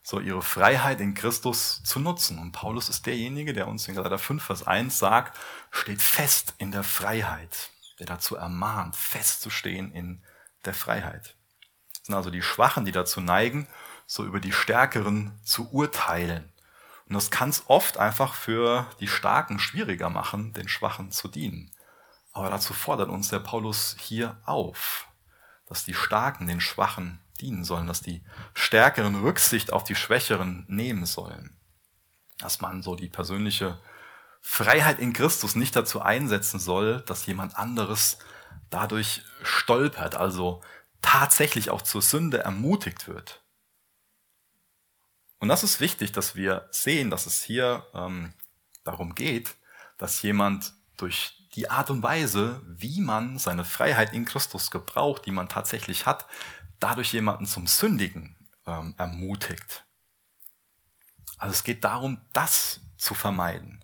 so 0.02 0.22
ihre 0.22 0.42
Freiheit 0.42 1.02
in 1.02 1.16
Christus 1.16 1.84
zu 1.84 2.00
nutzen. 2.00 2.40
Und 2.40 2.54
Paulus 2.54 2.88
ist 2.88 3.06
derjenige, 3.06 3.52
der 3.52 3.68
uns 3.68 3.86
in 3.90 3.96
Galater 3.96 4.20
5, 4.20 4.42
Vers 4.42 4.66
1 4.66 4.98
sagt, 4.98 5.38
steht 5.70 6.02
fest 6.02 6.54
in 6.60 6.72
der 6.72 6.84
Freiheit, 6.84 7.72
der 8.00 8.06
dazu 8.06 8.38
ermahnt, 8.38 8.96
festzustehen 8.96 9.92
in 9.92 10.24
der 10.64 10.74
Freiheit. 10.74 11.36
Das 11.92 12.08
sind 12.08 12.16
also 12.16 12.30
die 12.30 12.42
Schwachen, 12.42 12.86
die 12.86 12.94
dazu 12.94 13.20
neigen, 13.20 13.68
so 14.06 14.26
über 14.26 14.40
die 14.40 14.52
Stärkeren 14.52 15.40
zu 15.44 15.72
urteilen. 15.72 16.52
Und 17.08 17.16
das 17.16 17.32
kann 17.32 17.50
es 17.50 17.64
oft 17.68 17.98
einfach 17.98 18.34
für 18.34 18.88
die 19.00 19.08
Starken 19.08 19.60
schwieriger 19.60 20.10
machen, 20.10 20.54
den 20.54 20.68
Schwachen 20.68 21.12
zu 21.12 21.28
dienen. 21.28 21.72
Aber 22.32 22.50
dazu 22.50 22.74
fordert 22.74 23.10
uns 23.10 23.30
der 23.30 23.40
Paulus 23.40 23.96
hier 24.00 24.38
auf, 24.46 25.08
dass 25.68 25.86
die 25.86 25.94
Starken 25.94 26.48
den 26.48 26.62
Schwachen 26.62 27.20
dienen 27.40 27.64
sollen, 27.64 27.88
dass 27.88 28.02
die 28.02 28.24
Stärkeren 28.54 29.16
Rücksicht 29.16 29.72
auf 29.74 29.84
die 29.84 29.96
Schwächeren 29.96 30.66
nehmen 30.68 31.06
sollen. 31.06 31.56
Dass 32.40 32.62
man 32.62 32.82
so 32.82 32.96
die 32.96 33.10
persönliche 33.10 33.80
Freiheit 34.42 35.00
in 35.00 35.14
Christus 35.14 35.56
nicht 35.56 35.76
dazu 35.76 36.02
einsetzen 36.02 36.60
soll, 36.60 37.02
dass 37.02 37.26
jemand 37.26 37.56
anderes 37.56 38.18
dadurch 38.70 39.22
stolpert, 39.44 40.16
also 40.16 40.62
tatsächlich 41.02 41.70
auch 41.70 41.82
zur 41.82 42.02
Sünde 42.02 42.40
ermutigt 42.40 43.08
wird. 43.08 43.43
Und 45.44 45.50
das 45.50 45.66
ist 45.66 45.82
wichtig, 45.82 46.14
dass 46.14 46.38
wir 46.38 46.70
sehen, 46.72 47.10
dass 47.10 47.26
es 47.26 47.44
hier 47.44 47.86
ähm, 47.94 48.34
darum 48.86 49.14
geht, 49.14 49.58
dass 49.98 50.22
jemand 50.22 50.72
durch 50.96 51.50
die 51.56 51.70
Art 51.70 51.90
und 51.90 52.02
Weise, 52.02 52.62
wie 52.66 53.02
man 53.02 53.38
seine 53.40 53.66
Freiheit 53.66 54.14
in 54.14 54.24
Christus 54.24 54.72
gebraucht, 54.72 55.26
die 55.26 55.32
man 55.32 55.50
tatsächlich 55.50 56.06
hat, 56.06 56.28
dadurch 56.80 57.12
jemanden 57.12 57.46
zum 57.46 57.68
Sündigen 57.68 58.38
ähm, 58.66 58.96
ermutigt. 58.98 59.84
Also 61.38 61.52
es 61.52 61.66
geht 61.66 61.84
darum, 61.84 62.22
das 62.32 62.80
zu 62.96 63.14
vermeiden. 63.14 63.84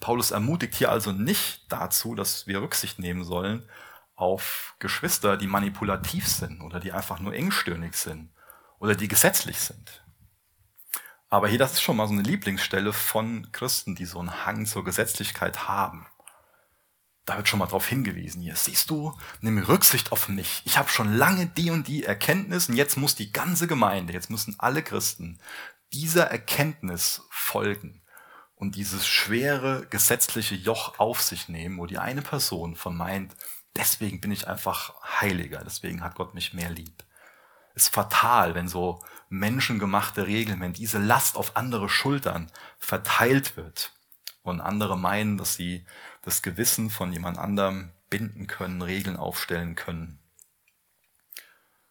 Paulus 0.00 0.30
ermutigt 0.30 0.74
hier 0.74 0.92
also 0.92 1.12
nicht 1.12 1.72
dazu, 1.72 2.16
dass 2.16 2.46
wir 2.46 2.60
Rücksicht 2.60 2.98
nehmen 2.98 3.24
sollen 3.24 3.66
auf 4.14 4.74
Geschwister, 4.78 5.38
die 5.38 5.46
manipulativ 5.46 6.28
sind 6.28 6.60
oder 6.60 6.80
die 6.80 6.92
einfach 6.92 7.18
nur 7.18 7.32
engstirnig 7.32 7.94
sind 7.94 8.28
oder 8.78 8.94
die 8.94 9.08
gesetzlich 9.08 9.58
sind. 9.58 10.02
Aber 11.30 11.48
hier, 11.48 11.58
das 11.58 11.74
ist 11.74 11.82
schon 11.82 11.96
mal 11.96 12.06
so 12.06 12.14
eine 12.14 12.22
Lieblingsstelle 12.22 12.92
von 12.92 13.52
Christen, 13.52 13.94
die 13.94 14.06
so 14.06 14.18
einen 14.18 14.46
Hang 14.46 14.64
zur 14.66 14.84
Gesetzlichkeit 14.84 15.68
haben. 15.68 16.06
Da 17.26 17.36
wird 17.36 17.48
schon 17.48 17.58
mal 17.58 17.66
darauf 17.66 17.86
hingewiesen. 17.86 18.40
Hier 18.40 18.56
siehst 18.56 18.88
du, 18.88 19.14
nimm 19.42 19.58
Rücksicht 19.58 20.12
auf 20.12 20.30
mich. 20.30 20.62
Ich 20.64 20.78
habe 20.78 20.88
schon 20.88 21.12
lange 21.12 21.46
die 21.46 21.70
und 21.70 21.86
die 21.86 22.04
Erkenntnis 22.04 22.70
und 22.70 22.76
jetzt 22.76 22.96
muss 22.96 23.14
die 23.14 23.32
ganze 23.32 23.66
Gemeinde, 23.66 24.14
jetzt 24.14 24.30
müssen 24.30 24.56
alle 24.58 24.82
Christen 24.82 25.38
dieser 25.92 26.24
Erkenntnis 26.24 27.22
folgen 27.30 28.02
und 28.54 28.74
dieses 28.76 29.06
schwere 29.06 29.86
gesetzliche 29.90 30.54
Joch 30.54 30.98
auf 30.98 31.20
sich 31.20 31.48
nehmen, 31.48 31.78
wo 31.78 31.86
die 31.86 31.98
eine 31.98 32.22
Person 32.22 32.76
vermeint, 32.76 33.34
deswegen 33.76 34.20
bin 34.20 34.32
ich 34.32 34.48
einfach 34.48 34.94
heiliger, 35.20 35.62
deswegen 35.64 36.02
hat 36.02 36.14
Gott 36.14 36.34
mich 36.34 36.54
mehr 36.54 36.70
lieb. 36.70 37.04
Ist 37.74 37.94
fatal, 37.94 38.54
wenn 38.54 38.68
so 38.68 39.00
menschengemachte 39.28 40.26
Regeln, 40.26 40.60
wenn 40.60 40.72
diese 40.72 40.98
Last 40.98 41.36
auf 41.36 41.56
andere 41.56 41.88
Schultern 41.88 42.50
verteilt 42.78 43.56
wird 43.56 43.92
und 44.42 44.60
andere 44.60 44.96
meinen, 44.96 45.38
dass 45.38 45.54
sie 45.54 45.84
das 46.22 46.42
Gewissen 46.42 46.90
von 46.90 47.12
jemand 47.12 47.38
anderem 47.38 47.92
binden 48.10 48.46
können, 48.46 48.82
Regeln 48.82 49.16
aufstellen 49.16 49.74
können. 49.74 50.18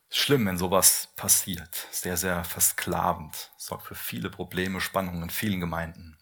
Schlimm, 0.10 0.46
wenn 0.46 0.58
sowas 0.58 1.10
passiert. 1.16 1.88
Sehr, 1.92 2.18
sehr 2.18 2.44
versklavend. 2.44 3.52
Sorgt 3.58 3.88
für 3.88 3.96
viele 3.96 4.30
Probleme, 4.30 4.80
Spannungen 4.80 5.24
in 5.24 5.30
vielen 5.30 5.60
Gemeinden. 5.60 6.18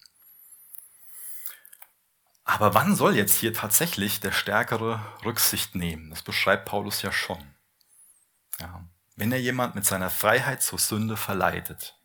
Aber 2.44 2.74
wann 2.74 2.94
soll 2.94 3.16
jetzt 3.16 3.38
hier 3.38 3.52
tatsächlich 3.52 4.20
der 4.20 4.32
Stärkere 4.32 5.00
Rücksicht 5.24 5.74
nehmen? 5.74 6.10
Das 6.10 6.22
beschreibt 6.22 6.66
Paulus 6.66 7.02
ja 7.02 7.10
schon. 7.10 7.54
Ja. 8.60 8.84
Wenn 9.16 9.32
er 9.32 9.40
jemand 9.40 9.74
mit 9.74 9.86
seiner 9.86 10.10
Freiheit 10.10 10.62
zur 10.62 10.78
Sünde 10.78 11.16
verleitet 11.16 11.98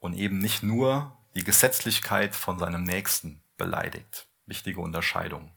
und 0.00 0.14
eben 0.14 0.38
nicht 0.38 0.64
nur 0.64 1.16
die 1.36 1.44
Gesetzlichkeit 1.44 2.34
von 2.34 2.58
seinem 2.58 2.82
Nächsten 2.82 3.42
beleidigt. 3.56 4.26
Wichtige 4.46 4.80
Unterscheidung. 4.80 5.52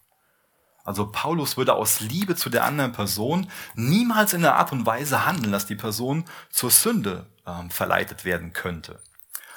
Also 0.84 1.10
Paulus 1.12 1.58
würde 1.58 1.74
aus 1.74 2.02
Liebe 2.02 2.36
zu 2.36 2.52
der 2.52 2.66
anderen 2.66 2.92
Person 2.92 3.50
niemals 3.74 4.34
in 4.34 4.42
der 4.42 4.56
Art 4.56 4.72
und 4.72 4.86
Weise 4.86 5.26
handeln, 5.26 5.52
dass 5.52 5.66
die 5.66 5.76
Person 5.76 6.26
zur 6.52 6.70
Sünde 6.70 7.26
äh, 7.46 7.70
verleitet 7.70 8.24
werden 8.24 8.54
könnte. 8.54 9.02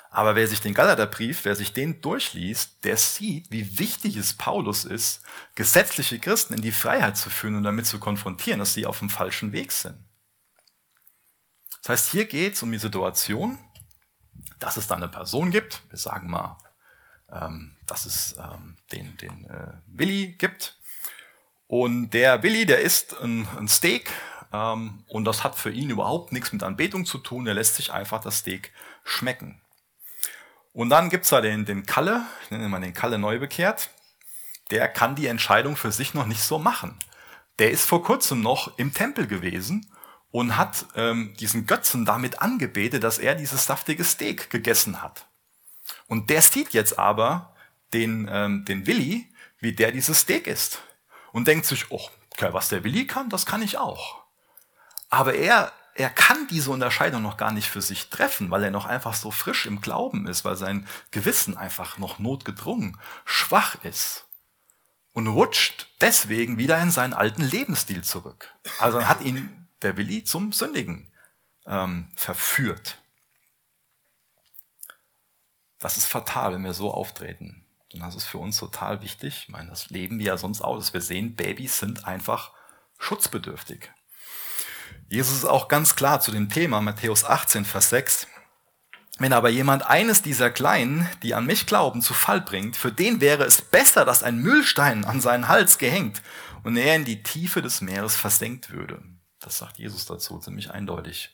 Aber 0.09 0.37
wer 0.37 0.49
sich 0.49 0.63
den 0.63 0.73
Galaterbrief, 0.73 1.45
wer 1.45 1.57
sich 1.57 1.75
den 1.75 2.01
durchliest, 2.01 2.83
der 2.85 2.97
sieht, 2.97 3.51
wie 3.51 3.79
wichtig 3.79 4.17
es 4.17 4.33
Paulus 4.33 4.87
ist, 4.87 5.21
gesetzliche 5.55 6.19
Christen 6.19 6.55
in 6.55 6.63
die 6.63 6.73
Freiheit 6.73 7.19
zu 7.19 7.29
führen 7.29 7.57
und 7.57 7.65
damit 7.65 7.87
zu 7.87 7.99
konfrontieren, 7.99 8.61
dass 8.61 8.73
sie 8.73 8.87
auf 8.87 9.01
dem 9.01 9.11
falschen 9.11 9.53
Weg 9.53 9.73
sind. 9.73 10.06
Das 11.87 12.01
heißt, 12.01 12.11
hier 12.11 12.24
geht 12.24 12.55
es 12.55 12.62
um 12.64 12.72
die 12.72 12.78
Situation, 12.78 13.61
dass 14.59 14.76
es 14.76 14.89
da 14.89 14.97
eine 14.97 15.07
Person 15.07 15.53
gibt, 15.53 15.82
wir 15.89 15.99
sagen 15.99 16.28
mal, 16.28 16.59
ähm, 17.30 17.76
dass 17.87 18.07
es 18.07 18.34
ähm, 18.39 18.76
den, 18.91 19.16
den 19.18 19.45
äh, 19.45 19.72
Willi 19.87 20.32
gibt. 20.32 20.80
Und 21.68 22.11
der 22.11 22.43
Willi, 22.43 22.66
der 22.66 22.80
isst 22.80 23.16
ein, 23.20 23.47
ein 23.57 23.68
Steak 23.68 24.11
ähm, 24.53 25.05
und 25.07 25.26
das 25.26 25.45
hat 25.45 25.55
für 25.55 25.70
ihn 25.70 25.89
überhaupt 25.89 26.32
nichts 26.32 26.53
mit 26.53 26.64
Anbetung 26.64 27.07
zu 27.07 27.18
tun. 27.18 27.47
Er 27.47 27.55
lässt 27.55 27.76
sich 27.76 27.93
einfach 27.93 28.20
das 28.20 28.39
Steak 28.39 28.72
schmecken. 29.05 29.61
Und 30.72 30.91
dann 30.91 31.09
gibt's 31.09 31.28
da 31.28 31.41
den, 31.41 31.66
den 31.66 31.87
Kalle, 31.87 32.26
ich 32.43 32.51
nenne 32.51 32.68
mal 32.68 32.80
den 32.80 32.95
Kalle 32.95 33.16
Neubekehrt, 33.16 33.91
der 34.72 34.89
kann 34.89 35.14
die 35.14 35.28
Entscheidung 35.28 35.76
für 35.76 35.93
sich 35.93 36.14
noch 36.14 36.26
nicht 36.26 36.43
so 36.43 36.59
machen. 36.59 36.99
Der 37.61 37.70
ist 37.70 37.89
vor 37.89 38.03
kurzem 38.03 38.41
noch 38.41 38.76
im 38.76 38.93
Tempel 38.93 39.28
gewesen 39.28 39.89
und 40.37 40.59
hat 40.59 40.84
ähm, 40.97 41.32
diesen 41.41 41.66
Götzen 41.66 42.05
damit 42.05 42.43
angebetet, 42.43 43.03
dass 43.03 43.18
er 43.18 43.34
dieses 43.34 43.64
saftige 43.64 44.05
Steak 44.05 44.51
gegessen 44.51 45.01
hat. 45.01 45.24
Und 46.09 46.28
der 46.28 46.43
sieht 46.43 46.74
jetzt 46.74 46.99
aber 46.99 47.55
den, 47.95 48.28
ähm, 48.30 48.66
den 48.66 48.87
Willi, 48.87 49.32
wie 49.61 49.72
der 49.72 49.93
dieses 49.93 50.20
Steak 50.20 50.47
isst. 50.47 50.82
Und 51.32 51.49
denkt 51.49 51.64
sich, 51.64 51.91
oh, 51.91 52.07
okay, 52.34 52.53
was 52.53 52.68
der 52.68 52.84
Willi 52.84 53.07
kann, 53.07 53.30
das 53.30 53.47
kann 53.47 53.62
ich 53.62 53.78
auch. 53.78 54.24
Aber 55.09 55.32
er, 55.32 55.72
er 55.95 56.11
kann 56.11 56.47
diese 56.49 56.70
Unterscheidung 56.70 57.22
noch 57.22 57.39
gar 57.39 57.53
nicht 57.53 57.70
für 57.70 57.80
sich 57.80 58.11
treffen, 58.11 58.51
weil 58.51 58.62
er 58.62 58.70
noch 58.70 58.84
einfach 58.84 59.14
so 59.14 59.30
frisch 59.30 59.64
im 59.64 59.80
Glauben 59.80 60.26
ist, 60.26 60.45
weil 60.45 60.57
sein 60.57 60.87
Gewissen 61.12 61.57
einfach 61.57 61.97
noch 61.97 62.18
notgedrungen, 62.18 62.99
schwach 63.24 63.76
ist. 63.84 64.26
Und 65.14 65.28
rutscht 65.28 65.87
deswegen 66.03 66.59
wieder 66.59 66.78
in 66.78 66.91
seinen 66.91 67.14
alten 67.14 67.41
Lebensstil 67.41 68.05
zurück. 68.05 68.53
Also 68.78 69.09
hat 69.09 69.22
ihn 69.22 69.66
der 69.87 69.97
Willi 69.97 70.24
zum 70.24 70.53
Sündigen 70.53 71.12
ähm, 71.64 72.09
verführt. 72.16 72.99
Das 75.78 75.97
ist 75.97 76.07
fatal, 76.07 76.55
wenn 76.55 76.64
wir 76.64 76.74
so 76.74 76.93
auftreten. 76.93 77.64
Und 77.93 78.01
das 78.01 78.16
ist 78.16 78.24
für 78.24 78.39
uns 78.39 78.59
total 78.59 79.01
wichtig. 79.03 79.45
Ich 79.45 79.49
meine, 79.49 79.70
das 79.70 79.91
leben 79.91 80.18
wir 80.18 80.26
ja 80.26 80.37
sonst 80.37 80.61
auch, 80.61 80.76
dass 80.76 80.93
wir 80.93 81.01
sehen, 81.01 81.37
Babys 81.37 81.78
sind 81.78 82.05
einfach 82.05 82.53
schutzbedürftig. 82.99 83.91
Jesus 85.09 85.37
ist 85.37 85.45
auch 85.45 85.68
ganz 85.68 85.95
klar 85.95 86.20
zu 86.20 86.32
dem 86.32 86.49
Thema, 86.49 86.80
Matthäus 86.80 87.24
18, 87.24 87.64
Vers 87.64 87.91
6. 87.91 88.26
Wenn 89.18 89.32
aber 89.32 89.49
jemand 89.49 89.87
eines 89.87 90.20
dieser 90.20 90.51
Kleinen, 90.51 91.09
die 91.22 91.34
an 91.34 91.47
mich 91.47 91.66
glauben, 91.66 92.03
zu 92.03 92.12
Fall 92.12 92.41
bringt, 92.41 92.76
für 92.76 92.91
den 92.91 93.20
wäre 93.20 93.45
es 93.45 93.62
besser, 93.62 94.05
dass 94.05 94.24
ein 94.24 94.39
Mühlstein 94.39 95.05
an 95.05 95.20
seinen 95.20 95.47
Hals 95.47 95.78
gehängt 95.78 96.22
und 96.64 96.76
er 96.76 96.97
in 96.97 97.05
die 97.05 97.22
Tiefe 97.22 97.62
des 97.62 97.80
Meeres 97.80 98.16
versenkt 98.16 98.70
würde. 98.70 99.01
Das 99.47 99.59
sagt 99.59 99.78
Jesus 99.78 100.07
dazu 100.07 100.40
ziemlich 100.40 100.72
eindeutig. 100.72 101.30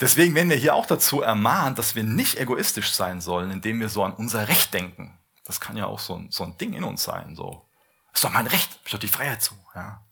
Deswegen 0.00 0.34
werden 0.34 0.50
wir 0.50 0.56
hier 0.56 0.74
auch 0.74 0.84
dazu 0.84 1.22
ermahnt, 1.22 1.78
dass 1.78 1.94
wir 1.94 2.02
nicht 2.02 2.40
egoistisch 2.40 2.90
sein 2.90 3.20
sollen, 3.20 3.52
indem 3.52 3.78
wir 3.78 3.88
so 3.88 4.02
an 4.02 4.14
unser 4.14 4.48
Recht 4.48 4.74
denken. 4.74 5.16
Das 5.44 5.60
kann 5.60 5.76
ja 5.76 5.86
auch 5.86 6.00
so 6.00 6.16
ein, 6.16 6.32
so 6.32 6.42
ein 6.42 6.58
Ding 6.58 6.72
in 6.72 6.82
uns 6.82 7.04
sein. 7.04 7.36
So, 7.36 7.70
ist 8.12 8.24
doch 8.24 8.32
mein 8.32 8.48
Recht, 8.48 8.80
ich 8.84 8.92
habe 8.92 9.00
die 9.00 9.06
Freiheit 9.06 9.40
zu. 9.40 9.54
Ja. 9.76 10.04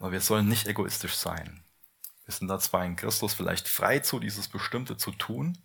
Aber 0.00 0.10
wir 0.10 0.20
sollen 0.20 0.48
nicht 0.48 0.66
egoistisch 0.66 1.14
sein. 1.14 1.62
Wir 2.24 2.34
sind 2.34 2.48
da 2.48 2.58
zwar 2.58 2.84
in 2.84 2.96
Christus 2.96 3.32
vielleicht 3.32 3.68
frei 3.68 4.00
zu, 4.00 4.18
dieses 4.18 4.48
Bestimmte 4.48 4.96
zu 4.96 5.12
tun, 5.12 5.62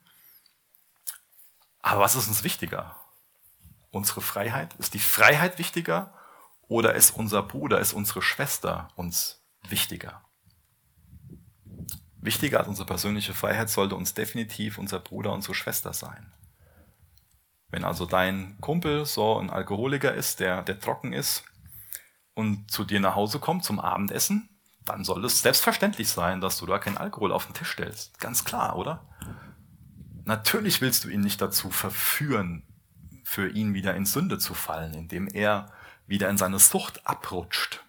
aber 1.81 2.01
was 2.01 2.13
ist 2.13 2.27
uns 2.27 2.43
wichtiger? 2.43 2.95
Unsere 3.89 4.21
Freiheit? 4.21 4.75
Ist 4.75 4.93
die 4.93 4.99
Freiheit 4.99 5.57
wichtiger 5.57 6.13
oder 6.67 6.93
ist 6.93 7.15
unser 7.15 7.41
Bruder, 7.41 7.79
ist 7.79 7.93
unsere 7.93 8.21
Schwester 8.21 8.89
uns 8.95 9.43
wichtiger? 9.63 10.24
Wichtiger 12.25 12.59
als 12.59 12.67
unsere 12.67 12.87
persönliche 12.87 13.33
Freiheit 13.33 13.69
sollte 13.69 13.95
uns 13.95 14.13
definitiv 14.13 14.77
unser 14.77 14.99
Bruder, 14.99 15.31
unsere 15.31 15.55
Schwester 15.55 15.93
sein. 15.93 16.31
Wenn 17.69 17.83
also 17.83 18.05
dein 18.05 18.57
Kumpel 18.61 19.05
so 19.05 19.37
ein 19.37 19.49
Alkoholiker 19.49 20.13
ist, 20.13 20.39
der, 20.39 20.63
der 20.63 20.79
trocken 20.79 21.13
ist 21.13 21.43
und 22.33 22.69
zu 22.71 22.83
dir 22.83 22.99
nach 22.99 23.15
Hause 23.15 23.39
kommt 23.39 23.63
zum 23.63 23.79
Abendessen, 23.79 24.49
dann 24.85 25.03
soll 25.03 25.25
es 25.25 25.41
selbstverständlich 25.41 26.09
sein, 26.09 26.41
dass 26.41 26.57
du 26.57 26.65
da 26.65 26.77
keinen 26.77 26.97
Alkohol 26.97 27.31
auf 27.31 27.45
den 27.45 27.55
Tisch 27.55 27.71
stellst. 27.71 28.19
Ganz 28.19 28.45
klar, 28.45 28.75
oder? 28.75 29.07
Natürlich 30.25 30.81
willst 30.81 31.03
du 31.03 31.09
ihn 31.09 31.21
nicht 31.21 31.41
dazu 31.41 31.69
verführen, 31.69 32.63
für 33.23 33.49
ihn 33.49 33.73
wieder 33.73 33.95
in 33.95 34.05
Sünde 34.05 34.37
zu 34.37 34.53
fallen, 34.53 34.93
indem 34.93 35.27
er 35.27 35.71
wieder 36.07 36.29
in 36.29 36.37
seine 36.37 36.59
Sucht 36.59 37.05
abrutscht. 37.07 37.84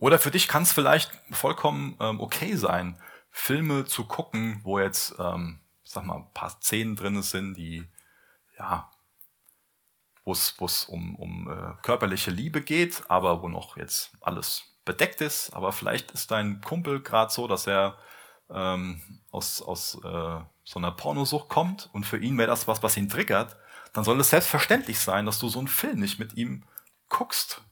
Oder 0.00 0.18
für 0.18 0.30
dich 0.30 0.48
kann 0.48 0.64
es 0.64 0.72
vielleicht 0.72 1.12
vollkommen 1.30 1.96
ähm, 2.00 2.20
okay 2.20 2.56
sein, 2.56 2.98
Filme 3.30 3.84
zu 3.84 4.06
gucken, 4.06 4.60
wo 4.64 4.80
jetzt, 4.80 5.14
ähm, 5.18 5.60
sag 5.84 6.04
mal, 6.04 6.16
ein 6.16 6.32
paar 6.34 6.50
Szenen 6.50 6.96
drin 6.96 7.22
sind, 7.22 7.54
die, 7.54 7.86
ja, 8.58 8.90
wo 10.24 10.32
es 10.32 10.84
um, 10.84 11.14
um 11.16 11.50
äh, 11.50 11.82
körperliche 11.82 12.30
Liebe 12.30 12.62
geht, 12.62 13.04
aber 13.08 13.42
wo 13.42 13.48
noch 13.48 13.76
jetzt 13.76 14.12
alles 14.20 14.64
bedeckt 14.84 15.20
ist. 15.20 15.50
Aber 15.50 15.70
vielleicht 15.72 16.10
ist 16.12 16.30
dein 16.30 16.60
Kumpel 16.62 17.02
gerade 17.02 17.32
so, 17.32 17.46
dass 17.46 17.66
er 17.66 17.98
ähm, 18.48 19.20
aus, 19.30 19.60
aus 19.60 19.96
äh, 20.02 20.40
so 20.64 20.78
einer 20.78 20.92
Pornosucht 20.92 21.48
kommt 21.48 21.90
und 21.92 22.04
für 22.04 22.18
ihn 22.18 22.38
wäre 22.38 22.48
das 22.48 22.66
was, 22.66 22.82
was 22.82 22.96
ihn 22.96 23.08
triggert, 23.08 23.56
dann 23.92 24.04
soll 24.04 24.18
es 24.20 24.30
selbstverständlich 24.30 24.98
sein, 24.98 25.26
dass 25.26 25.38
du 25.38 25.48
so 25.48 25.58
einen 25.58 25.68
Film 25.68 26.00
nicht 26.00 26.18
mit 26.18 26.34
ihm 26.34 26.64
guckst, 27.08 27.62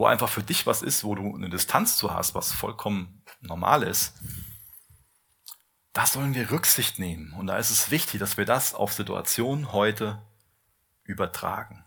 wo 0.00 0.06
einfach 0.06 0.30
für 0.30 0.42
dich 0.42 0.66
was 0.66 0.80
ist, 0.80 1.04
wo 1.04 1.14
du 1.14 1.34
eine 1.36 1.50
Distanz 1.50 1.98
zu 1.98 2.14
hast, 2.14 2.34
was 2.34 2.52
vollkommen 2.52 3.22
normal 3.42 3.82
ist, 3.82 4.14
da 5.92 6.06
sollen 6.06 6.34
wir 6.34 6.50
Rücksicht 6.50 6.98
nehmen. 6.98 7.34
Und 7.34 7.48
da 7.48 7.58
ist 7.58 7.68
es 7.68 7.90
wichtig, 7.90 8.18
dass 8.18 8.38
wir 8.38 8.46
das 8.46 8.72
auf 8.72 8.94
Situationen 8.94 9.72
heute 9.72 10.22
übertragen. 11.04 11.84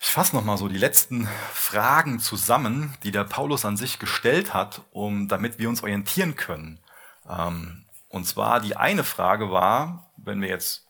Ich 0.00 0.08
fasse 0.08 0.34
nochmal 0.34 0.56
so 0.56 0.66
die 0.66 0.78
letzten 0.78 1.28
Fragen 1.52 2.18
zusammen, 2.18 2.96
die 3.02 3.10
der 3.10 3.24
Paulus 3.24 3.66
an 3.66 3.76
sich 3.76 3.98
gestellt 3.98 4.54
hat, 4.54 4.80
um, 4.92 5.28
damit 5.28 5.58
wir 5.58 5.68
uns 5.68 5.82
orientieren 5.82 6.36
können. 6.36 6.80
Ähm, 7.28 7.84
und 8.08 8.24
zwar 8.24 8.60
die 8.60 8.76
eine 8.76 9.04
Frage 9.04 9.50
war, 9.50 10.10
wenn 10.16 10.40
wir 10.40 10.48
jetzt 10.48 10.86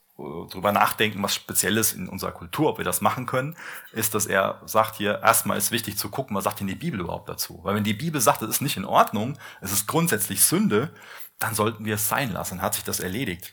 drüber 0.51 0.73
nachdenken, 0.73 1.23
was 1.23 1.35
Spezielles 1.35 1.93
in 1.93 2.09
unserer 2.09 2.33
Kultur, 2.33 2.71
ob 2.71 2.79
wir 2.79 2.85
das 2.85 3.01
machen 3.01 3.27
können, 3.27 3.57
ist, 3.93 4.15
dass 4.15 4.27
er 4.27 4.61
sagt 4.67 4.97
hier, 4.97 5.21
erstmal 5.23 5.59
ist 5.59 5.71
wichtig 5.71 5.99
zu 5.99 6.09
gucken, 6.11 6.37
was 6.37 6.45
sagt 6.45 6.61
denn 6.61 6.67
die 6.67 6.75
Bibel 6.75 7.01
überhaupt 7.01 7.29
dazu? 7.29 7.61
Weil 7.63 7.75
wenn 7.75 7.85
die 7.85 7.95
Bibel 7.95 8.21
sagt, 8.21 8.43
es 8.43 8.51
ist 8.51 8.61
nicht 8.61 8.77
in 8.77 8.85
Ordnung, 8.85 9.39
es 9.61 9.73
ist 9.73 9.87
grundsätzlich 9.87 10.45
Sünde, 10.45 10.95
dann 11.39 11.55
sollten 11.55 11.85
wir 11.85 11.97
es 11.97 12.09
sein 12.09 12.33
lassen, 12.33 12.63
hat 12.63 12.75
sich 12.75 12.85
das 12.85 13.01
erledigt. 13.01 13.53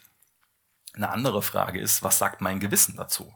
Eine 0.94 1.10
andere 1.10 1.42
Frage 1.42 1.80
ist, 1.80 2.04
was 2.04 2.18
sagt 2.18 2.42
mein 2.42 2.60
Gewissen 2.60 2.96
dazu? 2.96 3.34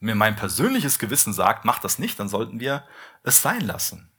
Wenn 0.00 0.06
mir 0.06 0.14
mein 0.14 0.36
persönliches 0.36 0.98
Gewissen 0.98 1.32
sagt, 1.32 1.64
mach 1.64 1.78
das 1.78 1.98
nicht, 1.98 2.18
dann 2.18 2.28
sollten 2.28 2.60
wir 2.60 2.84
es 3.22 3.42
sein 3.42 3.60
lassen. 3.60 4.10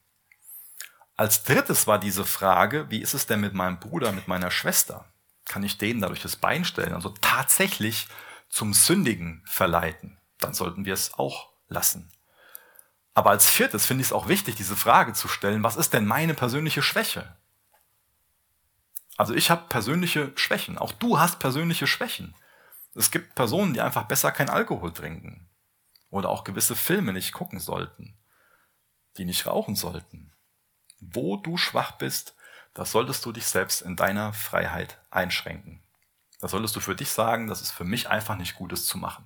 Als 1.15 1.43
drittes 1.43 1.87
war 1.87 1.99
diese 1.99 2.25
Frage, 2.25 2.89
wie 2.89 3.01
ist 3.01 3.13
es 3.13 3.25
denn 3.25 3.39
mit 3.39 3.53
meinem 3.53 3.79
Bruder, 3.79 4.11
mit 4.11 4.27
meiner 4.27 4.49
Schwester? 4.49 5.05
Kann 5.45 5.63
ich 5.63 5.77
denen 5.77 6.01
dadurch 6.01 6.21
das 6.21 6.35
Bein 6.35 6.65
stellen? 6.65 6.93
Also 6.93 7.13
tatsächlich 7.21 8.07
zum 8.53 8.73
Sündigen 8.73 9.41
verleiten? 9.45 10.19
Dann 10.37 10.53
sollten 10.53 10.85
wir 10.85 10.93
es 10.93 11.15
auch 11.15 11.49
lassen. 11.67 12.11
Aber 13.15 13.31
als 13.31 13.49
viertes 13.49 13.85
finde 13.85 14.01
ich 14.01 14.09
es 14.09 14.13
auch 14.13 14.27
wichtig, 14.27 14.55
diese 14.55 14.75
Frage 14.75 15.13
zu 15.13 15.27
stellen, 15.27 15.63
was 15.63 15.75
ist 15.75 15.93
denn 15.93 16.05
meine 16.05 16.35
persönliche 16.35 16.83
Schwäche? 16.83 17.35
Also 19.17 19.33
ich 19.33 19.49
habe 19.49 19.67
persönliche 19.69 20.31
Schwächen. 20.35 20.77
Auch 20.77 20.91
du 20.91 21.19
hast 21.19 21.39
persönliche 21.39 21.87
Schwächen. 21.87 22.35
Es 22.93 23.09
gibt 23.09 23.33
Personen, 23.33 23.73
die 23.73 23.81
einfach 23.81 24.03
besser 24.03 24.31
kein 24.31 24.49
Alkohol 24.49 24.93
trinken. 24.93 25.49
Oder 26.11 26.29
auch 26.29 26.43
gewisse 26.43 26.75
Filme 26.75 27.11
nicht 27.11 27.33
gucken 27.33 27.59
sollten. 27.59 28.15
Die 29.17 29.25
nicht 29.25 29.47
rauchen 29.47 29.75
sollten. 29.75 30.31
Wo 30.99 31.37
du 31.37 31.57
schwach 31.57 31.93
bist, 31.93 32.35
das 32.75 32.91
solltest 32.91 33.25
du 33.25 33.31
dich 33.31 33.45
selbst 33.45 33.81
in 33.81 33.95
deiner 33.95 34.31
Freiheit 34.33 34.99
einschränken. 35.09 35.82
Da 36.43 36.49
solltest 36.49 36.75
du 36.75 36.81
für 36.81 36.93
dich 36.93 37.09
sagen, 37.09 37.47
das 37.47 37.61
ist 37.61 37.71
für 37.71 37.85
mich 37.85 38.09
einfach 38.09 38.35
nicht 38.35 38.55
Gutes 38.55 38.85
zu 38.85 38.97
machen. 38.97 39.25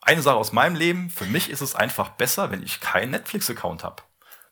Eine 0.00 0.22
Sache 0.22 0.36
aus 0.36 0.50
meinem 0.50 0.74
Leben, 0.74 1.10
für 1.10 1.26
mich 1.26 1.50
ist 1.50 1.60
es 1.60 1.74
einfach 1.74 2.08
besser, 2.08 2.50
wenn 2.50 2.62
ich 2.62 2.80
keinen 2.80 3.10
Netflix-Account 3.10 3.84
habe. 3.84 4.02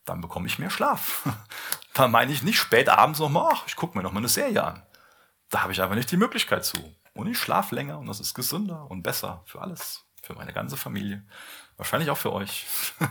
Dann 0.05 0.21
bekomme 0.21 0.47
ich 0.49 0.59
mehr 0.59 0.69
Schlaf. 0.69 1.27
Da 1.95 2.09
meine 2.09 2.31
ich 2.31 2.43
nicht 2.43 2.59
spät 2.59 2.91
abends 2.91 3.21
nochmal, 3.21 3.53
ach, 3.55 3.65
ich 3.67 3.75
gucke 3.75 3.97
mir 3.97 4.05
noch 4.05 4.13
mal 4.13 4.19
eine 4.19 4.29
Serie 4.29 4.63
an. 4.63 4.83
Da 5.49 5.63
habe 5.63 5.73
ich 5.73 5.81
einfach 5.81 5.97
nicht 5.97 6.11
die 6.11 6.19
Möglichkeit 6.19 6.65
zu. 6.65 6.77
Und 7.15 7.27
ich 7.27 7.39
schlafe 7.39 7.75
länger 7.75 7.99
und 7.99 8.07
das 8.07 8.21
ist 8.21 8.35
gesünder 8.35 8.91
und 8.91 9.03
besser 9.03 9.43
für 9.47 9.63
alles, 9.63 10.05
für 10.23 10.35
meine 10.35 10.53
ganze 10.53 10.77
Familie. 10.77 11.27
Wahrscheinlich 11.79 12.11
auch 12.11 12.19
für 12.19 12.33
euch. 12.33 12.67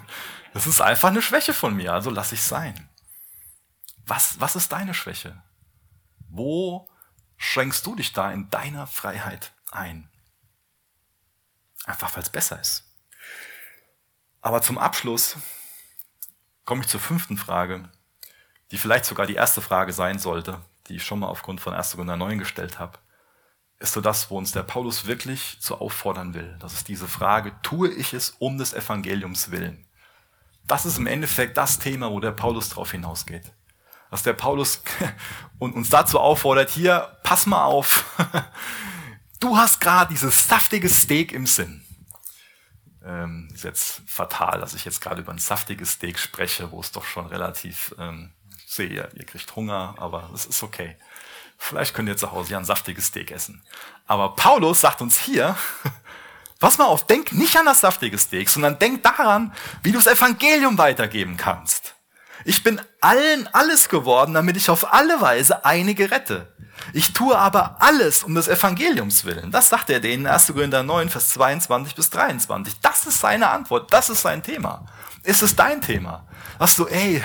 Das 0.53 0.65
ist 0.67 0.81
einfach 0.81 1.09
eine 1.09 1.21
Schwäche 1.21 1.53
von 1.53 1.75
mir, 1.75 1.93
also 1.93 2.09
lass 2.09 2.31
ich 2.31 2.41
sein. 2.41 2.89
Was, 4.05 4.39
was 4.39 4.55
ist 4.55 4.71
deine 4.71 4.95
Schwäche? 4.95 5.43
Wo 6.27 6.89
schränkst 7.39 7.87
du 7.87 7.95
dich 7.95 8.13
da 8.13 8.31
in 8.31 8.51
deiner 8.51 8.85
Freiheit 8.85 9.53
ein? 9.71 10.07
Einfach 11.85 12.15
weil 12.15 12.21
es 12.21 12.29
besser 12.29 12.59
ist. 12.59 12.83
Aber 14.41 14.61
zum 14.61 14.77
Abschluss 14.77 15.37
komme 16.65 16.81
ich 16.81 16.87
zur 16.87 16.99
fünften 16.99 17.37
Frage, 17.37 17.89
die 18.69 18.77
vielleicht 18.77 19.05
sogar 19.05 19.25
die 19.25 19.35
erste 19.35 19.61
Frage 19.61 19.93
sein 19.93 20.19
sollte, 20.19 20.61
die 20.87 20.97
ich 20.97 21.03
schon 21.03 21.19
mal 21.19 21.27
aufgrund 21.27 21.61
von 21.61 21.73
1. 21.73 21.93
Korinther 21.93 22.17
9 22.17 22.37
gestellt 22.37 22.77
habe. 22.77 22.99
Ist 23.79 23.93
so 23.93 24.01
das, 24.01 24.29
wo 24.29 24.37
uns 24.37 24.51
der 24.51 24.63
Paulus 24.63 25.07
wirklich 25.07 25.59
zu 25.61 25.79
auffordern 25.79 26.33
will. 26.33 26.57
Das 26.59 26.73
ist 26.73 26.89
diese 26.89 27.07
Frage, 27.07 27.55
tue 27.63 27.89
ich 27.89 28.13
es 28.13 28.31
um 28.31 28.57
des 28.57 28.73
Evangeliums 28.73 29.51
willen? 29.51 29.87
Das 30.67 30.85
ist 30.85 30.97
im 30.97 31.07
Endeffekt 31.07 31.57
das 31.57 31.79
Thema, 31.79 32.11
wo 32.11 32.19
der 32.19 32.31
Paulus 32.31 32.69
drauf 32.69 32.91
hinausgeht 32.91 33.53
dass 34.11 34.23
der 34.23 34.33
Paulus 34.33 34.81
uns 35.59 35.89
dazu 35.89 36.19
auffordert, 36.19 36.69
hier, 36.69 37.17
pass 37.23 37.45
mal 37.45 37.63
auf, 37.63 38.05
du 39.39 39.57
hast 39.57 39.79
gerade 39.81 40.13
dieses 40.13 40.47
saftige 40.47 40.89
Steak 40.89 41.31
im 41.31 41.45
Sinn. 41.45 41.83
Ähm, 43.05 43.49
ist 43.53 43.63
jetzt 43.63 44.01
fatal, 44.07 44.59
dass 44.59 44.73
ich 44.73 44.85
jetzt 44.85 45.01
gerade 45.01 45.21
über 45.21 45.31
ein 45.31 45.39
saftiges 45.39 45.93
Steak 45.93 46.19
spreche, 46.19 46.71
wo 46.71 46.81
es 46.81 46.91
doch 46.91 47.05
schon 47.05 47.27
relativ, 47.27 47.95
ähm, 47.97 48.31
sehe, 48.67 49.09
ihr 49.13 49.25
kriegt 49.25 49.55
Hunger, 49.55 49.95
aber 49.97 50.29
es 50.33 50.45
ist 50.45 50.63
okay. 50.63 50.97
Vielleicht 51.57 51.93
könnt 51.93 52.07
ihr 52.07 52.17
zu 52.17 52.31
Hause 52.31 52.51
ja 52.51 52.57
ein 52.57 52.65
saftiges 52.65 53.07
Steak 53.07 53.31
essen. 53.31 53.63
Aber 54.05 54.35
Paulus 54.35 54.81
sagt 54.81 55.01
uns 55.01 55.17
hier, 55.17 55.55
pass 56.59 56.77
mal 56.77 56.85
auf, 56.85 57.05
denk 57.05 57.31
nicht 57.31 57.55
an 57.57 57.65
das 57.65 57.81
saftige 57.81 58.17
Steak, 58.17 58.49
sondern 58.49 58.79
denk 58.79 59.03
daran, 59.03 59.53
wie 59.83 59.91
du 59.91 59.97
das 59.97 60.07
Evangelium 60.07 60.77
weitergeben 60.77 61.37
kannst. 61.37 61.95
Ich 62.45 62.63
bin 62.63 62.81
allen 63.01 63.47
alles 63.53 63.89
geworden, 63.89 64.33
damit 64.33 64.57
ich 64.57 64.69
auf 64.69 64.93
alle 64.93 65.19
Weise 65.21 65.65
einige 65.65 66.11
rette. 66.11 66.53
Ich 66.93 67.13
tue 67.13 67.37
aber 67.37 67.77
alles 67.79 68.23
um 68.23 68.35
des 68.35 68.47
Evangeliums 68.47 69.25
willen. 69.25 69.51
Das 69.51 69.69
sagt 69.69 69.89
er 69.89 69.99
denen 69.99 70.25
in 70.25 70.31
1. 70.31 70.47
Korinther 70.47 70.83
9, 70.83 71.09
Vers 71.09 71.29
22 71.31 71.95
bis 71.95 72.09
23. 72.09 72.79
Das 72.81 73.05
ist 73.05 73.19
seine 73.19 73.49
Antwort. 73.49 73.91
Das 73.93 74.09
ist 74.09 74.21
sein 74.21 74.41
Thema. 74.43 74.85
Ist 75.23 75.41
es 75.41 75.55
dein 75.55 75.81
Thema? 75.81 76.25
Hast 76.59 76.79
du, 76.79 76.87
ey, 76.87 77.23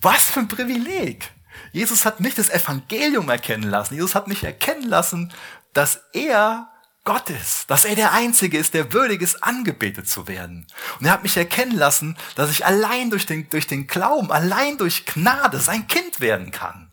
was 0.00 0.24
für 0.24 0.40
ein 0.40 0.48
Privileg. 0.48 1.30
Jesus 1.72 2.04
hat 2.04 2.20
nicht 2.20 2.38
das 2.38 2.50
Evangelium 2.50 3.28
erkennen 3.28 3.68
lassen. 3.68 3.94
Jesus 3.94 4.14
hat 4.14 4.28
mich 4.28 4.44
erkennen 4.44 4.88
lassen, 4.88 5.32
dass 5.72 6.00
er 6.12 6.68
Gott 7.06 7.30
ist, 7.30 7.70
dass 7.70 7.84
er 7.84 7.94
der 7.94 8.12
Einzige 8.12 8.58
ist, 8.58 8.74
der 8.74 8.92
würdig 8.92 9.22
ist, 9.22 9.42
angebetet 9.44 10.08
zu 10.08 10.26
werden. 10.26 10.66
Und 10.98 11.06
er 11.06 11.12
hat 11.12 11.22
mich 11.22 11.36
erkennen 11.36 11.76
lassen, 11.76 12.18
dass 12.34 12.50
ich 12.50 12.66
allein 12.66 13.10
durch 13.10 13.26
den, 13.26 13.48
durch 13.48 13.68
den 13.68 13.86
Glauben, 13.86 14.32
allein 14.32 14.76
durch 14.76 15.06
Gnade 15.06 15.60
sein 15.60 15.86
Kind 15.86 16.18
werden 16.18 16.50
kann. 16.50 16.90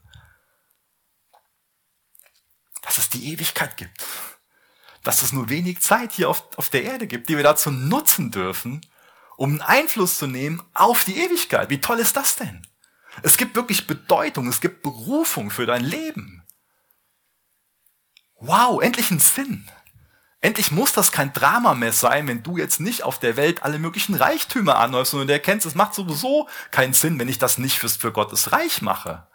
Dass 2.84 2.99
es 2.99 3.09
die 3.09 3.34
Ewigkeit 3.34 3.76
gibt. 3.76 4.05
Dass 5.01 5.24
es 5.24 5.34
nur 5.34 5.49
wenig 5.49 5.82
Zeit 5.82 6.11
hier 6.11 6.30
auf, 6.30 6.47
auf 6.57 6.70
der 6.70 6.84
Erde 6.84 7.07
gibt, 7.07 7.28
die 7.28 7.36
wir 7.36 7.43
dazu 7.43 7.72
nutzen 7.72 8.30
dürfen, 8.30 8.86
um 9.36 9.49
einen 9.49 9.61
Einfluss 9.61 10.20
zu 10.20 10.28
nehmen 10.28 10.61
auf 10.76 11.05
die 11.05 11.18
Ewigkeit. 11.18 11.72
Wie 11.72 11.82
toll 11.82 11.97
ist 11.99 12.16
das 12.16 12.36
denn? 12.36 12.68
Es 13.24 13.36
gibt 13.36 13.55
wirklich 13.55 13.88
Bedeutung, 13.88 14.47
es 14.47 14.61
gibt 14.61 14.84
Berufung 14.84 15.49
für 15.49 15.66
dein 15.66 15.84
Leben. 15.84 16.43
Wow, 18.36 18.80
endlich 18.80 19.09
einen 19.09 19.20
Sinn. 19.20 19.68
Endlich 20.44 20.72
muss 20.72 20.91
das 20.91 21.14
kein 21.14 21.32
Drama 21.32 21.74
mehr 21.74 21.94
sein, 21.94 22.28
wenn 22.28 22.44
du 22.44 22.58
jetzt 22.58 22.82
nicht 22.82 23.04
auf 23.04 23.18
der 23.18 23.38
Welt 23.38 23.64
alle 23.64 23.80
möglichen 23.80 24.14
Reichtümer 24.14 24.78
anhäufst 24.78 25.14
und 25.14 25.30
erkennst, 25.30 25.66
es 25.66 25.74
macht 25.74 25.94
sowieso 25.94 26.50
keinen 26.70 26.91
Sinn, 26.91 27.18
wenn 27.18 27.30
ich 27.30 27.38
das 27.38 27.58
nicht 27.58 27.80
fürs, 27.80 27.96
für 27.96 28.12
Gottes 28.12 28.52
Reich 28.52 28.82
mache. 28.82 29.26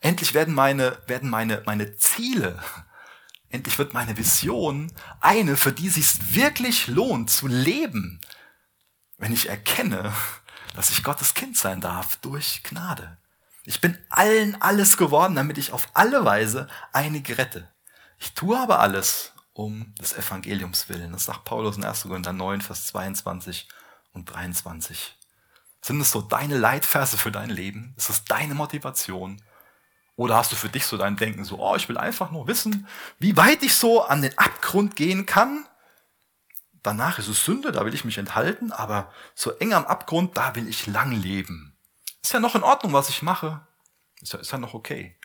Endlich 0.00 0.34
werden 0.34 0.52
meine, 0.52 0.98
werden 1.06 1.30
meine, 1.30 1.62
meine 1.64 1.96
Ziele, 1.96 2.60
endlich 3.50 3.78
wird 3.78 3.94
meine 3.94 4.16
Vision 4.16 4.92
eine, 5.20 5.56
für 5.56 5.70
die 5.70 5.86
es 5.86 5.94
sich 5.94 6.34
wirklich 6.34 6.88
lohnt 6.88 7.30
zu 7.30 7.46
leben, 7.46 8.20
wenn 9.18 9.32
ich 9.32 9.48
erkenne, 9.48 10.12
dass 10.74 10.90
ich 10.90 11.04
Gottes 11.04 11.34
Kind 11.34 11.56
sein 11.56 11.80
darf 11.80 12.16
durch 12.16 12.64
Gnade. 12.64 13.16
Ich 13.64 13.80
bin 13.80 13.96
allen 14.10 14.60
alles 14.60 14.96
geworden, 14.96 15.36
damit 15.36 15.56
ich 15.56 15.70
auf 15.70 15.86
alle 15.94 16.24
Weise 16.24 16.66
einige 16.92 17.38
rette. 17.38 17.72
Ich 18.18 18.34
tue 18.34 18.58
aber 18.58 18.80
alles, 18.80 19.31
um 19.52 19.94
des 20.00 20.14
Evangeliums 20.14 20.88
willen. 20.88 21.12
Das 21.12 21.26
sagt 21.26 21.44
Paulus 21.44 21.76
in 21.76 21.84
1. 21.84 22.02
Korinther 22.02 22.32
9, 22.32 22.60
Vers 22.60 22.86
22 22.86 23.68
und 24.12 24.24
23. 24.26 25.16
Sind 25.82 26.00
es 26.00 26.10
so 26.10 26.22
deine 26.22 26.56
Leitverse 26.56 27.18
für 27.18 27.32
dein 27.32 27.50
Leben? 27.50 27.94
Ist 27.96 28.08
es 28.08 28.24
deine 28.24 28.54
Motivation? 28.54 29.42
Oder 30.16 30.36
hast 30.36 30.52
du 30.52 30.56
für 30.56 30.68
dich 30.68 30.86
so 30.86 30.96
dein 30.96 31.16
Denken 31.16 31.44
so, 31.44 31.58
oh, 31.58 31.74
ich 31.74 31.88
will 31.88 31.98
einfach 31.98 32.30
nur 32.30 32.46
wissen, 32.46 32.86
wie 33.18 33.36
weit 33.36 33.62
ich 33.62 33.74
so 33.74 34.02
an 34.02 34.22
den 34.22 34.36
Abgrund 34.38 34.94
gehen 34.94 35.26
kann? 35.26 35.66
Danach 36.82 37.18
ist 37.18 37.28
es 37.28 37.44
Sünde, 37.44 37.72
da 37.72 37.84
will 37.84 37.94
ich 37.94 38.04
mich 38.04 38.18
enthalten, 38.18 38.72
aber 38.72 39.12
so 39.34 39.52
eng 39.52 39.72
am 39.72 39.84
Abgrund, 39.84 40.36
da 40.36 40.54
will 40.54 40.68
ich 40.68 40.86
lang 40.86 41.12
leben. 41.12 41.76
Ist 42.22 42.32
ja 42.32 42.40
noch 42.40 42.54
in 42.54 42.62
Ordnung, 42.62 42.92
was 42.92 43.08
ich 43.08 43.22
mache. 43.22 43.66
Ist 44.20 44.32
ja, 44.32 44.38
ist 44.38 44.52
ja 44.52 44.58
noch 44.58 44.74
okay. 44.74 45.16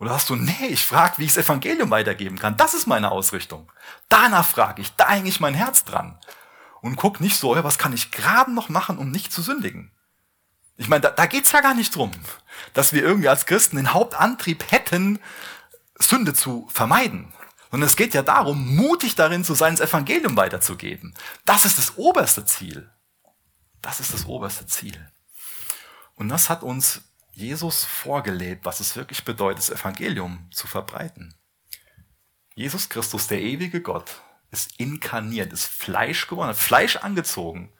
Oder 0.00 0.12
hast 0.12 0.30
du, 0.30 0.34
nee, 0.34 0.66
ich 0.68 0.84
frage, 0.84 1.18
wie 1.18 1.26
ich 1.26 1.34
das 1.34 1.44
Evangelium 1.44 1.90
weitergeben 1.90 2.38
kann. 2.38 2.56
Das 2.56 2.72
ist 2.72 2.86
meine 2.86 3.10
Ausrichtung. 3.10 3.70
Danach 4.08 4.46
frage 4.46 4.80
ich, 4.80 4.96
da 4.96 5.10
hänge 5.10 5.28
ich 5.28 5.40
mein 5.40 5.52
Herz 5.52 5.84
dran. 5.84 6.18
Und 6.80 6.96
guck 6.96 7.20
nicht 7.20 7.36
so, 7.36 7.54
was 7.62 7.76
kann 7.76 7.92
ich 7.92 8.10
gerade 8.10 8.50
noch 8.50 8.70
machen, 8.70 8.96
um 8.96 9.10
nicht 9.10 9.30
zu 9.30 9.42
sündigen. 9.42 9.92
Ich 10.78 10.88
meine, 10.88 11.02
da, 11.02 11.10
da 11.10 11.26
geht's 11.26 11.52
ja 11.52 11.60
gar 11.60 11.74
nicht 11.74 11.94
drum, 11.94 12.12
dass 12.72 12.94
wir 12.94 13.02
irgendwie 13.02 13.28
als 13.28 13.44
Christen 13.44 13.76
den 13.76 13.92
Hauptantrieb 13.92 14.72
hätten, 14.72 15.20
Sünde 15.98 16.32
zu 16.32 16.66
vermeiden. 16.72 17.34
Sondern 17.70 17.86
es 17.86 17.96
geht 17.96 18.14
ja 18.14 18.22
darum, 18.22 18.74
mutig 18.74 19.16
darin 19.16 19.44
zu 19.44 19.52
sein, 19.52 19.76
das 19.76 19.86
Evangelium 19.86 20.34
weiterzugeben. 20.34 21.12
Das 21.44 21.66
ist 21.66 21.76
das 21.76 21.98
oberste 21.98 22.46
Ziel. 22.46 22.90
Das 23.82 24.00
ist 24.00 24.14
das 24.14 24.24
oberste 24.24 24.66
Ziel. 24.66 25.12
Und 26.14 26.30
das 26.30 26.48
hat 26.48 26.62
uns 26.62 27.02
Jesus 27.40 27.84
vorgelebt, 27.84 28.66
was 28.66 28.80
es 28.80 28.96
wirklich 28.96 29.24
bedeutet, 29.24 29.58
das 29.58 29.70
Evangelium 29.70 30.46
zu 30.52 30.66
verbreiten. 30.66 31.34
Jesus 32.54 32.90
Christus, 32.90 33.28
der 33.28 33.40
ewige 33.40 33.80
Gott, 33.80 34.20
ist 34.50 34.78
inkarniert, 34.78 35.52
ist 35.52 35.64
Fleisch 35.64 36.26
geworden, 36.26 36.54
Fleisch 36.54 36.96
angezogen, 36.96 37.72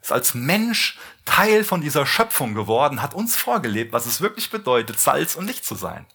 ist 0.00 0.12
als 0.12 0.34
Mensch 0.34 0.98
Teil 1.24 1.64
von 1.64 1.80
dieser 1.80 2.06
Schöpfung 2.06 2.54
geworden, 2.54 3.02
hat 3.02 3.14
uns 3.14 3.34
vorgelebt, 3.34 3.92
was 3.92 4.06
es 4.06 4.20
wirklich 4.20 4.50
bedeutet, 4.50 5.00
Salz 5.00 5.34
und 5.34 5.46
Licht 5.46 5.64
zu 5.64 5.74
sein. 5.74 6.06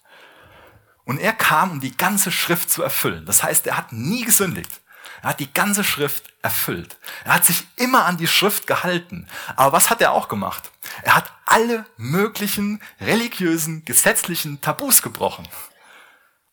Und 1.04 1.20
er 1.20 1.34
kam, 1.34 1.72
um 1.72 1.80
die 1.82 1.98
ganze 1.98 2.32
Schrift 2.32 2.70
zu 2.70 2.82
erfüllen. 2.82 3.26
Das 3.26 3.44
heißt, 3.44 3.68
er 3.68 3.76
hat 3.76 3.92
nie 3.92 4.24
gesündigt. 4.24 4.82
Er 5.24 5.30
hat 5.30 5.40
die 5.40 5.54
ganze 5.54 5.86
Schrift 5.86 6.34
erfüllt. 6.42 6.98
Er 7.24 7.36
hat 7.36 7.46
sich 7.46 7.66
immer 7.78 8.06
an 8.06 8.18
die 8.18 8.28
Schrift 8.28 8.68
gehalten. 8.68 9.28
Aber 9.56 9.72
was 9.72 9.90
hat 9.90 10.02
er 10.02 10.12
auch 10.12 10.28
gemacht? 10.28 10.70
Er 11.02 11.16
hat 11.16 11.32
alle 11.46 11.86
möglichen 11.96 12.82
religiösen, 13.00 13.86
gesetzlichen 13.86 14.60
Tabus 14.60 15.02
gebrochen. 15.02 15.48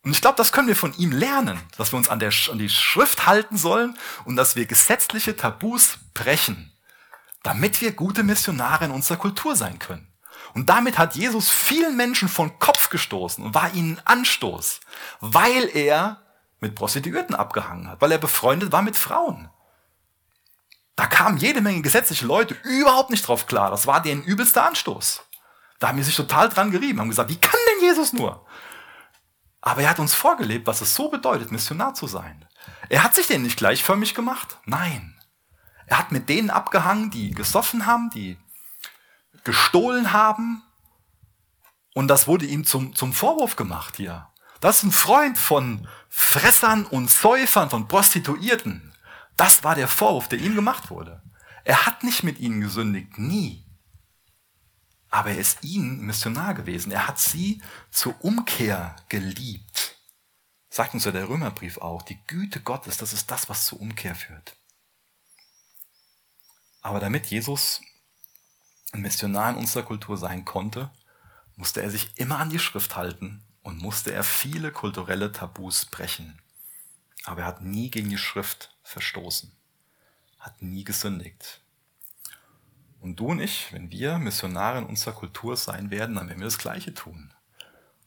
Und 0.05 0.13
ich 0.13 0.21
glaube, 0.21 0.37
das 0.37 0.53
können 0.53 0.69
wir 0.69 0.77
von 0.77 0.95
ihm 0.97 1.11
lernen, 1.11 1.61
dass 1.77 1.93
wir 1.93 1.97
uns 1.97 2.09
an, 2.09 2.21
der, 2.21 2.33
an 2.51 2.59
die 2.59 2.71
Schrift 2.71 3.27
halten 3.27 3.59
sollen 3.59 3.99
und 4.25 4.37
dass 4.37 4.55
wir 4.55 4.67
gesetzliche 4.67 5.37
Tabus 5.37 5.99
brechen, 6.15 6.73
damit 7.43 7.81
wir 7.81 7.91
gute 7.91 8.23
Missionare 8.23 8.85
in 8.85 8.93
unserer 8.93 9.19
Kultur 9.19 9.57
sein 9.57 9.81
können. 9.81 10.07
Und 10.55 10.71
damit 10.71 10.97
hat 10.97 11.17
Jesus 11.17 11.51
vielen 11.51 11.97
Menschen 11.97 12.29
von 12.29 12.57
Kopf 12.61 12.89
gestoßen 12.89 13.45
und 13.45 13.55
war 13.55 13.75
ihnen 13.75 14.01
Anstoß, 14.05 14.81
weil 15.21 15.69
er 15.75 16.23
mit 16.61 16.75
Prostituierten 16.75 17.35
abgehangen 17.35 17.89
hat, 17.89 18.01
weil 18.01 18.13
er 18.13 18.19
befreundet 18.19 18.73
war 18.73 18.83
mit 18.83 18.97
Frauen. 18.97 19.51
Da 20.97 21.07
kamen 21.07 21.39
jede 21.39 21.63
Menge 21.63 21.81
gesetzliche 21.81 22.27
Leute 22.27 22.55
überhaupt 22.63 23.11
nicht 23.11 23.27
drauf 23.27 23.47
klar. 23.47 23.71
Das 23.71 23.87
war 23.87 24.03
deren 24.03 24.23
übelster 24.23 24.67
Anstoß. 24.67 25.23
Da 25.79 25.89
haben 25.89 25.97
die 25.97 26.03
sich 26.03 26.17
total 26.17 26.51
dran 26.51 26.71
gerieben, 26.71 27.01
haben 27.01 27.09
gesagt, 27.09 27.31
wie 27.31 27.41
kann 27.41 27.59
denn 27.73 27.89
Jesus 27.89 28.13
nur? 28.13 28.45
Aber 29.63 29.83
er 29.83 29.91
hat 29.91 29.99
uns 29.99 30.15
vorgelebt, 30.15 30.67
was 30.67 30.83
es 30.83 30.95
so 30.95 31.09
bedeutet, 31.09 31.53
Missionar 31.53 31.95
zu 31.95 32.07
sein. 32.07 32.47
Er 32.89 33.03
hat 33.03 33.15
sich 33.15 33.27
denen 33.27 33.45
nicht 33.45 33.57
gleichförmig 33.57 34.15
gemacht. 34.15 34.59
Nein. 34.67 35.19
Er 35.87 35.99
hat 35.99 36.13
mit 36.13 36.29
denen 36.29 36.51
abgehangen, 36.51 37.11
die 37.11 37.31
gesoffen 37.33 37.87
haben, 37.87 38.11
die 38.11 38.39
gestohlen 39.45 40.13
haben. 40.13 40.63
Und 41.95 42.09
das 42.09 42.27
wurde 42.27 42.47
ihm 42.47 42.65
zum, 42.65 42.95
zum 42.95 43.13
Vorwurf 43.13 43.57
gemacht 43.57 43.97
hier. 43.97 44.29
Das 44.61 44.77
ist 44.77 44.83
ein 44.85 44.93
Freund 44.93 45.39
von 45.39 45.89
Fressern 46.13 46.85
und 46.85 47.09
Säufern, 47.09 47.71
von 47.71 47.87
Prostituierten. 47.87 48.93
Das 49.37 49.63
war 49.63 49.77
der 49.77 49.89
Vorwurf, 49.89 50.29
der 50.29 50.41
ihm 50.41 50.57
gemacht 50.57 50.91
wurde. 50.91 51.23
Er 51.65 51.87
hat 51.87 52.03
nicht 52.03 52.25
mit 52.25 52.41
ihnen 52.41 52.61
gesündigt, 52.61 53.17
nie. 53.17 53.65
Aber 55.09 55.31
er 55.31 55.39
ist 55.39 55.63
ihnen 55.63 56.01
Missionar 56.05 56.55
gewesen. 56.55 56.91
Er 56.91 57.07
hat 57.07 57.19
sie 57.21 57.63
zur 57.91 58.23
Umkehr 58.25 58.97
geliebt. 59.09 59.97
Sagt 60.69 60.95
uns 60.95 61.05
ja 61.05 61.13
der 61.13 61.29
Römerbrief 61.29 61.79
auch. 61.79 62.03
Die 62.03 62.21
Güte 62.27 62.61
Gottes, 62.61 62.97
das 62.97 63.13
ist 63.13 63.31
das, 63.31 63.49
was 63.49 63.67
zur 63.67 63.81
Umkehr 63.81 64.15
führt. 64.15 64.57
Aber 66.83 66.99
damit 66.99 67.27
Jesus 67.27 67.81
ein 68.93 69.03
Missionar 69.03 69.51
in 69.51 69.57
unserer 69.57 69.85
Kultur 69.85 70.17
sein 70.17 70.45
konnte, 70.45 70.91
musste 71.55 71.83
er 71.83 71.91
sich 71.91 72.19
immer 72.19 72.39
an 72.39 72.51
die 72.51 72.59
Schrift 72.59 72.97
halten 72.97 73.45
und 73.63 73.83
musste 73.83 74.13
er 74.13 74.25
viele 74.25 74.73
kulturelle 74.73 75.33
Tabus 75.33 75.85
brechen. 75.87 76.41
Aber 77.25 77.43
er 77.43 77.47
hat 77.47 77.63
nie 77.63 77.91
gegen 77.91 78.09
die 78.09 78.19
Schrift 78.19 78.75
verstoßen, 78.83 79.53
hat 80.39 80.63
nie 80.63 80.85
gesündigt. 80.85 81.61
Und 83.01 83.17
du 83.17 83.27
und 83.29 83.41
ich, 83.41 83.73
wenn 83.73 83.91
wir 83.91 84.19
Missionare 84.19 84.79
in 84.79 84.87
unserer 84.87 85.15
Kultur 85.15 85.57
sein 85.57 85.91
werden, 85.91 86.17
dann 86.17 86.29
werden 86.29 86.41
wir 86.41 86.47
das 86.47 86.59
Gleiche 86.59 86.93
tun. 86.93 87.33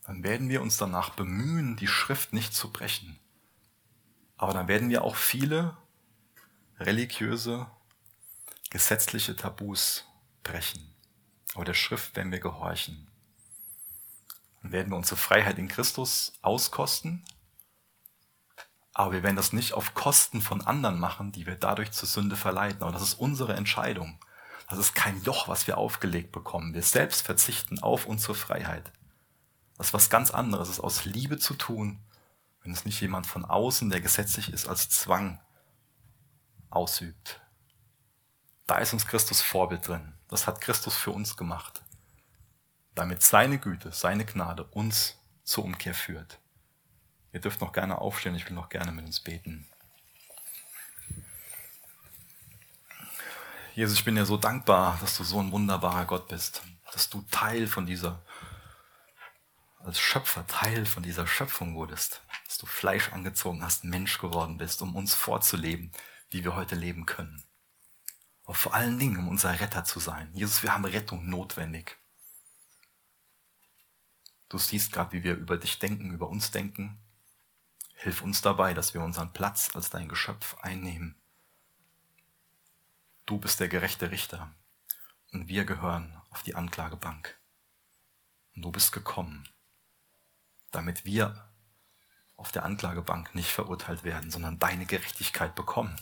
Dann 0.06 0.24
werden 0.24 0.49
wir 0.49 0.62
uns 0.62 0.78
danach 0.78 1.12
bemühen, 1.12 1.76
die 1.78 1.88
Schrift 1.88 2.34
nicht 2.34 2.54
zu 2.54 2.72
brechen. 2.72 3.20
Aber 4.38 4.54
dann 4.54 4.68
werden 4.68 4.89
wir 4.89 5.04
auch 5.04 5.16
viele 5.16 5.78
religiöse, 6.80 7.68
gesetzliche 8.70 9.36
Tabus 9.36 10.06
brechen. 10.43 10.93
Aber 11.56 11.66
der 11.66 11.74
Schrift 11.74 12.16
werden 12.16 12.32
wir 12.32 12.39
gehorchen. 12.39 13.08
Werden 14.64 14.91
wir 14.91 14.97
unsere 14.97 15.18
Freiheit 15.18 15.59
in 15.59 15.68
Christus 15.68 16.34
auskosten. 16.41 17.24
Aber 18.93 19.11
wir 19.11 19.24
werden 19.24 19.36
das 19.36 19.51
nicht 19.51 19.74
auf 19.74 19.93
Kosten 19.93 20.41
von 20.41 20.61
anderen 20.61 20.99
machen, 20.99 21.32
die 21.34 21.45
wir 21.45 21.55
dadurch 21.55 21.91
zur 21.91 22.07
Sünde 22.07 22.38
verleiten. 22.38 22.82
Aber 22.82 22.91
das 22.91 23.01
ist 23.01 23.16
unsere 23.16 23.55
Entscheidung. 23.55 24.20
Das 24.70 24.80
ist 24.80 24.95
kein 24.95 25.22
Joch, 25.24 25.49
was 25.49 25.68
wir 25.68 25.78
aufgelegt 25.78 26.32
bekommen. 26.32 26.74
Wir 26.74 26.82
selbst 26.82 27.26
verzichten 27.26 27.80
auf 27.80 28.05
unsere 28.05 28.36
Freiheit. 28.36 28.91
Das 29.78 29.88
ist 29.88 29.93
was 29.93 30.09
ganz 30.09 30.32
anderes. 30.32 30.70
Es 30.70 30.76
ist 30.76 30.84
aus 30.84 31.03
Liebe 31.03 31.38
zu 31.38 31.55
tun, 31.55 31.99
wenn 32.61 32.72
es 32.72 32.86
nicht 32.86 33.01
jemand 33.01 33.28
von 33.28 33.43
außen, 33.43 33.89
der 33.89 33.99
gesetzlich 33.99 34.53
ist, 34.53 34.68
als 34.68 34.89
Zwang 34.89 35.41
ausübt. 36.70 37.41
Da 38.66 38.78
ist 38.78 38.93
uns 38.93 39.05
Christus 39.05 39.41
Vorbild 39.41 39.88
drin. 39.89 40.14
Das 40.30 40.47
hat 40.47 40.61
Christus 40.61 40.95
für 40.95 41.11
uns 41.11 41.36
gemacht 41.36 41.84
damit 42.95 43.23
seine 43.23 43.57
Güte, 43.59 43.91
seine 43.91 44.25
Gnade 44.25 44.63
uns 44.63 45.17
zur 45.43 45.65
Umkehr 45.65 45.93
führt. 45.93 46.39
Ihr 47.31 47.41
dürft 47.41 47.61
noch 47.61 47.73
gerne 47.73 47.97
aufstehen, 47.97 48.35
ich 48.35 48.45
will 48.45 48.55
noch 48.55 48.69
gerne 48.69 48.91
mit 48.91 49.05
uns 49.05 49.19
beten. 49.19 49.67
Jesus, 53.75 53.97
ich 53.97 54.05
bin 54.05 54.15
dir 54.15 54.25
so 54.25 54.37
dankbar, 54.37 54.99
dass 55.01 55.17
du 55.17 55.23
so 55.23 55.39
ein 55.39 55.51
wunderbarer 55.51 56.05
Gott 56.05 56.27
bist, 56.27 56.61
dass 56.91 57.09
du 57.09 57.23
Teil 57.31 57.65
von 57.65 57.87
dieser, 57.87 58.21
als 59.79 59.99
Schöpfer 59.99 60.45
Teil 60.45 60.85
von 60.85 61.01
dieser 61.01 61.25
Schöpfung 61.25 61.73
wurdest, 61.73 62.21
dass 62.45 62.59
du 62.59 62.67
Fleisch 62.67 63.11
angezogen 63.11 63.63
hast, 63.63 63.83
Mensch 63.83 64.19
geworden 64.19 64.57
bist, 64.57 64.83
um 64.83 64.95
uns 64.95 65.15
vorzuleben, 65.15 65.91
wie 66.29 66.43
wir 66.43 66.55
heute 66.55 66.75
leben 66.75 67.07
können. 67.07 67.43
Aber 68.45 68.53
vor 68.53 68.75
allen 68.75 68.99
Dingen, 68.99 69.17
um 69.17 69.27
unser 69.27 69.59
Retter 69.59 69.83
zu 69.83 69.99
sein. 69.99 70.29
Jesus, 70.33 70.61
wir 70.61 70.73
haben 70.73 70.85
Rettung 70.85 71.27
notwendig. 71.27 71.97
Du 74.54 74.60
siehst 74.60 74.91
gerade, 74.91 75.14
wie 75.14 75.24
wir 75.24 75.34
über 75.36 75.58
dich 75.58 75.80
denken, 75.80 76.12
über 76.12 76.30
uns 76.30 76.51
denken. 76.51 76.99
Hilf 77.95 78.22
uns 78.22 78.43
dabei, 78.43 78.76
dass 78.76 78.93
wir 78.93 79.01
unseren 79.01 79.34
Platz 79.34 79.72
als 79.74 79.89
dein 79.89 80.08
Geschöpf 80.08 80.54
einnehmen. 80.62 81.20
Du 83.26 83.39
bist 83.39 83.60
der 83.60 83.68
gerechte 83.68 84.12
Richter 84.12 84.54
und 85.32 85.47
wir 85.47 85.66
gehören 85.66 86.22
auf 86.30 86.43
die 86.43 86.54
Anklagebank. 86.54 87.36
Und 88.56 88.62
du 88.62 88.72
bist 88.72 88.91
gekommen, 88.91 89.49
damit 90.70 91.04
wir 91.04 91.49
auf 92.36 92.51
der 92.51 92.64
Anklagebank 92.64 93.34
nicht 93.34 93.49
verurteilt 93.49 94.04
werden, 94.04 94.30
sondern 94.30 94.60
deine 94.60 94.86
Gerechtigkeit 94.86 95.56
bekommen 95.56 95.99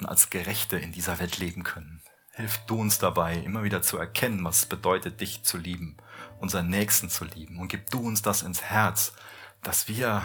und 0.00 0.04
als 0.04 0.28
Gerechte 0.28 0.78
in 0.78 0.92
dieser 0.92 1.18
Welt 1.18 1.38
leben 1.38 1.62
können. 1.62 2.02
Hilf 2.36 2.58
du 2.66 2.78
uns 2.78 2.98
dabei, 2.98 3.34
immer 3.36 3.62
wieder 3.62 3.80
zu 3.80 3.96
erkennen, 3.96 4.44
was 4.44 4.58
es 4.58 4.66
bedeutet, 4.66 5.22
dich 5.22 5.42
zu 5.42 5.56
lieben, 5.56 5.96
unseren 6.38 6.68
Nächsten 6.68 7.08
zu 7.08 7.24
lieben. 7.24 7.58
Und 7.58 7.68
gib 7.68 7.88
du 7.88 8.06
uns 8.06 8.20
das 8.20 8.42
ins 8.42 8.60
Herz, 8.60 9.14
dass 9.62 9.88
wir 9.88 10.22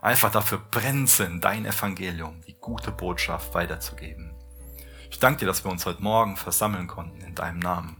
einfach 0.00 0.30
dafür 0.30 0.58
brennen 0.58 1.08
sind, 1.08 1.42
dein 1.42 1.66
Evangelium, 1.66 2.40
die 2.46 2.54
gute 2.54 2.92
Botschaft 2.92 3.52
weiterzugeben. 3.52 4.32
Ich 5.10 5.18
danke 5.18 5.40
dir, 5.40 5.46
dass 5.46 5.64
wir 5.64 5.72
uns 5.72 5.84
heute 5.86 6.04
Morgen 6.04 6.36
versammeln 6.36 6.86
konnten 6.86 7.20
in 7.20 7.34
deinem 7.34 7.58
Namen. 7.58 7.96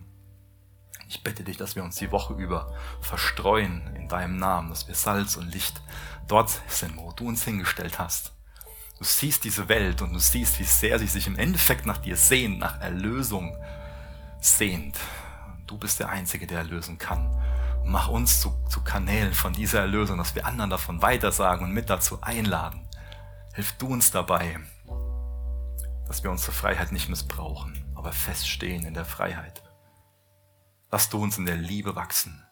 Ich 1.09 1.25
bitte 1.25 1.43
dich, 1.43 1.57
dass 1.57 1.75
wir 1.75 1.83
uns 1.83 1.97
die 1.97 2.13
Woche 2.13 2.35
über 2.35 2.73
verstreuen 3.01 3.97
in 3.97 4.09
deinem 4.09 4.37
Namen, 4.37 4.71
dass 4.71 4.87
wir 4.87 4.95
Salz 4.95 5.37
und 5.37 5.53
Licht 5.53 5.83
dort 6.29 6.51
sind, 6.69 6.97
wo 6.97 7.11
du 7.11 7.27
uns 7.27 7.43
hingestellt 7.43 7.99
hast. 7.99 8.34
Du 8.99 9.05
siehst 9.05 9.45
diese 9.45 9.69
Welt 9.69 10.03
und 10.03 10.13
du 10.13 10.19
siehst, 10.19 10.59
wie 10.61 10.65
sehr 10.65 10.99
sie 10.99 11.07
sich 11.07 11.27
im 11.27 11.37
Endeffekt 11.37 11.85
nach 11.85 11.99
dir 11.99 12.17
sehnt, 12.17 12.59
nach 12.59 12.81
Erlösung 12.81 13.57
sehnt. 14.41 14.97
Du 15.67 15.77
bist 15.79 15.99
der 15.99 16.11
Einzige, 16.11 16.47
der 16.47 16.59
erlösen 16.59 16.99
kann. 16.99 17.27
Und 17.83 17.91
mach 17.91 18.09
uns 18.09 18.41
zu, 18.41 18.55
zu 18.69 18.83
Kanälen 18.83 19.35
von 19.35 19.53
dieser 19.53 19.81
Erlösung, 19.81 20.19
dass 20.19 20.35
wir 20.35 20.47
anderen 20.47 20.71
davon 20.71 21.03
weitersagen 21.03 21.67
und 21.67 21.73
mit 21.73 21.91
dazu 21.91 22.23
einladen. 22.23 22.89
Hilf 23.55 23.73
du 23.73 23.89
uns 23.89 24.11
dabei, 24.11 24.61
dass 26.07 26.23
wir 26.23 26.31
unsere 26.31 26.53
Freiheit 26.53 26.93
nicht 26.93 27.09
missbrauchen, 27.09 27.85
aber 27.95 28.13
feststehen 28.13 28.85
in 28.85 28.95
der 28.95 29.05
Freiheit. 29.05 29.63
Lass 30.91 31.09
du 31.09 31.21
uns 31.21 31.37
in 31.39 31.47
der 31.47 31.57
Liebe 31.57 31.97
wachsen 31.97 32.44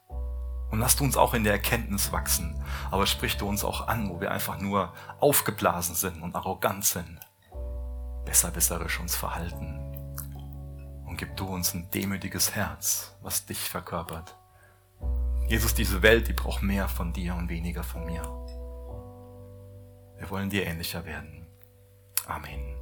und 0.72 0.80
lass 0.80 0.96
du 0.96 1.04
uns 1.04 1.18
auch 1.18 1.34
in 1.34 1.44
der 1.44 1.52
Erkenntnis 1.52 2.12
wachsen. 2.12 2.58
Aber 2.90 3.06
sprich 3.06 3.36
du 3.36 3.46
uns 3.46 3.62
auch 3.62 3.86
an, 3.88 4.08
wo 4.08 4.20
wir 4.20 4.32
einfach 4.32 4.58
nur 4.58 4.92
aufgeblasen 5.20 5.94
sind 5.94 6.22
und 6.22 6.34
arrogant 6.34 6.84
sind. 6.84 7.20
Besserwisserisch 8.24 8.98
uns 8.98 9.14
verhalten. 9.14 9.78
Und 11.06 11.18
gib 11.18 11.36
du 11.36 11.46
uns 11.46 11.74
ein 11.74 11.90
demütiges 11.90 12.54
Herz, 12.54 13.14
was 13.20 13.44
dich 13.44 13.60
verkörpert. 13.60 14.34
Jesus, 15.46 15.74
diese 15.74 16.00
Welt, 16.00 16.28
die 16.28 16.32
braucht 16.32 16.62
mehr 16.62 16.88
von 16.88 17.12
dir 17.12 17.34
und 17.34 17.50
weniger 17.50 17.84
von 17.84 18.06
mir. 18.06 18.22
Wir 20.16 20.30
wollen 20.30 20.48
dir 20.48 20.66
ähnlicher 20.66 21.04
werden. 21.04 21.46
Amen. 22.26 22.81